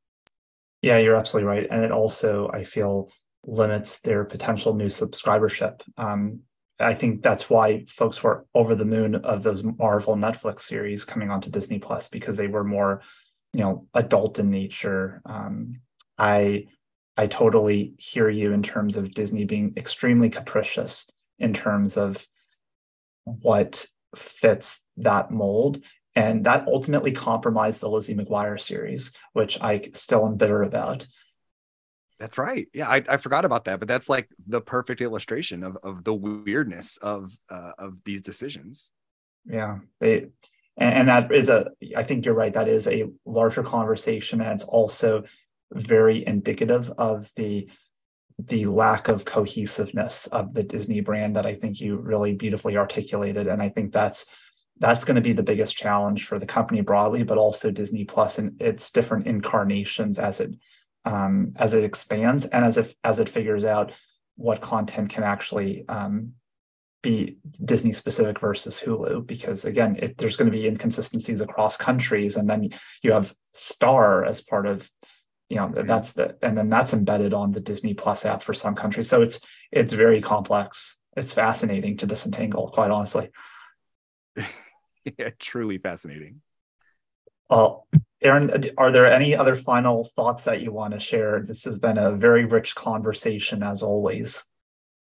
[0.83, 3.11] Yeah, you're absolutely right, and it also I feel
[3.45, 5.83] limits their potential new subscribership.
[5.97, 6.41] Um,
[6.79, 11.31] I think that's why folks were over the moon of those Marvel Netflix series coming
[11.31, 13.03] onto Disney Plus because they were more,
[13.53, 15.23] you know, adult in nature.
[15.25, 15.81] Um,
[16.19, 16.67] I
[17.17, 22.27] I totally hear you in terms of Disney being extremely capricious in terms of
[23.25, 25.83] what fits that mold.
[26.15, 31.07] And that ultimately compromised the Lizzie McGuire series, which I still am bitter about.
[32.19, 32.67] That's right.
[32.73, 36.15] Yeah, I, I forgot about that, but that's like the perfect illustration of of the
[36.15, 38.93] weirdness of uh, of these decisions.
[39.45, 40.33] Yeah, and,
[40.79, 41.71] and that is a.
[41.97, 42.55] I think you're right.
[42.55, 45.25] That is a larger conversation, and it's also
[45.73, 47.69] very indicative of the
[48.39, 53.47] the lack of cohesiveness of the Disney brand that I think you really beautifully articulated,
[53.47, 54.27] and I think that's
[54.79, 58.39] that's going to be the biggest challenge for the company broadly, but also Disney Plus
[58.39, 60.55] and its different incarnations as it
[61.07, 63.93] um, as it expands and as it as it figures out
[64.35, 66.33] what content can actually um,
[67.03, 69.27] be Disney specific versus Hulu.
[69.27, 72.71] Because again, it, there's going to be inconsistencies across countries, and then
[73.03, 74.91] you have Star as part of
[75.49, 78.75] you know that's the and then that's embedded on the Disney Plus app for some
[78.75, 79.09] countries.
[79.09, 81.01] So it's it's very complex.
[81.17, 83.31] It's fascinating to disentangle, quite honestly.
[84.37, 86.43] yeah, truly fascinating.
[87.49, 87.77] Uh,
[88.23, 91.43] Aaron, are there any other final thoughts that you want to share?
[91.43, 94.45] This has been a very rich conversation, as always.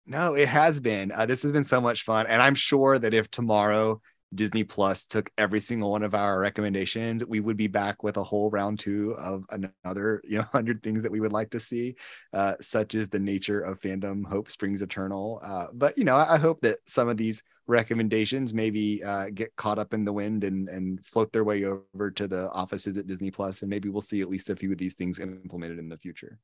[0.06, 1.10] No, it has been.
[1.12, 2.26] Uh, this has been so much fun.
[2.26, 4.01] And I'm sure that if tomorrow
[4.34, 8.22] Disney Plus took every single one of our recommendations, we would be back with a
[8.22, 11.97] whole round two of another, you know, hundred things that we would like to see,
[12.32, 15.40] uh, such as the nature of fandom, hope springs eternal.
[15.43, 19.55] Uh, but you know, I, I hope that some of these recommendations maybe uh, get
[19.56, 23.06] caught up in the wind and and float their way over to the offices at
[23.06, 25.88] Disney Plus, and maybe we'll see at least a few of these things implemented in
[25.88, 26.38] the future.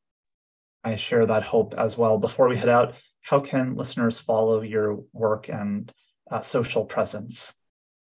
[0.85, 2.19] I share that hope as well.
[2.19, 5.93] Before we head out, how can listeners follow your work and
[6.31, 7.55] uh, social presence?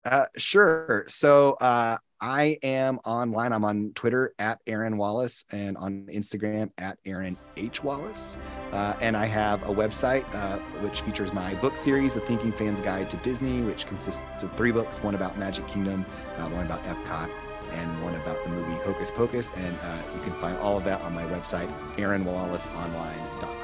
[0.03, 1.05] Uh, sure.
[1.07, 3.53] So uh, I am online.
[3.53, 7.83] I'm on Twitter at Aaron Wallace and on Instagram at Aaron H.
[7.83, 8.37] Wallace.
[8.71, 12.81] Uh, and I have a website uh, which features my book series, The Thinking Fan's
[12.81, 16.05] Guide to Disney, which consists of three books one about Magic Kingdom,
[16.37, 17.29] uh, one about Epcot,
[17.73, 19.51] and one about the movie Hocus Pocus.
[19.51, 23.57] And uh, you can find all of that on my website, aaronwallaceonline.com.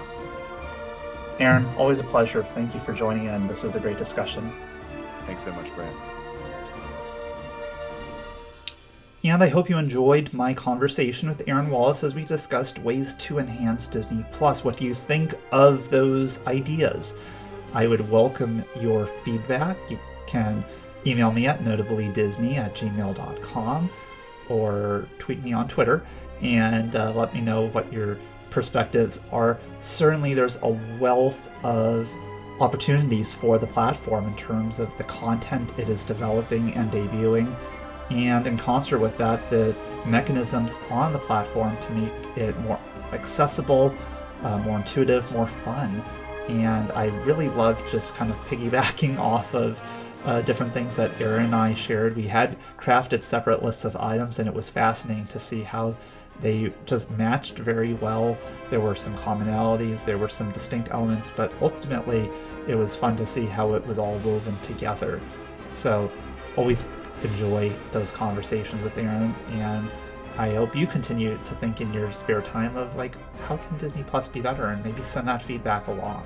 [1.40, 2.44] Aaron, always a pleasure.
[2.44, 3.48] Thank you for joining in.
[3.48, 4.52] This was a great discussion.
[5.26, 6.13] Thanks so much, Brad.
[9.26, 13.40] And I hope you enjoyed my conversation with Aaron Wallace as we discussed ways to
[13.40, 14.66] enhance Disney Plus.
[14.66, 17.16] What do you think of those ideas?
[17.74, 19.78] I would welcome your feedback.
[19.90, 19.98] You
[20.28, 20.66] can
[21.06, 23.90] email me at notablydisney at gmail.com
[24.50, 26.06] or tweet me on Twitter
[26.42, 28.20] and uh, let me know what your
[28.50, 29.58] perspectives are.
[29.80, 32.10] Certainly, there's a wealth of
[32.60, 37.56] opportunities for the platform in terms of the content it is developing and debuting
[38.10, 39.76] and in concert with that, the
[40.06, 42.80] mechanisms on the platform to make it more
[43.12, 43.96] accessible,
[44.44, 46.04] uh, more intuitive, more fun.
[46.48, 49.80] And I really love just kind of piggybacking off of
[50.26, 52.16] uh, different things that Aaron and I shared.
[52.16, 55.96] We had crafted separate lists of items, and it was fascinating to see how
[56.42, 58.38] they just matched very well.
[58.70, 62.30] There were some commonalities, there were some distinct elements, but ultimately
[62.68, 65.20] it was fun to see how it was all woven together.
[65.74, 66.12] So,
[66.56, 66.86] always
[67.24, 69.90] enjoy those conversations with Aaron, and
[70.38, 74.04] I hope you continue to think in your spare time of like, how can Disney
[74.04, 76.24] Plus be better, and maybe send that feedback along.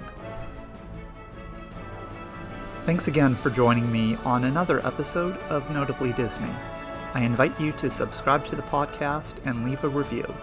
[2.86, 6.53] Thanks again for joining me on another episode of Notably Disney.
[7.14, 10.34] I invite you to subscribe to the podcast and leave a review.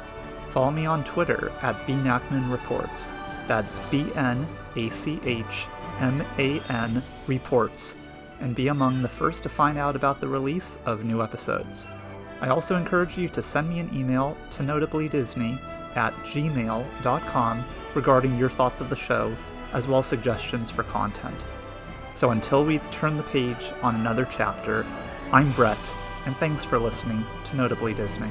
[0.51, 3.13] Follow me on Twitter at bnachman reports.
[3.47, 5.69] That's B N A C H
[6.01, 7.97] M A N reports,
[8.45, 11.89] and be among the first to find out about the release of new episodes.
[12.43, 15.59] I also encourage you to send me an email to notablydisney
[15.97, 17.65] at gmail.com
[17.95, 19.35] regarding your thoughts of the show,
[19.73, 21.41] as well as suggestions for content.
[22.15, 24.85] So until we turn the page on another chapter,
[25.33, 25.79] I'm Brett,
[26.27, 28.31] and thanks for listening to Notably Disney.